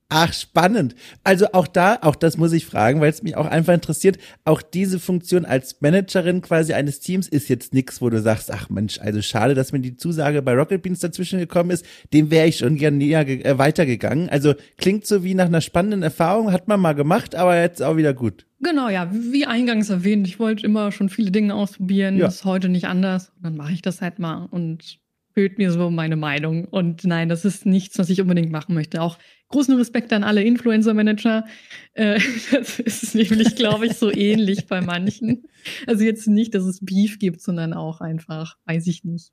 Ach, 0.10 0.32
spannend. 0.32 0.96
Also 1.26 1.48
auch 1.52 1.68
da, 1.68 1.98
auch 2.02 2.16
das 2.16 2.38
muss 2.38 2.54
ich 2.54 2.66
fragen, 2.66 3.02
weil 3.02 3.10
es 3.10 3.24
mich 3.24 3.36
auch 3.36 3.46
einfach 3.46 3.74
interessiert. 3.74 4.18
Auch 4.46 4.62
diese 4.62 5.00
Funktion 5.00 5.44
als 5.44 5.82
Managerin 5.82 6.42
quasi 6.42 6.72
eines 6.72 7.02
Teams 7.02 7.28
ist 7.28 7.50
jetzt 7.50 7.74
nichts, 7.74 8.02
wo 8.02 8.10
du 8.10 8.22
sagst, 8.22 8.50
ach 8.54 8.70
Mensch, 8.70 9.00
also 9.00 9.22
schade, 9.22 9.54
dass 9.54 9.74
mir 9.74 9.82
die 9.82 9.98
Zusage 9.98 10.42
bei 10.42 10.54
Rocket 10.54 10.82
Beans 10.82 11.02
dazwischen 11.02 11.40
gekommen 11.40 11.72
ist. 11.72 11.86
Dem 12.14 12.32
wäre 12.32 12.48
ich 12.48 12.58
schon 12.60 12.78
gern 12.78 12.98
näher 12.98 13.28
äh, 13.28 13.58
weitergegangen. 13.58 14.30
Also 14.30 14.54
klingt 14.78 15.06
so 15.06 15.26
wie 15.26 15.34
nach 15.34 15.48
einer 15.48 15.62
spannenden 15.62 16.04
Erfahrung, 16.04 16.54
hat 16.54 16.70
man 16.70 16.80
mal 16.80 16.94
gemacht, 16.94 17.36
aber 17.36 17.60
jetzt 17.60 17.84
auch 17.84 17.98
wieder 17.98 18.14
gut. 18.14 18.46
Genau, 18.62 18.88
ja, 18.88 19.12
wie 19.12 19.46
eingangs 19.46 19.90
erwähnt, 19.90 20.26
ich 20.26 20.40
wollte 20.40 20.66
immer 20.66 20.94
schon 20.94 21.10
viele 21.10 21.32
Dinge 21.32 21.54
ausprobieren, 21.54 22.18
ja. 22.18 22.28
ist 22.28 22.46
heute 22.46 22.70
nicht 22.70 22.86
anders. 22.86 23.34
Dann 23.42 23.58
mache 23.58 23.74
ich 23.74 23.82
das 23.82 24.02
halt 24.02 24.20
mal 24.20 24.48
und 24.50 25.00
bild 25.38 25.60
mir 25.60 25.72
so 25.72 25.92
meine 25.92 26.16
Meinung. 26.16 26.66
Und 26.66 27.04
nein, 27.04 27.30
das 27.30 27.46
ist 27.46 27.68
nichts, 27.68 28.00
was 28.00 28.10
ich 28.10 28.20
unbedingt 28.20 28.52
machen 28.52 28.74
möchte. 28.74 29.04
Auch 29.04 29.20
großen 29.50 29.76
Respekt 29.76 30.12
an 30.12 30.24
alle 30.24 30.42
Influencer-Manager. 30.42 31.46
Äh, 31.94 32.20
das 32.52 32.80
ist 32.80 33.14
nämlich, 33.14 33.56
glaube 33.56 33.86
ich, 33.86 33.94
so 33.94 34.12
ähnlich 34.12 34.66
bei 34.66 34.82
manchen. 34.82 35.44
Also 35.86 36.04
jetzt 36.04 36.28
nicht, 36.28 36.56
dass 36.56 36.64
es 36.64 36.84
Beef 36.84 37.20
gibt, 37.20 37.40
sondern 37.40 37.74
auch 37.74 38.02
einfach, 38.02 38.58
weiß 38.66 38.88
ich 38.88 39.04
nicht, 39.04 39.32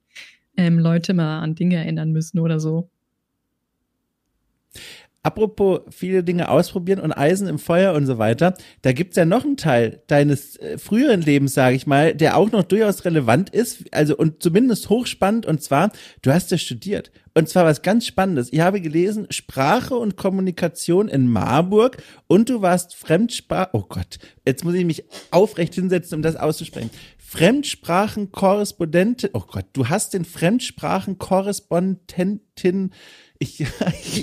ähm, 0.59 0.79
Leute 0.79 1.15
mal 1.15 1.41
an 1.41 1.55
Dinge 1.55 1.77
erinnern 1.77 2.13
müssen 2.13 2.39
oder 2.39 2.61
so. 2.61 2.91
Apropos 5.25 5.81
viele 5.89 6.23
Dinge 6.23 6.51
ausprobieren 6.51 7.01
und 7.01 7.11
Eisen 7.11 7.49
im 7.49 7.59
Feuer 7.59 7.95
und 7.95 8.05
so 8.05 8.19
weiter, 8.19 8.53
da 8.83 8.93
gibt's 8.93 9.17
ja 9.17 9.25
noch 9.25 9.43
einen 9.43 9.57
Teil 9.57 10.03
deines 10.07 10.57
äh, 10.57 10.77
früheren 10.77 11.23
Lebens, 11.23 11.55
sage 11.55 11.77
ich 11.77 11.87
mal, 11.87 12.15
der 12.15 12.37
auch 12.37 12.53
noch 12.53 12.63
durchaus 12.63 13.07
relevant 13.07 13.49
ist, 13.49 13.85
also 13.91 14.19
und 14.19 14.43
zumindest 14.43 14.91
hochspannend, 14.91 15.47
und 15.47 15.63
zwar, 15.63 15.93
du 16.21 16.31
hast 16.31 16.51
ja 16.51 16.59
studiert. 16.59 17.11
Und 17.33 17.49
zwar 17.49 17.65
was 17.65 17.81
ganz 17.81 18.07
Spannendes. 18.07 18.53
Ich 18.53 18.61
habe 18.61 18.83
gelesen, 18.83 19.27
Sprache 19.31 19.97
und 19.97 20.17
Kommunikation 20.17 21.09
in 21.09 21.27
Marburg 21.27 21.97
und 22.29 22.51
du 22.51 22.61
warst 22.61 22.95
Fremdsprach, 22.95 23.71
oh 23.73 23.85
Gott, 23.89 24.19
jetzt 24.47 24.63
muss 24.63 24.75
ich 24.75 24.85
mich 24.85 25.05
aufrecht 25.31 25.75
hinsetzen, 25.75 26.17
um 26.17 26.23
das 26.23 26.37
auszusprechen. 26.37 26.91
Fremdsprachenkorrespondentin, 27.35 29.31
oh 29.33 29.41
Gott, 29.41 29.67
du 29.73 29.89
hast 29.89 30.15
den 30.15 30.25
Fremdsprachenkorrespondentin, 30.25 32.93
ich, 33.41 33.67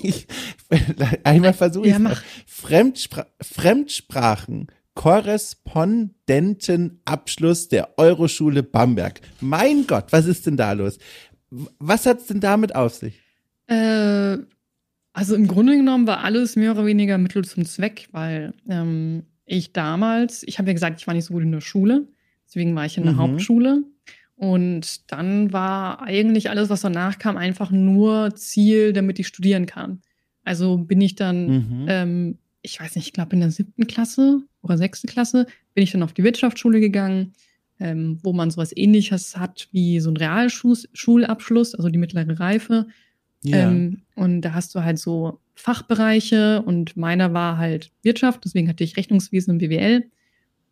ich 0.02 0.28
einmal 1.26 1.52
versuche 1.52 1.88
ich 1.88 1.98
ja, 1.98 2.14
Fremdspra 2.48 3.28
Fremdsprachen 3.42 4.68
Korrespondentenabschluss 4.94 7.68
der 7.68 7.98
Euroschule 7.98 8.64
Bamberg. 8.64 9.20
Mein 9.42 9.88
Gott, 9.88 10.06
was 10.12 10.26
ist 10.26 10.48
denn 10.48 10.56
da 10.56 10.72
los? 10.72 10.98
Was 11.50 12.06
hat's 12.06 12.28
denn 12.28 12.40
damit 12.40 12.76
auf 12.76 12.94
sich? 12.94 13.20
Äh, 13.68 14.38
also 15.12 15.36
im 15.36 15.50
Grunde 15.50 15.76
genommen 15.76 16.08
war 16.08 16.24
alles 16.24 16.56
mehr 16.56 16.72
oder 16.72 16.86
weniger 16.86 17.18
Mittel 17.18 17.44
zum 17.44 17.66
Zweck, 17.66 18.08
weil 18.14 18.54
ähm, 18.70 19.24
ich 19.46 19.74
damals, 19.74 20.44
ich 20.44 20.60
habe 20.60 20.70
ja 20.70 20.74
gesagt, 20.74 21.02
ich 21.02 21.08
war 21.08 21.14
nicht 21.14 21.26
so 21.26 21.34
gut 21.34 21.44
in 21.44 21.52
der 21.52 21.60
Schule, 21.60 22.08
deswegen 22.52 22.76
war 22.76 22.86
ich 22.86 22.98
in 22.98 23.04
der 23.04 23.14
mhm. 23.14 23.18
Hauptschule. 23.18 23.84
Und 24.36 25.12
dann 25.12 25.54
war 25.54 26.02
eigentlich 26.02 26.50
alles, 26.50 26.70
was 26.70 26.82
danach 26.82 27.20
kam, 27.20 27.38
einfach 27.38 27.70
nur 27.70 28.34
Ziel, 28.36 28.92
damit 28.92 29.20
ich 29.20 29.28
studieren 29.28 29.68
kann. 29.68 30.02
Also 30.44 30.78
bin 30.78 31.00
ich 31.00 31.16
dann, 31.16 31.46
mhm. 31.46 31.86
ähm, 31.88 32.38
ich 32.64 32.80
weiß 32.80 32.96
nicht, 32.96 33.08
ich 33.08 33.14
glaube 33.14 33.34
in 33.34 33.42
der 33.42 33.52
siebten 33.52 33.86
Klasse 33.86 34.42
oder 34.64 34.78
sechsten 34.78 35.08
Klasse, 35.08 35.46
bin 35.76 35.84
ich 35.84 35.92
dann 35.92 36.02
auf 36.02 36.14
die 36.14 36.24
Wirtschaftsschule 36.24 36.80
gegangen, 36.80 37.34
ähm, 37.80 38.20
wo 38.24 38.34
man 38.34 38.50
sowas 38.50 38.76
ähnliches 38.76 39.38
hat 39.38 39.68
wie 39.72 40.00
so 40.00 40.10
ein 40.10 40.18
Realschulabschluss, 40.18 41.76
also 41.76 41.90
die 41.90 42.00
mittlere 42.00 42.40
Reife. 42.40 42.88
Ja. 43.44 43.70
Ähm, 43.70 44.02
und 44.16 44.42
da 44.42 44.54
hast 44.54 44.74
du 44.76 44.84
halt 44.84 45.00
so 45.00 45.40
Fachbereiche 45.54 46.64
und 46.64 46.98
meiner 46.98 47.34
war 47.34 47.58
halt 47.58 47.92
Wirtschaft, 48.02 48.44
deswegen 48.46 48.70
hatte 48.70 48.84
ich 48.84 48.98
Rechnungswesen 48.98 49.54
und 49.54 49.58
BWL. 49.60 50.10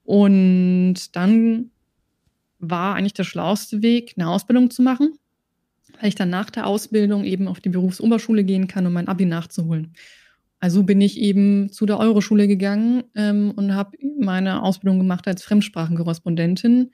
Und 0.10 1.16
dann 1.16 1.70
war 2.58 2.96
eigentlich 2.96 3.14
der 3.14 3.26
schlauste 3.26 3.84
Weg, 3.84 4.16
eine 4.18 4.28
Ausbildung 4.28 4.72
zu 4.72 4.82
machen, 4.82 5.14
weil 6.00 6.10
ich 6.10 6.16
dann 6.16 6.32
nach 6.32 6.50
der 6.50 6.66
Ausbildung 6.66 7.26
eben 7.26 7.48
auf 7.48 7.60
die 7.60 7.70
Berufsoberschule 7.70 8.44
gehen 8.44 8.66
kann, 8.66 8.88
um 8.88 8.94
mein 8.94 9.08
Abi 9.08 9.26
nachzuholen. 9.26 9.94
Also 10.60 10.82
bin 10.82 11.00
ich 11.00 11.20
eben 11.20 11.72
zu 11.72 11.86
der 11.86 12.00
Euroschule 12.00 12.48
gegangen 12.48 13.04
ähm, 13.14 13.54
und 13.56 13.76
habe 13.76 14.00
meine 14.20 14.64
Ausbildung 14.64 14.98
gemacht 14.98 15.28
als 15.28 15.44
Fremdsprachenkorrespondentin, 15.44 16.90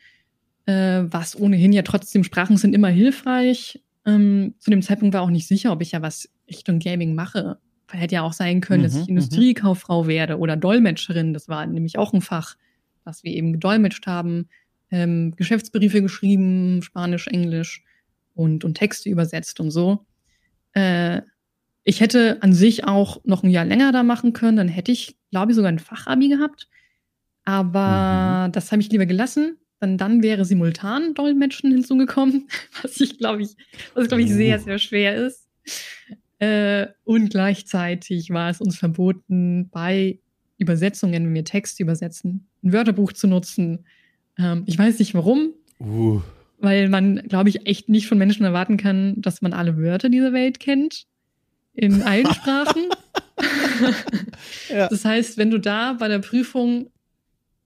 äh, 0.66 1.04
was 1.06 1.40
ohnehin 1.40 1.72
ja 1.72 1.84
trotzdem 1.84 2.26
Sprachen 2.26 2.58
sind 2.58 2.76
immer 2.76 2.90
hilfreich. 2.90 3.82
Ähm, 4.06 4.56
zu 4.60 4.72
dem 4.72 4.82
Zeitpunkt 4.82 5.16
war 5.16 5.22
auch 5.22 5.30
nicht 5.30 5.48
sicher, 5.48 5.72
ob 5.72 5.82
ich 5.82 5.94
ja 5.94 6.02
was 6.02 6.30
Richtung 6.50 6.80
Gaming 6.80 7.16
mache. 7.16 7.60
Weil 7.88 8.02
hätte 8.02 8.16
ja 8.16 8.24
auch 8.24 8.34
sein 8.34 8.60
können, 8.60 8.82
mhm, 8.82 8.88
dass 8.88 8.96
ich 8.96 9.04
mhm. 9.04 9.16
Industriekauffrau 9.16 10.06
werde 10.06 10.38
oder 10.38 10.58
Dolmetscherin. 10.58 11.34
Das 11.34 11.48
war 11.48 11.66
nämlich 11.66 11.98
auch 11.98 12.12
ein 12.12 12.20
Fach, 12.20 12.58
was 13.06 13.24
wir 13.24 13.32
eben 13.32 13.54
gedolmetscht 13.54 14.08
haben. 14.08 14.50
Ähm, 14.92 15.36
Geschäftsbriefe 15.36 16.02
geschrieben, 16.02 16.82
Spanisch, 16.82 17.28
Englisch 17.28 17.84
und, 18.34 18.64
und 18.64 18.76
Texte 18.76 19.10
übersetzt 19.10 19.60
und 19.60 19.72
so. 19.72 20.06
Äh, 20.74 21.22
ich 21.84 22.02
hätte 22.02 22.42
an 22.42 22.54
sich 22.54 22.84
auch 22.84 23.22
noch 23.24 23.44
ein 23.44 23.50
Jahr 23.50 23.66
länger 23.66 23.92
da 23.92 24.04
machen 24.04 24.34
können, 24.34 24.58
dann 24.58 24.68
hätte 24.68 24.92
ich, 24.92 25.16
glaube 25.32 25.52
ich, 25.52 25.56
sogar 25.56 25.72
ein 25.72 25.80
Fachabi 25.80 26.30
gehabt. 26.30 26.68
Aber 27.46 28.48
mhm. 28.48 28.52
das 28.52 28.72
habe 28.72 28.82
ich 28.82 28.92
lieber 28.92 29.06
gelassen. 29.06 29.58
Dann, 29.80 29.98
dann 29.98 30.24
wäre 30.24 30.46
simultan 30.46 31.14
Dolmetschen 31.14 31.72
hinzugekommen, 31.72 32.48
was 32.82 33.00
ich, 33.00 33.18
glaube 33.18 33.44
ich, 33.44 33.50
was, 33.94 34.08
glaube 34.08 34.24
ich, 34.24 34.32
sehr, 34.32 34.60
oh. 34.60 34.64
sehr 34.64 34.80
schwer 34.80 35.16
ist. 35.16 35.48
Äh, 36.40 36.88
und 37.04 37.30
gleichzeitig 37.30 38.32
war 38.32 38.50
es 38.50 38.62
uns 38.62 38.78
verboten, 38.78 39.70
bei 39.70 40.20
Übersetzungen, 40.58 41.26
wenn 41.26 41.34
wir 41.34 41.46
Texte 41.46 41.84
übersetzen, 41.84 42.48
ein 42.66 42.74
Wörterbuch 42.74 43.14
zu 43.14 43.28
nutzen. 43.28 43.86
Ähm, 44.38 44.64
ich 44.66 44.78
weiß 44.78 45.00
nicht 45.00 45.14
warum. 45.14 45.54
Uh. 45.80 46.22
Weil 46.60 46.90
man, 46.90 47.18
glaube 47.28 47.50
ich, 47.50 47.68
echt 47.68 47.90
nicht 47.90 48.08
von 48.08 48.18
Menschen 48.18 48.46
erwarten 48.46 48.78
kann, 48.78 49.22
dass 49.22 49.42
man 49.42 49.54
alle 49.54 49.78
Wörter 49.78 50.10
dieser 50.10 50.34
Welt 50.34 50.60
kennt. 50.60 51.06
In 51.74 52.02
allen 52.02 52.26
Sprachen. 52.34 52.84
ja. 54.70 54.88
Das 54.88 55.06
heißt, 55.06 55.38
wenn 55.38 55.52
du 55.52 55.60
da 55.60 55.94
bei 55.94 56.08
der 56.08 56.20
Prüfung 56.20 56.90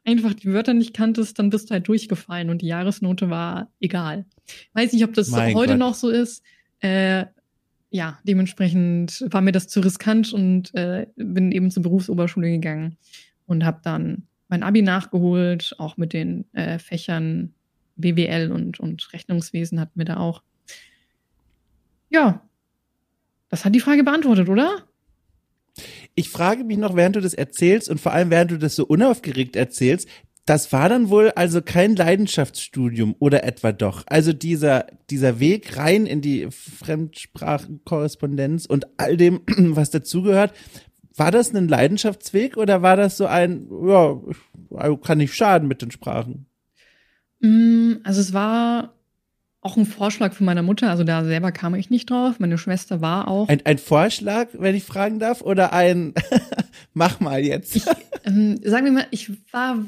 einfach 0.05 0.33
die 0.33 0.51
Wörter 0.51 0.73
nicht 0.73 0.93
kanntest, 0.93 1.37
dann 1.37 1.49
bist 1.49 1.69
du 1.69 1.73
halt 1.73 1.87
durchgefallen 1.87 2.49
und 2.49 2.61
die 2.61 2.67
Jahresnote 2.67 3.29
war 3.29 3.71
egal. 3.79 4.25
Weiß 4.73 4.93
nicht, 4.93 5.03
ob 5.03 5.13
das 5.13 5.29
mein 5.29 5.53
heute 5.53 5.73
Gott. 5.73 5.79
noch 5.79 5.93
so 5.93 6.09
ist. 6.09 6.43
Äh, 6.79 7.25
ja, 7.91 8.19
dementsprechend 8.23 9.25
war 9.29 9.41
mir 9.41 9.51
das 9.51 9.67
zu 9.67 9.79
riskant 9.81 10.33
und 10.33 10.73
äh, 10.75 11.07
bin 11.15 11.51
eben 11.51 11.71
zur 11.71 11.83
Berufsoberschule 11.83 12.49
gegangen 12.49 12.97
und 13.45 13.65
habe 13.65 13.81
dann 13.83 14.27
mein 14.49 14.63
Abi 14.63 14.81
nachgeholt, 14.81 15.75
auch 15.77 15.97
mit 15.97 16.13
den 16.13 16.45
äh, 16.53 16.79
Fächern 16.79 17.53
BWL 17.95 18.51
und, 18.51 18.79
und 18.79 19.13
Rechnungswesen 19.13 19.79
hatten 19.79 19.97
wir 19.97 20.05
da 20.05 20.17
auch. 20.17 20.41
Ja, 22.09 22.41
das 23.49 23.65
hat 23.65 23.75
die 23.75 23.79
Frage 23.79 24.03
beantwortet, 24.03 24.49
oder? 24.49 24.83
Ich 26.15 26.29
frage 26.29 26.63
mich 26.63 26.77
noch, 26.77 26.95
während 26.95 27.15
du 27.15 27.21
das 27.21 27.33
erzählst 27.33 27.89
und 27.89 27.99
vor 27.99 28.11
allem 28.11 28.29
während 28.29 28.51
du 28.51 28.57
das 28.57 28.75
so 28.75 28.85
unaufgeregt 28.85 29.55
erzählst, 29.55 30.07
das 30.45 30.71
war 30.73 30.89
dann 30.89 31.09
wohl 31.09 31.31
also 31.31 31.61
kein 31.61 31.95
Leidenschaftsstudium 31.95 33.15
oder 33.19 33.43
etwa 33.43 33.71
doch. 33.71 34.03
Also 34.07 34.33
dieser, 34.33 34.87
dieser 35.11 35.39
Weg 35.39 35.77
rein 35.77 36.07
in 36.07 36.21
die 36.21 36.47
Fremdsprachenkorrespondenz 36.49 38.65
und 38.65 38.87
all 38.97 39.15
dem, 39.15 39.41
was 39.47 39.91
dazugehört, 39.91 40.53
war 41.19 41.31
das 41.31 41.53
ein 41.53 41.67
Leidenschaftsweg 41.67 42.57
oder 42.57 42.81
war 42.81 42.95
das 42.95 43.17
so 43.17 43.25
ein, 43.25 43.67
ja, 43.85 44.17
kann 45.03 45.17
nicht 45.17 45.35
schaden 45.35 45.67
mit 45.67 45.81
den 45.81 45.91
Sprachen? 45.91 46.45
Mm, 47.39 47.95
also 48.03 48.21
es 48.21 48.33
war 48.33 48.93
auch 49.61 49.75
ein 49.75 49.85
Vorschlag 49.85 50.33
von 50.33 50.45
meiner 50.45 50.61
Mutter, 50.61 50.89
also 50.89 51.03
da 51.03 51.23
selber 51.25 51.51
kam 51.51 51.75
ich 51.75 51.89
nicht 51.89 52.09
drauf. 52.09 52.39
Meine 52.39 52.57
Schwester 52.57 53.01
war 53.01 53.27
auch. 53.27 53.49
Ein, 53.49 53.65
ein 53.65 53.77
Vorschlag, 53.77 54.47
wenn 54.53 54.75
ich 54.75 54.83
fragen 54.83 55.19
darf, 55.19 55.41
oder 55.41 55.73
ein 55.73 56.13
Mach 56.93 57.19
mal 57.19 57.43
jetzt? 57.43 57.75
Ich, 57.75 57.85
ähm, 58.25 58.59
sagen 58.63 58.85
wir 58.85 58.91
mal, 58.91 59.07
ich 59.11 59.31
war 59.51 59.85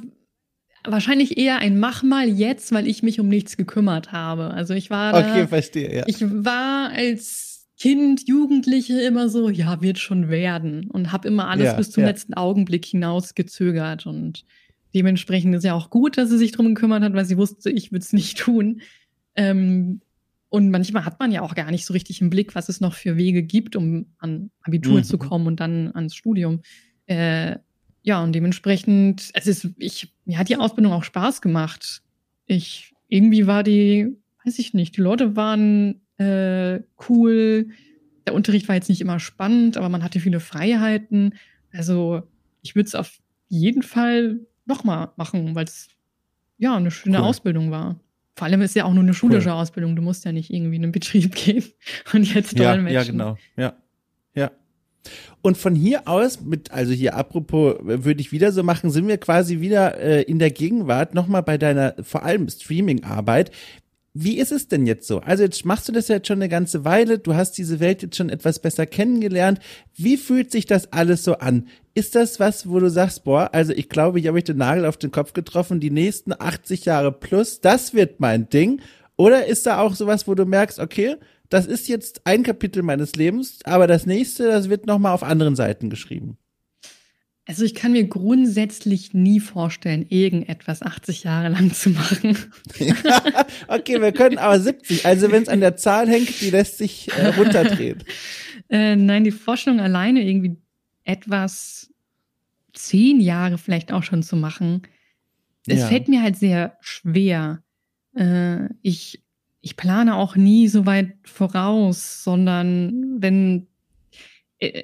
wahrscheinlich 0.84 1.38
eher 1.38 1.60
ein 1.60 1.80
Mach 1.80 2.04
mal 2.04 2.28
jetzt, 2.28 2.74
weil 2.74 2.88
ich 2.88 3.04
mich 3.04 3.20
um 3.20 3.30
nichts 3.30 3.56
gekümmert 3.58 4.12
habe. 4.12 4.52
Also 4.52 4.74
ich 4.74 4.90
war. 4.90 5.14
Okay, 5.14 5.48
verstehe, 5.48 5.96
ja. 5.96 6.04
Ich 6.08 6.22
war 6.22 6.92
als 6.92 7.51
Kind, 7.82 8.28
Jugendliche 8.28 9.02
immer 9.02 9.28
so, 9.28 9.50
ja, 9.50 9.82
wird 9.82 9.98
schon 9.98 10.30
werden 10.30 10.88
und 10.92 11.12
habe 11.12 11.28
immer 11.28 11.48
alles 11.48 11.66
ja, 11.66 11.74
bis 11.74 11.90
zum 11.90 12.04
ja. 12.04 12.10
letzten 12.10 12.36
Augenblick 12.36 12.86
hinaus 12.86 13.34
gezögert 13.34 14.06
und 14.06 14.46
dementsprechend 14.94 15.56
ist 15.56 15.64
ja 15.64 15.74
auch 15.74 15.90
gut, 15.90 16.16
dass 16.16 16.30
sie 16.30 16.38
sich 16.38 16.52
drum 16.52 16.76
gekümmert 16.76 17.02
hat, 17.02 17.14
weil 17.14 17.26
sie 17.26 17.38
wusste, 17.38 17.72
ich 17.72 17.92
würde 17.92 18.04
es 18.04 18.14
nicht 18.14 18.38
tun. 18.38 18.82
Ähm, 19.34 20.02
und 20.50 20.70
manchmal 20.70 21.06
hat 21.06 21.20
man 21.20 21.32
ja 21.32 21.42
auch 21.42 21.56
gar 21.56 21.72
nicht 21.72 21.88
so 21.88 21.94
richtig 21.94 22.22
im 22.22 22.30
Blick, 22.30 22.54
was 22.54 22.70
es 22.70 22.82
noch 22.82 22.94
für 22.94 23.18
Wege 23.18 23.42
gibt, 23.42 23.76
um 23.76 24.06
an 24.20 24.52
Abitur 24.62 25.00
mhm. 25.00 25.04
zu 25.04 25.18
kommen 25.18 25.48
und 25.48 25.60
dann 25.60 25.92
ans 25.96 26.14
Studium. 26.14 26.62
Äh, 27.08 27.56
ja, 28.04 28.24
und 28.24 28.34
dementsprechend, 28.34 29.32
es 29.34 29.48
ist, 29.48 29.70
ich, 29.80 30.14
mir 30.26 30.38
hat 30.38 30.50
die 30.50 30.58
Ausbildung 30.58 30.94
auch 30.94 31.04
Spaß 31.04 31.42
gemacht. 31.42 32.04
Ich, 32.46 32.94
irgendwie 33.08 33.48
war 33.48 33.64
die, 33.64 34.16
weiß 34.46 34.60
ich 34.60 34.76
nicht, 34.76 34.98
die 34.98 35.02
Leute 35.02 35.36
waren 35.36 36.02
äh, 36.22 36.84
cool. 37.10 37.70
Der 38.28 38.36
Unterricht 38.36 38.68
war 38.68 38.76
jetzt 38.76 38.90
nicht 38.90 39.02
immer 39.02 39.20
spannend, 39.20 39.78
aber 39.78 39.90
man 39.90 40.04
hatte 40.04 40.20
viele 40.20 40.40
Freiheiten. 40.40 41.34
Also 41.74 42.24
ich 42.62 42.76
würde 42.76 42.88
es 42.88 42.96
auf 42.96 43.20
jeden 43.48 43.82
Fall 43.82 44.40
nochmal 44.66 45.10
machen, 45.18 45.56
weil 45.56 45.66
es 45.66 45.90
ja 46.58 46.76
eine 46.76 46.92
schöne 46.92 47.20
cool. 47.20 47.26
Ausbildung 47.26 47.72
war. 47.72 48.00
Vor 48.36 48.46
allem 48.46 48.62
ist 48.62 48.76
ja 48.76 48.86
auch 48.86 48.94
nur 48.94 49.04
eine 49.04 49.14
schulische 49.14 49.50
cool. 49.50 49.56
Ausbildung. 49.56 49.96
Du 49.96 50.02
musst 50.02 50.26
ja 50.26 50.32
nicht 50.32 50.52
irgendwie 50.52 50.76
in 50.76 50.84
einen 50.84 50.92
Betrieb 50.92 51.36
gehen 51.36 51.64
und 52.14 52.34
jetzt 52.34 52.58
dolmetschen. 52.58 52.88
Ja, 52.88 53.02
ja, 53.02 53.04
genau. 53.04 53.38
Ja. 53.58 53.74
Ja. 54.36 54.52
Und 55.42 55.58
von 55.58 55.74
hier 55.74 56.08
aus, 56.08 56.40
mit, 56.42 56.72
also 56.72 56.94
hier 56.94 57.16
apropos, 57.16 57.76
würde 57.82 58.22
ich 58.22 58.32
wieder 58.32 58.52
so 58.52 58.62
machen, 58.62 58.92
sind 58.92 59.08
wir 59.08 59.18
quasi 59.18 59.60
wieder 59.60 59.98
äh, 59.98 60.22
in 60.22 60.38
der 60.38 60.52
Gegenwart, 60.52 61.16
nochmal 61.16 61.42
bei 61.42 61.58
deiner 61.58 61.96
vor 62.04 62.24
allem 62.24 62.48
Streaming-Arbeit. 62.48 63.52
Wie 64.14 64.40
ist 64.40 64.52
es 64.52 64.68
denn 64.68 64.86
jetzt 64.86 65.08
so? 65.08 65.20
Also 65.20 65.44
jetzt 65.44 65.64
machst 65.64 65.88
du 65.88 65.94
das 65.94 66.10
jetzt 66.10 66.28
schon 66.28 66.40
eine 66.40 66.50
ganze 66.50 66.84
Weile, 66.84 67.18
du 67.18 67.34
hast 67.34 67.54
diese 67.54 67.80
Welt 67.80 68.02
jetzt 68.02 68.18
schon 68.18 68.30
etwas 68.30 68.60
besser 68.60 68.86
kennengelernt. 68.86 69.60
Wie 69.96 70.18
fühlt 70.18 70.52
sich 70.52 70.66
das 70.66 70.92
alles 70.92 71.24
so 71.24 71.36
an? 71.36 71.68
Ist 71.94 72.16
das 72.16 72.38
was, 72.38 72.68
wo 72.68 72.80
du 72.80 72.90
sagst, 72.90 73.24
boah, 73.24 73.50
also 73.54 73.72
ich 73.72 73.88
glaube, 73.88 74.20
ich 74.20 74.28
habe 74.28 74.38
ich 74.38 74.44
den 74.44 74.58
Nagel 74.58 74.86
auf 74.86 74.98
den 74.98 75.12
Kopf 75.12 75.32
getroffen, 75.32 75.80
die 75.80 75.92
nächsten 75.92 76.34
80 76.38 76.84
Jahre 76.84 77.14
plus, 77.14 77.62
das 77.62 77.94
wird 77.94 78.20
mein 78.20 78.50
Ding? 78.50 78.82
Oder 79.16 79.46
ist 79.46 79.66
da 79.66 79.80
auch 79.80 79.96
sowas, 79.96 80.28
wo 80.28 80.36
du 80.36 80.46
merkst, 80.46 80.80
okay, 80.80 81.16
das 81.48 81.66
ist 81.66 81.88
jetzt 81.88 82.22
ein 82.26 82.44
Kapitel 82.44 82.84
meines 82.84 83.16
Lebens, 83.16 83.60
aber 83.64 83.88
das 83.88 84.06
nächste, 84.06 84.48
das 84.48 84.70
wird 84.70 84.88
nochmal 84.88 85.14
auf 85.14 85.24
anderen 85.24 85.56
Seiten 85.56 85.90
geschrieben? 85.90 86.38
Also 87.48 87.66
ich 87.66 87.74
kann 87.74 87.94
mir 87.94 88.06
grundsätzlich 88.06 89.14
nie 89.14 89.40
vorstellen, 89.40 90.06
irgendetwas 90.10 90.84
80 90.84 91.24
Jahre 91.24 91.50
lang 91.50 91.74
zu 91.74 91.90
machen. 91.90 92.38
okay, 93.68 94.00
wir 94.00 94.12
können 94.12 94.38
aber 94.38 94.60
70. 94.60 95.06
Also 95.06 95.32
wenn 95.32 95.44
es 95.44 95.50
an 95.50 95.60
der 95.60 95.76
Zahl 95.76 96.08
hängt, 96.08 96.40
die 96.42 96.52
lässt 96.52 96.78
sich 96.78 97.12
äh, 97.18 97.28
runterdrehen. 97.28 98.04
äh, 98.70 98.96
nein, 98.96 99.24
die 99.24 99.32
Vorstellung 99.32 99.80
alleine 99.80 100.24
irgendwie 100.24 100.58
etwas 101.04 101.92
zehn 102.74 103.20
Jahre 103.20 103.58
vielleicht 103.58 103.92
auch 103.92 104.04
schon 104.04 104.24
zu 104.24 104.36
machen, 104.36 104.84
es 105.68 105.80
ja. 105.80 105.88
fällt 105.88 106.08
mir 106.08 106.22
halt 106.22 106.38
sehr 106.38 106.78
schwer. 106.82 107.64
Äh, 108.16 108.70
ich, 108.82 109.24
ich 109.62 109.76
plane 109.78 110.16
auch 110.16 110.36
nie 110.36 110.68
so 110.68 110.86
weit 110.86 111.14
voraus, 111.24 112.24
sondern 112.24 113.22
wenn 113.22 113.68
äh, 114.60 114.84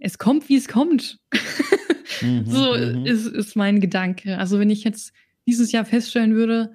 es 0.00 0.18
kommt, 0.18 0.48
wie 0.48 0.56
es 0.56 0.68
kommt. 0.68 1.20
Mhm, 2.22 2.46
so 2.46 2.74
mhm. 2.74 3.06
ist, 3.06 3.26
ist 3.26 3.56
mein 3.56 3.80
Gedanke. 3.80 4.38
Also 4.38 4.58
wenn 4.58 4.70
ich 4.70 4.84
jetzt 4.84 5.12
dieses 5.46 5.72
Jahr 5.72 5.84
feststellen 5.84 6.34
würde, 6.34 6.72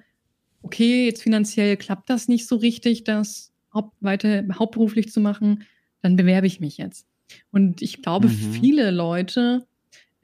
okay, 0.62 1.06
jetzt 1.06 1.22
finanziell 1.22 1.76
klappt 1.76 2.08
das 2.10 2.28
nicht 2.28 2.46
so 2.46 2.56
richtig, 2.56 3.04
das 3.04 3.52
Haupt, 3.74 3.94
weiter 4.00 4.44
hauptberuflich 4.58 5.10
zu 5.10 5.20
machen, 5.20 5.64
dann 6.02 6.16
bewerbe 6.16 6.46
ich 6.46 6.60
mich 6.60 6.78
jetzt. 6.78 7.06
Und 7.50 7.82
ich 7.82 8.02
glaube, 8.02 8.28
mhm. 8.28 8.52
viele 8.52 8.90
Leute, 8.90 9.66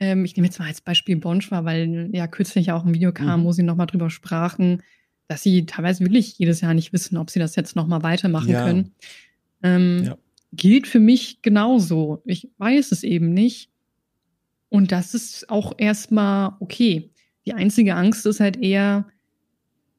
ähm, 0.00 0.24
ich 0.24 0.36
nehme 0.36 0.46
jetzt 0.46 0.58
mal 0.58 0.66
als 0.66 0.80
Beispiel 0.80 1.16
Bonschwa, 1.16 1.64
weil 1.64 2.10
ja 2.12 2.26
kürzlich 2.26 2.72
auch 2.72 2.84
ein 2.84 2.94
Video 2.94 3.12
kam, 3.12 3.40
mhm. 3.40 3.44
wo 3.44 3.52
sie 3.52 3.62
nochmal 3.62 3.86
drüber 3.86 4.10
sprachen, 4.10 4.82
dass 5.28 5.42
sie 5.42 5.66
teilweise 5.66 6.04
wirklich 6.04 6.38
jedes 6.38 6.60
Jahr 6.60 6.74
nicht 6.74 6.92
wissen, 6.92 7.16
ob 7.16 7.30
sie 7.30 7.38
das 7.38 7.56
jetzt 7.56 7.76
nochmal 7.76 8.02
weitermachen 8.02 8.50
ja. 8.50 8.64
können. 8.64 8.92
Ähm, 9.62 10.04
ja. 10.04 10.18
Gilt 10.52 10.86
für 10.86 11.00
mich 11.00 11.42
genauso. 11.42 12.22
Ich 12.24 12.48
weiß 12.58 12.92
es 12.92 13.02
eben 13.02 13.34
nicht. 13.34 13.70
Und 14.68 14.92
das 14.92 15.14
ist 15.14 15.48
auch 15.50 15.74
erstmal 15.78 16.52
okay. 16.60 17.10
Die 17.46 17.54
einzige 17.54 17.94
Angst 17.94 18.26
ist 18.26 18.40
halt 18.40 18.58
eher, 18.58 19.06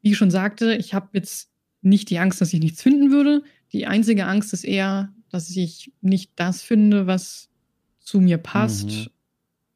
wie 0.01 0.11
ich 0.11 0.17
schon 0.17 0.31
sagte, 0.31 0.75
ich 0.75 0.93
habe 0.93 1.09
jetzt 1.13 1.51
nicht 1.81 2.09
die 2.09 2.19
Angst, 2.19 2.41
dass 2.41 2.53
ich 2.53 2.59
nichts 2.59 2.81
finden 2.81 3.11
würde. 3.11 3.43
Die 3.73 3.87
einzige 3.87 4.25
Angst 4.25 4.53
ist 4.53 4.63
eher, 4.63 5.13
dass 5.29 5.49
ich 5.49 5.91
nicht 6.01 6.31
das 6.35 6.61
finde, 6.61 7.07
was 7.07 7.49
zu 7.99 8.19
mir 8.19 8.37
passt. 8.37 8.89
Mhm. 8.89 9.07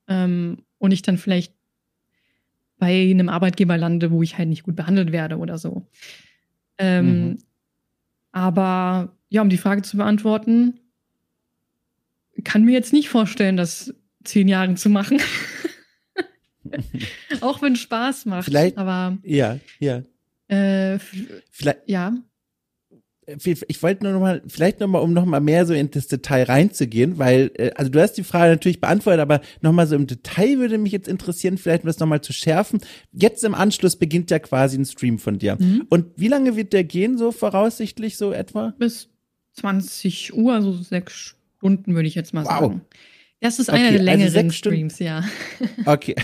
Ähm, 0.07 0.57
und 0.77 0.91
ich 0.91 1.01
dann 1.01 1.17
vielleicht 1.17 1.53
bei 2.77 3.09
einem 3.09 3.29
Arbeitgeber 3.29 3.77
lande, 3.77 4.11
wo 4.11 4.21
ich 4.21 4.37
halt 4.37 4.49
nicht 4.49 4.63
gut 4.63 4.75
behandelt 4.75 5.11
werde 5.11 5.37
oder 5.37 5.57
so. 5.57 5.87
Ähm, 6.77 7.05
mhm. 7.05 7.37
Aber 8.31 9.15
ja, 9.29 9.41
um 9.41 9.49
die 9.49 9.57
Frage 9.57 9.83
zu 9.83 9.97
beantworten, 9.97 10.79
kann 12.43 12.65
mir 12.65 12.73
jetzt 12.73 12.93
nicht 12.93 13.09
vorstellen, 13.09 13.57
das 13.57 13.93
zehn 14.23 14.47
Jahre 14.47 14.75
zu 14.75 14.89
machen. 14.89 15.19
Auch 17.41 17.61
wenn 17.61 17.73
es 17.73 17.79
Spaß 17.79 18.25
macht. 18.25 18.45
Vielleicht, 18.45 18.77
aber 18.77 19.17
ja, 19.23 19.59
ja. 19.79 20.03
Äh, 20.47 20.99
vielleicht, 21.51 21.87
ja. 21.87 22.13
Ich 23.25 23.81
wollte 23.81 24.03
nur 24.03 24.11
noch 24.11 24.19
mal, 24.19 24.41
vielleicht 24.47 24.81
noch 24.81 24.89
mal, 24.89 24.99
um 24.99 25.13
noch 25.13 25.23
mal 25.23 25.39
mehr 25.39 25.65
so 25.65 25.73
in 25.73 25.89
das 25.89 26.07
Detail 26.07 26.43
reinzugehen, 26.43 27.19
weil, 27.19 27.51
äh, 27.55 27.71
also 27.75 27.89
du 27.89 28.01
hast 28.01 28.13
die 28.13 28.23
Frage 28.23 28.51
natürlich 28.51 28.81
beantwortet, 28.81 29.21
aber 29.21 29.39
noch 29.61 29.71
mal 29.71 29.87
so 29.87 29.95
im 29.95 30.07
Detail 30.07 30.57
würde 30.57 30.77
mich 30.77 30.91
jetzt 30.91 31.07
interessieren, 31.07 31.57
vielleicht 31.57 31.85
was 31.85 31.99
noch 31.99 32.07
mal 32.07 32.21
zu 32.21 32.33
schärfen. 32.33 32.81
Jetzt 33.13 33.45
im 33.45 33.55
Anschluss 33.55 33.95
beginnt 33.95 34.29
ja 34.29 34.39
quasi 34.39 34.77
ein 34.77 34.85
Stream 34.85 35.19
von 35.19 35.39
dir. 35.39 35.55
Mhm. 35.57 35.85
Und 35.89 36.07
wie 36.17 36.27
lange 36.27 36.57
wird 36.57 36.73
der 36.73 36.83
gehen, 36.83 37.17
so 37.17 37.31
voraussichtlich, 37.31 38.17
so 38.17 38.33
etwa? 38.33 38.73
Bis 38.77 39.07
20 39.53 40.33
Uhr, 40.33 40.53
also 40.53 40.73
sechs 40.73 41.35
Stunden 41.59 41.95
würde 41.95 42.09
ich 42.09 42.15
jetzt 42.15 42.33
mal 42.33 42.43
wow. 42.43 42.59
sagen. 42.59 42.81
Das 43.43 43.59
ist 43.59 43.69
einer 43.69 43.89
okay, 43.89 43.97
der 43.97 43.99
also 43.99 44.05
längeren 44.05 44.45
also 44.45 44.51
Streams, 44.51 44.99
ja. 44.99 45.21
Okay, 45.85 46.15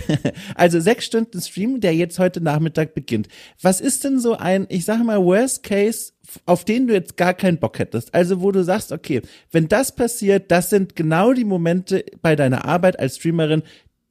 also 0.55 0.79
sechs 0.79 1.03
Stunden 1.03 1.41
Stream, 1.41 1.81
der 1.81 1.93
jetzt 1.93 2.17
heute 2.17 2.39
Nachmittag 2.39 2.93
beginnt. 2.93 3.27
Was 3.61 3.81
ist 3.81 4.05
denn 4.05 4.21
so 4.21 4.37
ein, 4.37 4.67
ich 4.69 4.85
sage 4.85 5.03
mal, 5.03 5.21
Worst 5.21 5.63
Case, 5.63 6.13
auf 6.45 6.63
den 6.63 6.87
du 6.87 6.93
jetzt 6.93 7.17
gar 7.17 7.33
keinen 7.33 7.57
Bock 7.57 7.77
hättest? 7.77 8.13
Also 8.13 8.39
wo 8.39 8.53
du 8.53 8.63
sagst, 8.63 8.93
okay, 8.93 9.21
wenn 9.51 9.67
das 9.67 9.93
passiert, 9.93 10.49
das 10.49 10.69
sind 10.69 10.95
genau 10.95 11.33
die 11.33 11.43
Momente 11.43 12.05
bei 12.21 12.37
deiner 12.37 12.63
Arbeit 12.63 12.97
als 12.97 13.17
Streamerin, 13.17 13.63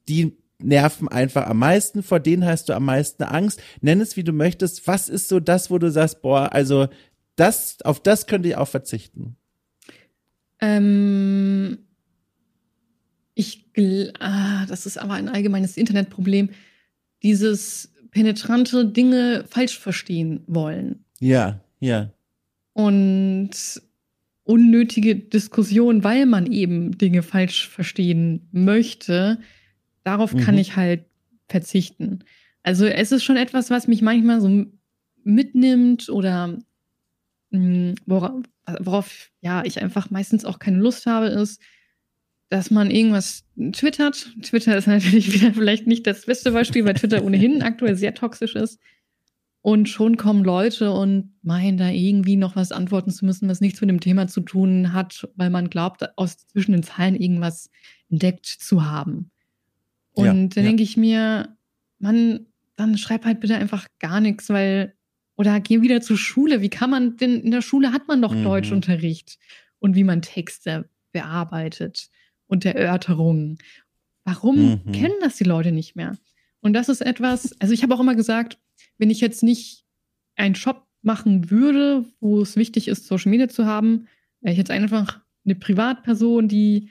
die 0.07 0.37
nerven 0.59 1.07
einfach 1.07 1.47
am 1.47 1.57
meisten, 1.57 2.03
vor 2.03 2.19
denen 2.19 2.45
hast 2.45 2.69
du 2.69 2.73
am 2.73 2.85
meisten 2.85 3.23
Angst. 3.23 3.59
Nenn 3.81 4.01
es, 4.01 4.17
wie 4.17 4.23
du 4.23 4.33
möchtest. 4.33 4.85
Was 4.85 5.09
ist 5.09 5.29
so 5.29 5.39
das, 5.39 5.71
wo 5.71 5.79
du 5.79 5.89
sagst, 5.89 6.21
boah, 6.21 6.53
also 6.53 6.89
das, 7.35 7.81
auf 7.83 8.03
das 8.03 8.27
könnte 8.27 8.49
ich 8.49 8.55
auch 8.55 8.67
verzichten? 8.67 9.35
Ähm 10.61 11.88
ich, 13.39 13.65
ah, 14.19 14.65
das 14.65 14.85
ist 14.85 14.97
aber 14.97 15.13
ein 15.13 15.29
allgemeines 15.29 15.77
Internetproblem, 15.77 16.49
dieses 17.23 17.93
penetrante 18.11 18.85
Dinge 18.85 19.45
falsch 19.49 19.79
verstehen 19.79 20.41
wollen. 20.45 21.05
Ja, 21.21 21.61
ja. 21.79 22.11
Und 22.73 23.51
unnötige 24.43 25.15
Diskussion, 25.15 26.03
weil 26.03 26.25
man 26.25 26.51
eben 26.51 26.97
Dinge 26.97 27.23
falsch 27.23 27.69
verstehen 27.69 28.49
möchte, 28.51 29.39
darauf 30.03 30.33
mhm. 30.33 30.39
kann 30.39 30.57
ich 30.57 30.75
halt 30.75 31.05
verzichten. 31.47 32.19
Also 32.63 32.85
es 32.87 33.13
ist 33.13 33.23
schon 33.23 33.37
etwas, 33.37 33.69
was 33.69 33.87
mich 33.87 34.01
manchmal 34.01 34.41
so 34.41 34.65
mitnimmt 35.23 36.09
oder 36.09 36.57
mh, 37.51 37.59
hm, 37.59 37.95
worauf, 38.05 38.43
worauf 38.79 39.31
ja 39.39 39.63
ich 39.63 39.81
einfach 39.81 40.09
meistens 40.09 40.43
auch 40.43 40.59
keine 40.59 40.79
Lust 40.79 41.05
habe, 41.05 41.27
ist, 41.27 41.61
dass 42.49 42.71
man 42.71 42.89
irgendwas 42.89 43.45
twittert. 43.71 44.33
Twitter 44.41 44.75
ist 44.75 44.87
natürlich 44.87 45.33
wieder 45.41 45.53
vielleicht 45.53 45.87
nicht 45.87 46.05
das 46.07 46.25
beste 46.25 46.51
Beispiel, 46.51 46.83
weil 46.85 46.95
Twitter 46.95 47.23
ohnehin 47.23 47.61
aktuell 47.61 47.95
sehr 47.95 48.13
toxisch 48.13 48.55
ist. 48.55 48.79
Und 49.61 49.89
schon 49.89 50.15
kommen 50.15 50.43
Leute 50.43 50.91
und 50.91 51.33
meinen 51.41 51.77
da 51.77 51.89
irgendwie 51.89 52.37
noch 52.37 52.55
was 52.55 52.71
antworten 52.71 53.11
zu 53.11 53.25
müssen, 53.25 53.49
was 53.49 53.59
nichts 53.59 53.81
mit 53.81 53.89
dem 53.89 53.99
Thema 53.99 54.27
zu 54.27 54.41
tun 54.41 54.93
hat, 54.93 55.27
weil 55.35 55.49
man 55.49 55.69
glaubt, 55.69 56.17
aus 56.17 56.37
zwischen 56.47 56.71
den 56.71 56.83
Zeilen 56.83 57.15
irgendwas 57.15 57.69
entdeckt 58.09 58.45
zu 58.45 58.85
haben. 58.85 59.31
Und 60.13 60.25
ja, 60.25 60.33
dann 60.33 60.49
ja. 60.55 60.61
denke 60.61 60.83
ich 60.83 60.95
mir, 60.95 61.57
man, 61.99 62.47
dann 62.77 62.97
schreib 62.97 63.25
halt 63.25 63.41
bitte 63.41 63.57
einfach 63.57 63.87
gar 63.99 64.21
nichts, 64.21 64.49
weil, 64.49 64.95
oder 65.35 65.59
geh 65.59 65.81
wieder 65.81 65.99
zur 65.99 66.17
Schule. 66.17 66.61
Wie 66.61 66.69
kann 66.69 66.89
man 66.89 67.17
denn, 67.17 67.41
in 67.41 67.51
der 67.51 67.61
Schule 67.61 67.91
hat 67.91 68.07
man 68.07 68.21
doch 68.21 68.33
mhm. 68.33 68.45
Deutschunterricht 68.45 69.39
und 69.79 69.95
wie 69.95 70.05
man 70.05 70.21
Texte 70.21 70.89
bearbeitet 71.11 72.09
und 72.49 72.65
der 72.65 72.75
Erörterungen. 72.75 73.59
Warum 74.25 74.81
mhm. 74.83 74.91
kennen 74.91 75.15
das 75.21 75.37
die 75.37 75.45
Leute 75.45 75.71
nicht 75.71 75.95
mehr? 75.95 76.17
Und 76.59 76.73
das 76.73 76.89
ist 76.89 77.01
etwas, 77.01 77.55
also 77.61 77.73
ich 77.73 77.83
habe 77.83 77.95
auch 77.95 78.01
immer 78.01 78.15
gesagt, 78.15 78.57
wenn 78.97 79.09
ich 79.09 79.21
jetzt 79.21 79.43
nicht 79.43 79.85
einen 80.35 80.55
Shop 80.55 80.85
machen 81.01 81.49
würde, 81.49 82.03
wo 82.19 82.41
es 82.41 82.57
wichtig 82.57 82.89
ist, 82.89 83.07
Social 83.07 83.29
Media 83.29 83.47
zu 83.47 83.65
haben, 83.65 84.07
wäre 84.41 84.51
ich 84.51 84.57
jetzt 84.57 84.71
einfach 84.71 85.21
eine 85.45 85.55
Privatperson, 85.55 86.49
die, 86.49 86.89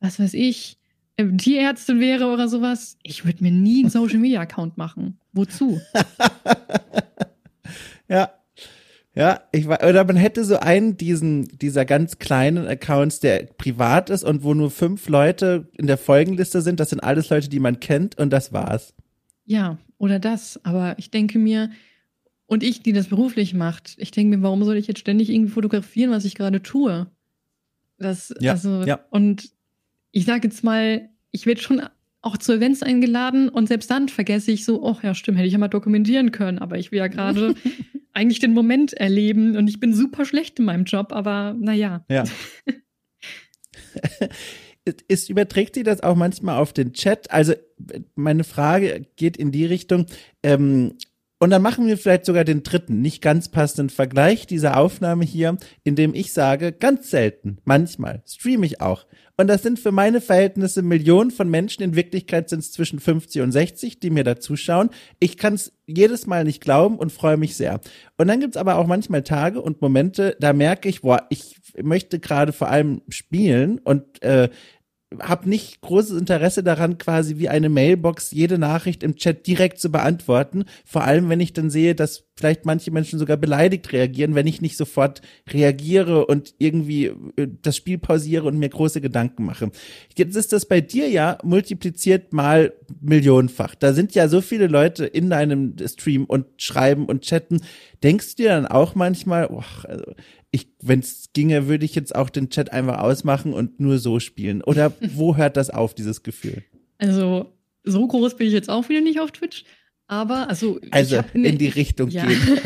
was 0.00 0.18
weiß 0.18 0.34
ich, 0.34 0.78
äh, 1.16 1.26
Tierärztin 1.36 2.00
wäre 2.00 2.32
oder 2.32 2.48
sowas. 2.48 2.96
Ich 3.02 3.24
würde 3.24 3.42
mir 3.42 3.52
nie 3.52 3.80
einen 3.80 3.90
Social 3.90 4.18
Media 4.18 4.40
Account 4.40 4.78
machen. 4.78 5.18
Wozu? 5.32 5.80
ja, 8.08 8.32
ja, 9.14 9.40
ich 9.50 9.66
war, 9.66 9.82
oder 9.82 10.04
man 10.04 10.16
hätte 10.16 10.44
so 10.44 10.58
einen 10.58 10.96
diesen, 10.96 11.48
dieser 11.58 11.84
ganz 11.84 12.18
kleinen 12.18 12.66
Accounts, 12.66 13.18
der 13.20 13.44
privat 13.44 14.08
ist 14.08 14.22
und 14.22 14.44
wo 14.44 14.54
nur 14.54 14.70
fünf 14.70 15.08
Leute 15.08 15.68
in 15.76 15.88
der 15.88 15.98
Folgenliste 15.98 16.62
sind. 16.62 16.78
Das 16.78 16.90
sind 16.90 17.00
alles 17.00 17.28
Leute, 17.28 17.48
die 17.48 17.58
man 17.58 17.80
kennt 17.80 18.18
und 18.18 18.30
das 18.30 18.52
war's. 18.52 18.94
Ja, 19.44 19.78
oder 19.98 20.20
das. 20.20 20.60
Aber 20.64 20.96
ich 20.98 21.10
denke 21.10 21.40
mir, 21.40 21.70
und 22.46 22.62
ich, 22.62 22.82
die 22.82 22.92
das 22.92 23.08
beruflich 23.08 23.52
macht, 23.54 23.94
ich 23.98 24.12
denke 24.12 24.36
mir, 24.36 24.42
warum 24.42 24.64
soll 24.64 24.76
ich 24.76 24.86
jetzt 24.86 25.00
ständig 25.00 25.30
irgendwie 25.30 25.52
fotografieren, 25.52 26.10
was 26.10 26.24
ich 26.24 26.34
gerade 26.34 26.62
tue? 26.62 27.08
Das, 27.98 28.34
ja, 28.40 28.52
also, 28.52 28.82
ja. 28.82 29.00
und 29.10 29.50
ich 30.12 30.24
sage 30.24 30.48
jetzt 30.48 30.64
mal, 30.64 31.08
ich 31.30 31.46
werde 31.46 31.60
schon 31.60 31.82
auch 32.22 32.36
zu 32.36 32.52
Events 32.52 32.82
eingeladen 32.82 33.48
und 33.48 33.68
selbst 33.68 33.90
dann 33.90 34.08
vergesse 34.08 34.52
ich 34.52 34.64
so, 34.64 34.82
oh 34.82 34.96
ja, 35.02 35.14
stimmt, 35.14 35.38
hätte 35.38 35.46
ich 35.46 35.54
ja 35.54 35.58
mal 35.58 35.68
dokumentieren 35.68 36.32
können, 36.32 36.58
aber 36.58 36.78
ich 36.78 36.92
will 36.92 36.98
ja 36.98 37.08
gerade 37.08 37.54
eigentlich 38.12 38.40
den 38.40 38.52
Moment 38.52 38.92
erleben 38.92 39.56
und 39.56 39.68
ich 39.68 39.80
bin 39.80 39.94
super 39.94 40.24
schlecht 40.24 40.58
in 40.58 40.66
meinem 40.66 40.84
Job, 40.84 41.12
aber 41.12 41.54
naja. 41.58 42.04
Ja. 42.10 42.24
ist, 45.08 45.30
überträgt 45.30 45.74
sie 45.74 45.82
das 45.82 46.02
auch 46.02 46.16
manchmal 46.16 46.58
auf 46.58 46.72
den 46.72 46.92
Chat? 46.92 47.30
Also 47.30 47.54
meine 48.14 48.44
Frage 48.44 49.06
geht 49.16 49.36
in 49.36 49.52
die 49.52 49.64
Richtung, 49.64 50.06
ähm, 50.42 50.94
und 51.42 51.48
dann 51.48 51.62
machen 51.62 51.86
wir 51.86 51.96
vielleicht 51.96 52.26
sogar 52.26 52.44
den 52.44 52.62
dritten, 52.62 53.00
nicht 53.00 53.22
ganz 53.22 53.48
passenden 53.48 53.88
Vergleich 53.88 54.46
dieser 54.46 54.76
Aufnahme 54.76 55.24
hier, 55.24 55.56
in 55.84 55.96
dem 55.96 56.14
ich 56.14 56.34
sage, 56.34 56.70
ganz 56.70 57.10
selten, 57.10 57.58
manchmal, 57.64 58.22
streame 58.26 58.66
ich 58.66 58.82
auch. 58.82 59.06
Und 59.38 59.46
das 59.46 59.62
sind 59.62 59.78
für 59.78 59.90
meine 59.90 60.20
Verhältnisse 60.20 60.82
Millionen 60.82 61.30
von 61.30 61.48
Menschen. 61.48 61.82
In 61.82 61.96
Wirklichkeit 61.96 62.50
sind 62.50 62.58
es 62.58 62.72
zwischen 62.72 63.00
50 63.00 63.40
und 63.40 63.52
60, 63.52 63.98
die 63.98 64.10
mir 64.10 64.22
da 64.22 64.38
zuschauen. 64.38 64.90
Ich 65.18 65.38
kann 65.38 65.54
es 65.54 65.72
jedes 65.86 66.26
Mal 66.26 66.44
nicht 66.44 66.60
glauben 66.60 66.98
und 66.98 67.10
freue 67.10 67.38
mich 67.38 67.56
sehr. 67.56 67.80
Und 68.18 68.28
dann 68.28 68.40
gibt's 68.40 68.58
aber 68.58 68.76
auch 68.76 68.86
manchmal 68.86 69.22
Tage 69.22 69.62
und 69.62 69.80
Momente, 69.80 70.36
da 70.40 70.52
merke 70.52 70.90
ich, 70.90 71.00
boah, 71.00 71.26
ich 71.30 71.56
möchte 71.82 72.20
gerade 72.20 72.52
vor 72.52 72.68
allem 72.68 73.00
spielen 73.08 73.78
und 73.78 74.22
äh, 74.22 74.50
habe 75.18 75.48
nicht 75.48 75.80
großes 75.80 76.18
Interesse 76.18 76.62
daran, 76.62 76.96
quasi 76.98 77.38
wie 77.38 77.48
eine 77.48 77.68
Mailbox 77.68 78.30
jede 78.30 78.58
Nachricht 78.58 79.02
im 79.02 79.16
Chat 79.16 79.46
direkt 79.46 79.80
zu 79.80 79.90
beantworten. 79.90 80.64
Vor 80.84 81.02
allem, 81.02 81.28
wenn 81.28 81.40
ich 81.40 81.52
dann 81.52 81.68
sehe, 81.68 81.96
dass 81.96 82.26
vielleicht 82.36 82.64
manche 82.64 82.92
Menschen 82.92 83.18
sogar 83.18 83.36
beleidigt 83.36 83.92
reagieren, 83.92 84.34
wenn 84.34 84.46
ich 84.46 84.62
nicht 84.62 84.76
sofort 84.76 85.20
reagiere 85.52 86.26
und 86.26 86.54
irgendwie 86.58 87.06
äh, 87.36 87.48
das 87.60 87.76
Spiel 87.76 87.98
pausiere 87.98 88.46
und 88.46 88.58
mir 88.58 88.68
große 88.68 89.00
Gedanken 89.00 89.44
mache. 89.44 89.70
Jetzt 90.16 90.36
ist 90.36 90.52
das 90.52 90.64
bei 90.64 90.80
dir 90.80 91.08
ja 91.08 91.38
multipliziert 91.42 92.32
mal 92.32 92.72
millionenfach. 93.00 93.74
Da 93.74 93.92
sind 93.92 94.14
ja 94.14 94.28
so 94.28 94.40
viele 94.40 94.68
Leute 94.68 95.06
in 95.06 95.28
deinem 95.28 95.74
Stream 95.86 96.24
und 96.24 96.46
schreiben 96.56 97.06
und 97.06 97.22
chatten. 97.22 97.60
Denkst 98.02 98.36
du 98.36 98.44
dir 98.44 98.50
dann 98.50 98.66
auch 98.66 98.94
manchmal, 98.94 99.48
oh, 99.50 99.62
also 99.84 100.04
ich, 100.50 100.68
wenn 100.82 101.00
es 101.00 101.30
ginge, 101.32 101.68
würde 101.68 101.84
ich 101.84 101.94
jetzt 101.94 102.14
auch 102.14 102.30
den 102.30 102.50
Chat 102.50 102.72
einfach 102.72 102.98
ausmachen 102.98 103.52
und 103.52 103.80
nur 103.80 103.98
so 103.98 104.20
spielen. 104.20 104.62
Oder 104.62 104.92
wo 105.14 105.36
hört 105.36 105.56
das 105.56 105.70
auf, 105.70 105.94
dieses 105.94 106.22
Gefühl? 106.22 106.64
Also, 106.98 107.52
so 107.84 108.06
groß 108.06 108.36
bin 108.36 108.46
ich 108.48 108.52
jetzt 108.52 108.68
auch 108.68 108.88
wieder 108.88 109.00
nicht 109.00 109.20
auf 109.20 109.30
Twitch. 109.32 109.64
Aber, 110.06 110.48
also. 110.48 110.80
Also, 110.90 111.22
in 111.34 111.56
die 111.56 111.68
Richtung 111.68 112.10
ja. 112.10 112.26
gehen. 112.26 112.58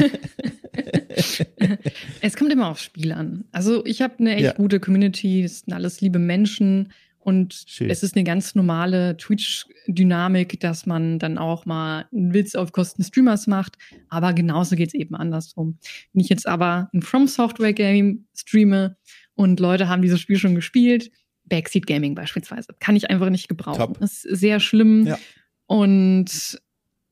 es 2.21 2.37
kommt 2.37 2.53
immer 2.53 2.69
aufs 2.69 2.83
Spiel 2.83 3.13
an. 3.13 3.45
Also, 3.53 3.85
ich 3.85 4.01
habe 4.01 4.15
eine 4.19 4.35
echt 4.35 4.45
ja. 4.45 4.53
gute 4.55 4.81
Community. 4.81 5.45
Es 5.45 5.61
sind 5.61 5.75
alles 5.75 6.01
liebe 6.01 6.19
Menschen. 6.19 6.91
Und 7.25 7.65
Schön. 7.67 7.89
es 7.89 8.03
ist 8.03 8.17
eine 8.17 8.25
ganz 8.25 8.55
normale 8.55 9.17
Twitch-Dynamik, 9.17 10.61
dass 10.61 10.85
man 10.85 11.19
dann 11.19 11.39
auch 11.39 11.65
mal 11.65 12.07
einen 12.13 12.35
Witz 12.35 12.55
auf 12.55 12.73
Kosten 12.73 13.03
Streamers 13.03 13.47
macht. 13.47 13.79
Aber 14.11 14.35
genauso 14.35 14.77
geht's 14.77 14.93
eben 14.93 15.15
andersrum. 15.15 15.79
Wenn 16.13 16.21
ich 16.21 16.29
jetzt 16.29 16.47
aber 16.47 16.91
ein 16.93 17.01
From 17.01 17.27
Software 17.27 17.73
Game 17.73 18.27
streame 18.37 18.99
und 19.35 19.59
Leute 19.59 19.89
haben 19.89 20.03
dieses 20.03 20.21
Spiel 20.21 20.37
schon 20.37 20.55
gespielt, 20.55 21.11
Backseat 21.47 21.87
Gaming 21.87 22.15
beispielsweise, 22.15 22.75
kann 22.79 22.95
ich 22.95 23.09
einfach 23.09 23.31
nicht 23.31 23.49
gebrauchen. 23.49 23.79
Top. 23.79 24.01
Das 24.01 24.25
ist 24.25 24.41
sehr 24.41 24.61
schlimm. 24.61 25.07
Ja. 25.07 25.19
Und 25.65 26.61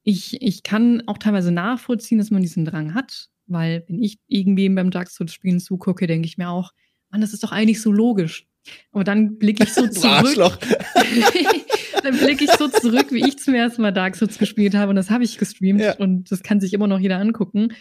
ich, 0.03 0.43
ich 0.43 0.63
kann 0.63 1.03
auch 1.07 1.17
teilweise 1.17 1.53
nachvollziehen, 1.53 2.19
dass 2.19 2.31
man 2.31 2.43
diesen 2.43 2.67
Drang 2.67 2.93
hat, 2.93 3.31
weil 3.47 3.83
wenn 3.89 4.03
ich 4.03 4.19
irgendwem 4.27 4.75
beim 4.75 4.91
Dark 4.91 5.09
Souls 5.09 5.33
Spielen 5.33 5.59
zugucke, 5.59 6.07
denke 6.07 6.27
ich 6.27 6.37
mir 6.37 6.51
auch, 6.51 6.73
man, 7.09 7.23
das 7.23 7.33
ist 7.33 7.43
doch 7.43 7.53
eigentlich 7.53 7.81
so 7.81 7.91
logisch. 7.91 8.47
Aber 8.93 9.05
dann 9.05 9.39
blicke 9.39 9.65
ich 9.65 9.73
so 9.73 9.87
zurück. 9.89 10.59
dann 12.03 12.17
blicke 12.19 12.45
ich 12.45 12.51
so 12.53 12.69
zurück, 12.69 13.07
wie 13.11 13.27
ich 13.27 13.39
zum 13.39 13.55
ersten 13.55 13.83
Mal 13.83 13.93
Dark 13.93 14.17
Souls 14.17 14.39
gespielt 14.39 14.75
habe. 14.75 14.91
Und 14.91 14.97
das 14.97 15.11
habe 15.11 15.25
ich 15.25 15.39
gestreamt. 15.39 15.81
Ja. 15.81 15.97
Und 15.97 16.31
das 16.31 16.43
kann 16.43 16.61
sich 16.61 16.73
immer 16.73 16.87
noch 16.87 16.99
jeder 16.99 17.19
angucken. 17.19 17.73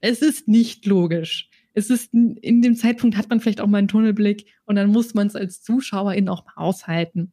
Es 0.00 0.22
ist 0.22 0.48
nicht 0.48 0.86
logisch. 0.86 1.48
Es 1.74 1.90
ist, 1.90 2.12
in 2.12 2.62
dem 2.62 2.74
Zeitpunkt 2.74 3.16
hat 3.16 3.30
man 3.30 3.40
vielleicht 3.40 3.60
auch 3.60 3.66
mal 3.66 3.78
einen 3.78 3.88
Tunnelblick. 3.88 4.46
Und 4.64 4.76
dann 4.76 4.90
muss 4.90 5.14
man 5.14 5.26
es 5.26 5.36
als 5.36 5.62
Zuschauerin 5.62 6.28
auch 6.28 6.44
mal 6.44 6.54
aushalten, 6.56 7.32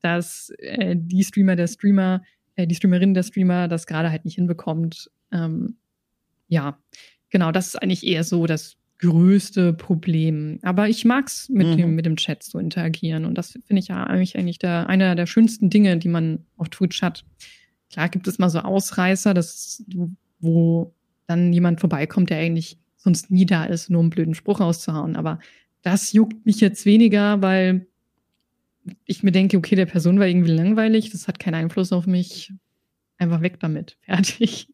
dass 0.00 0.50
äh, 0.58 0.94
die 0.96 1.24
Streamer, 1.24 1.56
der 1.56 1.66
Streamer, 1.66 2.22
äh, 2.56 2.66
die 2.66 2.74
Streamerin, 2.74 3.14
der 3.14 3.22
Streamer 3.22 3.68
das 3.68 3.86
gerade 3.86 4.10
halt 4.10 4.24
nicht 4.24 4.34
hinbekommt. 4.34 5.10
Ähm, 5.32 5.78
ja, 6.48 6.78
genau, 7.30 7.52
das 7.52 7.68
ist 7.68 7.76
eigentlich 7.76 8.06
eher 8.06 8.24
so 8.24 8.46
das 8.46 8.76
größte 8.98 9.72
Problem. 9.72 10.58
Aber 10.62 10.88
ich 10.88 11.04
mag's 11.04 11.48
mit 11.48 11.66
mhm. 11.66 11.76
dem 11.76 11.94
mit 11.94 12.06
dem 12.06 12.16
Chat 12.16 12.42
so 12.42 12.58
interagieren 12.58 13.24
und 13.24 13.36
das 13.36 13.52
finde 13.52 13.80
ich 13.80 13.88
ja 13.88 14.04
eigentlich 14.04 14.38
eigentlich 14.38 14.58
der 14.58 14.88
einer 14.88 15.14
der 15.14 15.26
schönsten 15.26 15.70
Dinge, 15.70 15.98
die 15.98 16.08
man 16.08 16.46
auf 16.56 16.68
Twitch 16.70 17.02
hat. 17.02 17.24
Klar 17.90 18.08
gibt 18.08 18.26
es 18.26 18.38
mal 18.38 18.50
so 18.50 18.60
Ausreißer, 18.60 19.34
dass 19.34 19.84
wo 20.40 20.94
dann 21.26 21.52
jemand 21.52 21.80
vorbeikommt, 21.80 22.30
der 22.30 22.38
eigentlich 22.38 22.78
sonst 22.96 23.30
nie 23.30 23.46
da 23.46 23.64
ist, 23.64 23.90
nur 23.90 24.00
einen 24.00 24.10
blöden 24.10 24.34
Spruch 24.34 24.60
auszuhauen. 24.60 25.16
Aber 25.16 25.38
das 25.82 26.12
juckt 26.12 26.44
mich 26.46 26.60
jetzt 26.60 26.86
weniger, 26.86 27.42
weil 27.42 27.86
ich 29.04 29.22
mir 29.22 29.32
denke, 29.32 29.56
okay, 29.56 29.74
der 29.74 29.86
Person 29.86 30.18
war 30.18 30.26
irgendwie 30.26 30.52
langweilig, 30.52 31.10
das 31.10 31.28
hat 31.28 31.38
keinen 31.38 31.54
Einfluss 31.54 31.92
auf 31.92 32.06
mich. 32.06 32.52
Einfach 33.18 33.40
weg 33.40 33.60
damit. 33.60 33.96
Fertig. 34.02 34.68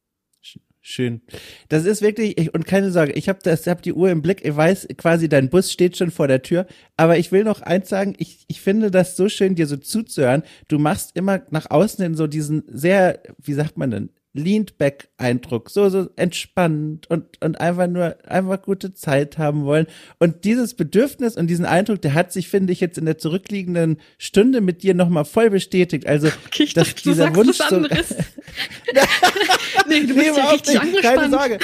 Schön. 0.84 1.20
Das 1.68 1.84
ist 1.84 2.02
wirklich, 2.02 2.36
ich, 2.38 2.52
und 2.54 2.66
keine 2.66 2.90
Sorge, 2.90 3.12
ich 3.12 3.28
habe 3.28 3.38
hab 3.48 3.82
die 3.82 3.92
Uhr 3.92 4.10
im 4.10 4.20
Blick, 4.20 4.44
ich 4.44 4.56
weiß 4.56 4.88
quasi, 4.96 5.28
dein 5.28 5.48
Bus 5.48 5.70
steht 5.70 5.96
schon 5.96 6.10
vor 6.10 6.26
der 6.26 6.42
Tür, 6.42 6.66
aber 6.96 7.18
ich 7.18 7.30
will 7.30 7.44
noch 7.44 7.62
eins 7.62 7.88
sagen, 7.88 8.14
ich, 8.18 8.44
ich 8.48 8.60
finde 8.60 8.90
das 8.90 9.16
so 9.16 9.28
schön, 9.28 9.54
dir 9.54 9.68
so 9.68 9.76
zuzuhören. 9.76 10.42
Du 10.66 10.80
machst 10.80 11.12
immer 11.14 11.42
nach 11.50 11.70
außen 11.70 12.02
hin 12.02 12.16
so 12.16 12.26
diesen 12.26 12.64
sehr, 12.66 13.22
wie 13.38 13.54
sagt 13.54 13.78
man 13.78 13.92
denn, 13.92 14.10
leaned 14.34 14.78
back 14.78 15.08
Eindruck, 15.18 15.70
so 15.70 15.88
so 15.88 16.08
entspannt 16.16 17.08
und 17.10 17.40
und 17.42 17.60
einfach 17.60 17.86
nur 17.86 18.16
einfach 18.26 18.62
gute 18.62 18.94
Zeit 18.94 19.38
haben 19.38 19.64
wollen 19.64 19.86
und 20.18 20.44
dieses 20.44 20.74
Bedürfnis 20.74 21.36
und 21.36 21.48
diesen 21.48 21.66
Eindruck, 21.66 22.02
der 22.02 22.14
hat 22.14 22.32
sich 22.32 22.48
finde 22.48 22.72
ich 22.72 22.80
jetzt 22.80 22.98
in 22.98 23.04
der 23.04 23.18
zurückliegenden 23.18 23.98
Stunde 24.18 24.60
mit 24.60 24.82
dir 24.82 24.94
noch 24.94 25.08
mal 25.08 25.24
voll 25.24 25.50
bestätigt. 25.50 26.06
Also 26.06 26.28
okay, 26.46 26.64
ich 26.64 26.74
dass 26.74 26.88
dachte, 26.88 27.02
dieser 27.02 27.30
du 27.30 27.36
Wunsch. 27.36 27.58
So, 27.58 27.78
nee, 29.88 30.06
du 30.06 30.14
bist 30.14 30.36
ja 30.36 30.50
richtig 30.50 30.82
nicht, 30.82 31.02
keine 31.02 31.30
Sorge. 31.30 31.58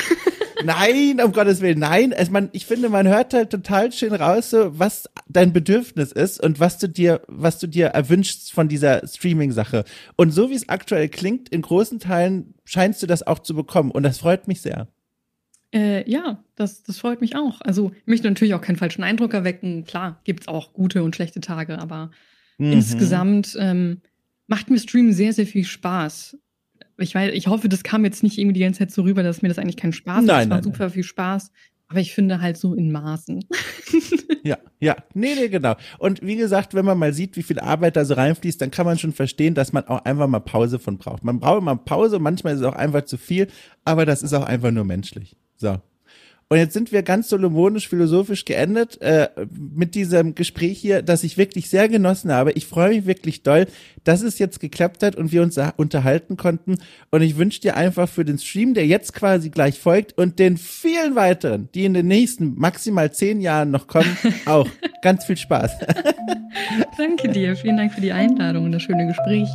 Nein, 0.64 1.20
um 1.24 1.32
Gottes 1.32 1.61
Willen, 1.61 1.78
nein. 1.78 2.12
Also 2.12 2.32
man, 2.32 2.48
ich 2.52 2.66
finde, 2.66 2.88
man 2.88 3.06
hört 3.06 3.34
halt 3.34 3.50
total 3.50 3.92
schön 3.92 4.14
raus, 4.14 4.50
so, 4.50 4.78
was 4.78 5.09
dein 5.28 5.52
Bedürfnis 5.52 6.12
ist 6.12 6.42
und 6.42 6.61
was 6.61 6.78
du 6.78 6.88
dir, 6.88 7.22
was 7.28 7.59
du 7.59 7.66
dir 7.66 7.86
erwünschst 7.86 8.52
von 8.52 8.68
dieser 8.68 9.06
Streaming-Sache. 9.06 9.84
Und 10.16 10.30
so 10.32 10.50
wie 10.50 10.54
es 10.54 10.68
aktuell 10.68 11.09
klingt, 11.09 11.48
in 11.48 11.62
großen 11.62 12.00
Teilen 12.00 12.54
scheinst 12.64 13.02
du 13.02 13.06
das 13.06 13.26
auch 13.26 13.38
zu 13.38 13.54
bekommen. 13.54 13.90
Und 13.90 14.02
das 14.02 14.18
freut 14.18 14.48
mich 14.48 14.61
sehr. 14.61 14.88
Äh, 15.72 16.09
ja, 16.11 16.42
das, 16.54 16.82
das 16.82 16.98
freut 16.98 17.20
mich 17.20 17.36
auch. 17.36 17.61
Also, 17.61 17.92
ich 18.00 18.06
möchte 18.06 18.28
natürlich 18.28 18.54
auch 18.54 18.62
keinen 18.62 18.76
falschen 18.76 19.04
Eindruck 19.04 19.34
erwecken. 19.34 19.84
Klar, 19.84 20.20
gibt's 20.24 20.48
auch 20.48 20.72
gute 20.72 21.02
und 21.02 21.14
schlechte 21.14 21.40
Tage, 21.40 21.78
aber 21.78 22.11
mhm. 22.56 22.72
insgesamt 22.72 23.56
ähm, 23.61 24.00
macht 24.46 24.70
mir 24.70 24.78
Streamen 24.78 25.12
sehr, 25.12 25.32
sehr 25.32 25.46
viel 25.46 25.64
Spaß. 25.64 26.38
Ich 26.99 27.14
weiß, 27.14 27.32
ich 27.32 27.46
hoffe, 27.46 27.68
das 27.68 27.82
kam 27.82 28.05
jetzt 28.05 28.22
nicht 28.22 28.38
irgendwie 28.38 28.55
die 28.55 28.61
ganze 28.61 28.80
Zeit 28.80 28.90
so 28.90 29.03
rüber, 29.03 29.22
dass 29.22 29.42
mir 29.42 29.49
das 29.49 29.59
eigentlich 29.59 29.76
keinen 29.76 29.92
Spaß 29.92 30.24
macht. 30.24 30.44
Es 30.44 30.51
war 30.51 30.62
super 30.62 30.84
nein. 30.84 30.90
viel 30.90 31.05
Spaß. 31.05 31.53
Aber 31.90 32.01
ich 32.01 32.12
finde 32.12 32.40
halt 32.42 32.59
so 32.59 32.74
in 32.74 32.92
Maßen. 32.92 33.44
ja, 34.44 34.59
ja. 34.78 34.94
Nee, 35.14 35.34
nee, 35.36 35.49
genau. 35.49 35.74
Und 35.99 36.20
wie 36.20 36.36
gesagt, 36.36 36.74
wenn 36.74 36.84
man 36.84 36.99
mal 36.99 37.14
sieht, 37.14 37.36
wie 37.36 37.42
viel 37.42 37.59
Arbeit 37.59 37.96
da 37.96 38.05
so 38.05 38.12
reinfließt, 38.12 38.61
dann 38.61 38.70
kann 38.70 38.84
man 38.84 38.99
schon 38.99 39.14
verstehen, 39.14 39.55
dass 39.55 39.72
man 39.72 39.84
auch 39.86 40.05
einfach 40.05 40.26
mal 40.26 40.40
Pause 40.40 40.78
von 40.78 40.99
braucht. 40.99 41.24
Man 41.24 41.40
braucht 41.40 41.62
immer 41.62 41.76
Pause, 41.76 42.18
manchmal 42.18 42.55
ist 42.55 42.61
es 42.61 42.66
auch 42.66 42.76
einfach 42.76 43.05
zu 43.05 43.16
viel, 43.16 43.49
aber 43.86 44.05
das 44.05 44.22
ist 44.22 44.34
auch 44.34 44.44
einfach 44.44 44.70
nur 44.70 44.84
menschlich. 44.84 45.36
So. 45.57 45.80
Und 46.51 46.57
jetzt 46.57 46.72
sind 46.72 46.92
wir 46.92 47.03
ganz 47.03 47.28
solomonisch 47.28 47.88
philosophisch 47.88 48.46
geendet 48.46 49.01
äh, 49.03 49.28
mit 49.53 49.94
diesem 49.94 50.34
Gespräch 50.34 50.78
hier, 50.78 51.03
das 51.03 51.22
ich 51.22 51.36
wirklich 51.36 51.68
sehr 51.68 51.88
genossen 51.88 52.32
habe. 52.32 52.53
Ich 52.53 52.66
freue 52.66 52.90
mich 52.90 53.07
wirklich 53.07 53.42
doll, 53.42 53.66
dass 54.05 54.22
es 54.22 54.38
jetzt 54.38 54.59
geklappt 54.59 55.03
hat 55.03 55.14
und 55.16 55.30
wir 55.30 55.42
uns 55.42 55.59
unterhalten 55.76 56.38
konnten. 56.38 56.78
Und 57.11 57.20
ich 57.20 57.36
wünsche 57.36 57.61
dir 57.61 57.76
einfach 57.76 58.09
für 58.09 58.24
den 58.24 58.38
Stream, 58.38 58.72
der 58.72 58.86
jetzt 58.86 59.12
quasi 59.12 59.51
gleich 59.51 59.78
folgt 59.78 60.16
und 60.16 60.38
den 60.38 60.57
vielen 60.57 61.14
weiteren, 61.14 61.68
die 61.74 61.84
in 61.84 61.92
den 61.92 62.07
nächsten 62.07 62.55
maximal 62.59 63.12
zehn 63.12 63.42
Jahren 63.42 63.70
noch 63.70 63.86
kommen, 63.86 64.16
auch 64.46 64.68
ganz 65.03 65.26
viel 65.26 65.36
Spaß. 65.36 65.72
Danke 66.96 67.28
dir. 67.28 67.57
Vielen 67.57 67.76
Dank 67.76 67.92
für 67.92 68.01
die 68.01 68.12
Einladung 68.12 68.64
und 68.64 68.72
das 68.72 68.82
schöne 68.82 69.07
Gespräch. 69.07 69.49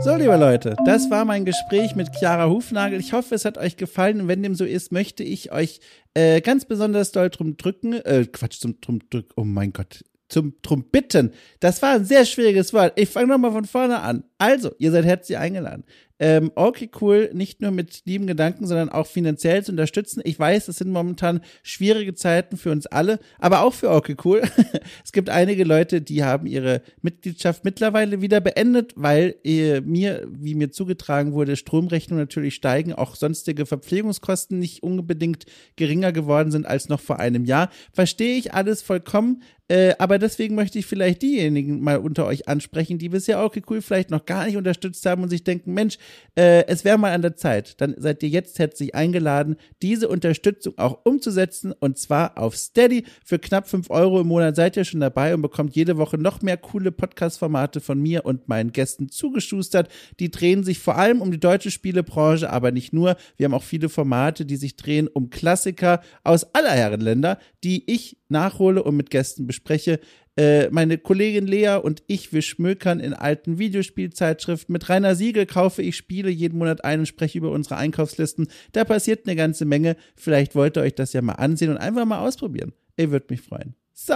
So, 0.00 0.14
liebe 0.14 0.36
Leute, 0.36 0.76
das 0.84 1.10
war 1.10 1.24
mein 1.24 1.44
Gespräch 1.44 1.96
mit 1.96 2.08
Chiara 2.16 2.48
Hufnagel. 2.48 3.00
Ich 3.00 3.12
hoffe, 3.12 3.34
es 3.34 3.44
hat 3.44 3.58
euch 3.58 3.76
gefallen. 3.76 4.20
Und 4.20 4.28
wenn 4.28 4.42
dem 4.42 4.54
so 4.54 4.64
ist, 4.64 4.92
möchte 4.92 5.24
ich 5.24 5.50
euch 5.50 5.80
äh, 6.14 6.40
ganz 6.40 6.64
besonders 6.64 7.10
doll 7.10 7.30
drum 7.30 7.56
drücken. 7.56 7.94
Äh, 7.94 8.26
Quatsch, 8.30 8.60
zum 8.60 8.80
drum 8.80 9.00
drücken. 9.10 9.32
Oh 9.36 9.44
mein 9.44 9.72
Gott. 9.72 10.04
Zum 10.28 10.54
drum 10.62 10.84
bitten. 10.84 11.32
Das 11.58 11.82
war 11.82 11.94
ein 11.94 12.04
sehr 12.04 12.26
schwieriges 12.26 12.72
Wort. 12.72 12.92
Ich 12.96 13.08
fange 13.08 13.28
nochmal 13.28 13.52
von 13.52 13.64
vorne 13.64 14.00
an. 14.00 14.24
Also, 14.38 14.72
ihr 14.78 14.92
seid 14.92 15.04
herzlich 15.04 15.36
eingeladen 15.36 15.84
ähm, 16.20 16.50
okay 16.54 16.90
cool, 17.00 17.30
nicht 17.32 17.60
nur 17.60 17.70
mit 17.70 18.02
lieben 18.04 18.26
Gedanken, 18.26 18.66
sondern 18.66 18.88
auch 18.88 19.06
finanziell 19.06 19.64
zu 19.64 19.72
unterstützen. 19.72 20.20
Ich 20.24 20.38
weiß, 20.38 20.68
es 20.68 20.78
sind 20.78 20.90
momentan 20.90 21.40
schwierige 21.62 22.14
Zeiten 22.14 22.56
für 22.56 22.72
uns 22.72 22.86
alle, 22.86 23.20
aber 23.38 23.62
auch 23.62 23.74
für 23.74 23.90
okay 23.90 24.16
cool. 24.24 24.42
es 25.04 25.12
gibt 25.12 25.30
einige 25.30 25.64
Leute, 25.64 26.00
die 26.00 26.24
haben 26.24 26.46
ihre 26.46 26.82
Mitgliedschaft 27.02 27.64
mittlerweile 27.64 28.20
wieder 28.20 28.40
beendet, 28.40 28.94
weil 28.96 29.36
äh, 29.44 29.80
mir, 29.80 30.26
wie 30.28 30.54
mir 30.54 30.70
zugetragen 30.70 31.32
wurde, 31.32 31.56
Stromrechnungen 31.56 32.22
natürlich 32.24 32.54
steigen, 32.54 32.92
auch 32.92 33.14
sonstige 33.14 33.66
Verpflegungskosten 33.66 34.58
nicht 34.58 34.82
unbedingt 34.82 35.46
geringer 35.76 36.12
geworden 36.12 36.50
sind 36.50 36.66
als 36.66 36.88
noch 36.88 37.00
vor 37.00 37.20
einem 37.20 37.44
Jahr. 37.44 37.70
Verstehe 37.92 38.36
ich 38.36 38.54
alles 38.54 38.82
vollkommen. 38.82 39.42
Äh, 39.68 39.94
aber 39.98 40.18
deswegen 40.18 40.54
möchte 40.54 40.78
ich 40.78 40.86
vielleicht 40.86 41.20
diejenigen 41.20 41.80
mal 41.80 41.98
unter 41.98 42.26
euch 42.26 42.48
ansprechen, 42.48 42.98
die 42.98 43.10
bisher 43.10 43.44
okay 43.44 43.62
cool 43.68 43.82
vielleicht 43.82 44.10
noch 44.10 44.24
gar 44.24 44.46
nicht 44.46 44.56
unterstützt 44.56 45.04
haben 45.04 45.22
und 45.22 45.28
sich 45.28 45.44
denken, 45.44 45.74
Mensch, 45.74 45.98
äh, 46.36 46.66
es 46.66 46.84
wäre 46.84 46.98
mal 46.98 47.12
an 47.12 47.20
der 47.20 47.36
Zeit. 47.36 47.80
Dann 47.80 47.94
seid 47.98 48.22
ihr 48.22 48.30
jetzt 48.30 48.58
herzlich 48.58 48.94
eingeladen, 48.94 49.56
diese 49.82 50.08
Unterstützung 50.08 50.78
auch 50.78 51.00
umzusetzen 51.04 51.72
und 51.78 51.98
zwar 51.98 52.38
auf 52.38 52.56
Steady. 52.56 53.04
Für 53.24 53.38
knapp 53.38 53.68
fünf 53.68 53.90
Euro 53.90 54.20
im 54.20 54.28
Monat 54.28 54.56
seid 54.56 54.76
ihr 54.76 54.84
schon 54.84 55.00
dabei 55.00 55.34
und 55.34 55.42
bekommt 55.42 55.76
jede 55.76 55.98
Woche 55.98 56.16
noch 56.16 56.40
mehr 56.40 56.56
coole 56.56 56.90
Podcast-Formate 56.90 57.80
von 57.80 58.00
mir 58.00 58.24
und 58.24 58.48
meinen 58.48 58.72
Gästen 58.72 59.10
zugeschustert. 59.10 59.90
Die 60.18 60.30
drehen 60.30 60.64
sich 60.64 60.78
vor 60.78 60.96
allem 60.96 61.20
um 61.20 61.30
die 61.30 61.40
deutsche 61.40 61.70
Spielebranche, 61.70 62.50
aber 62.50 62.72
nicht 62.72 62.94
nur. 62.94 63.16
Wir 63.36 63.44
haben 63.44 63.54
auch 63.54 63.62
viele 63.62 63.88
Formate, 63.88 64.46
die 64.46 64.56
sich 64.56 64.76
drehen 64.76 65.08
um 65.08 65.28
Klassiker 65.28 66.00
aus 66.24 66.54
aller 66.54 66.70
Herrenländer, 66.70 67.38
die 67.64 67.84
ich 67.92 68.17
nachhole 68.28 68.82
und 68.82 68.96
mit 68.96 69.10
Gästen 69.10 69.46
bespreche. 69.46 70.00
Äh, 70.36 70.70
meine 70.70 70.98
Kollegin 70.98 71.46
Lea 71.46 71.80
und 71.82 72.02
ich, 72.06 72.32
wir 72.32 72.42
schmökern 72.42 73.00
in 73.00 73.12
alten 73.12 73.58
Videospielzeitschriften. 73.58 74.72
Mit 74.72 74.88
Rainer 74.88 75.14
Siegel 75.14 75.46
kaufe 75.46 75.82
ich 75.82 75.96
Spiele 75.96 76.30
jeden 76.30 76.58
Monat 76.58 76.84
ein 76.84 77.00
und 77.00 77.06
spreche 77.06 77.38
über 77.38 77.50
unsere 77.50 77.76
Einkaufslisten. 77.76 78.48
Da 78.72 78.84
passiert 78.84 79.26
eine 79.26 79.36
ganze 79.36 79.64
Menge. 79.64 79.96
Vielleicht 80.14 80.54
wollt 80.54 80.76
ihr 80.76 80.82
euch 80.82 80.94
das 80.94 81.12
ja 81.12 81.22
mal 81.22 81.34
ansehen 81.34 81.70
und 81.70 81.78
einfach 81.78 82.04
mal 82.04 82.20
ausprobieren. 82.20 82.72
Ihr 82.96 83.10
würdet 83.10 83.30
mich 83.30 83.40
freuen. 83.40 83.74
So. 83.92 84.14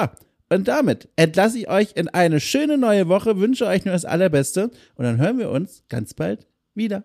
Und 0.48 0.68
damit 0.68 1.08
entlasse 1.16 1.58
ich 1.58 1.70
euch 1.70 1.92
in 1.94 2.08
eine 2.08 2.38
schöne 2.38 2.76
neue 2.76 3.08
Woche, 3.08 3.38
wünsche 3.38 3.66
euch 3.66 3.86
nur 3.86 3.94
das 3.94 4.04
Allerbeste 4.04 4.70
und 4.96 5.04
dann 5.04 5.16
hören 5.16 5.38
wir 5.38 5.50
uns 5.50 5.82
ganz 5.88 6.12
bald 6.12 6.46
wieder. 6.74 7.04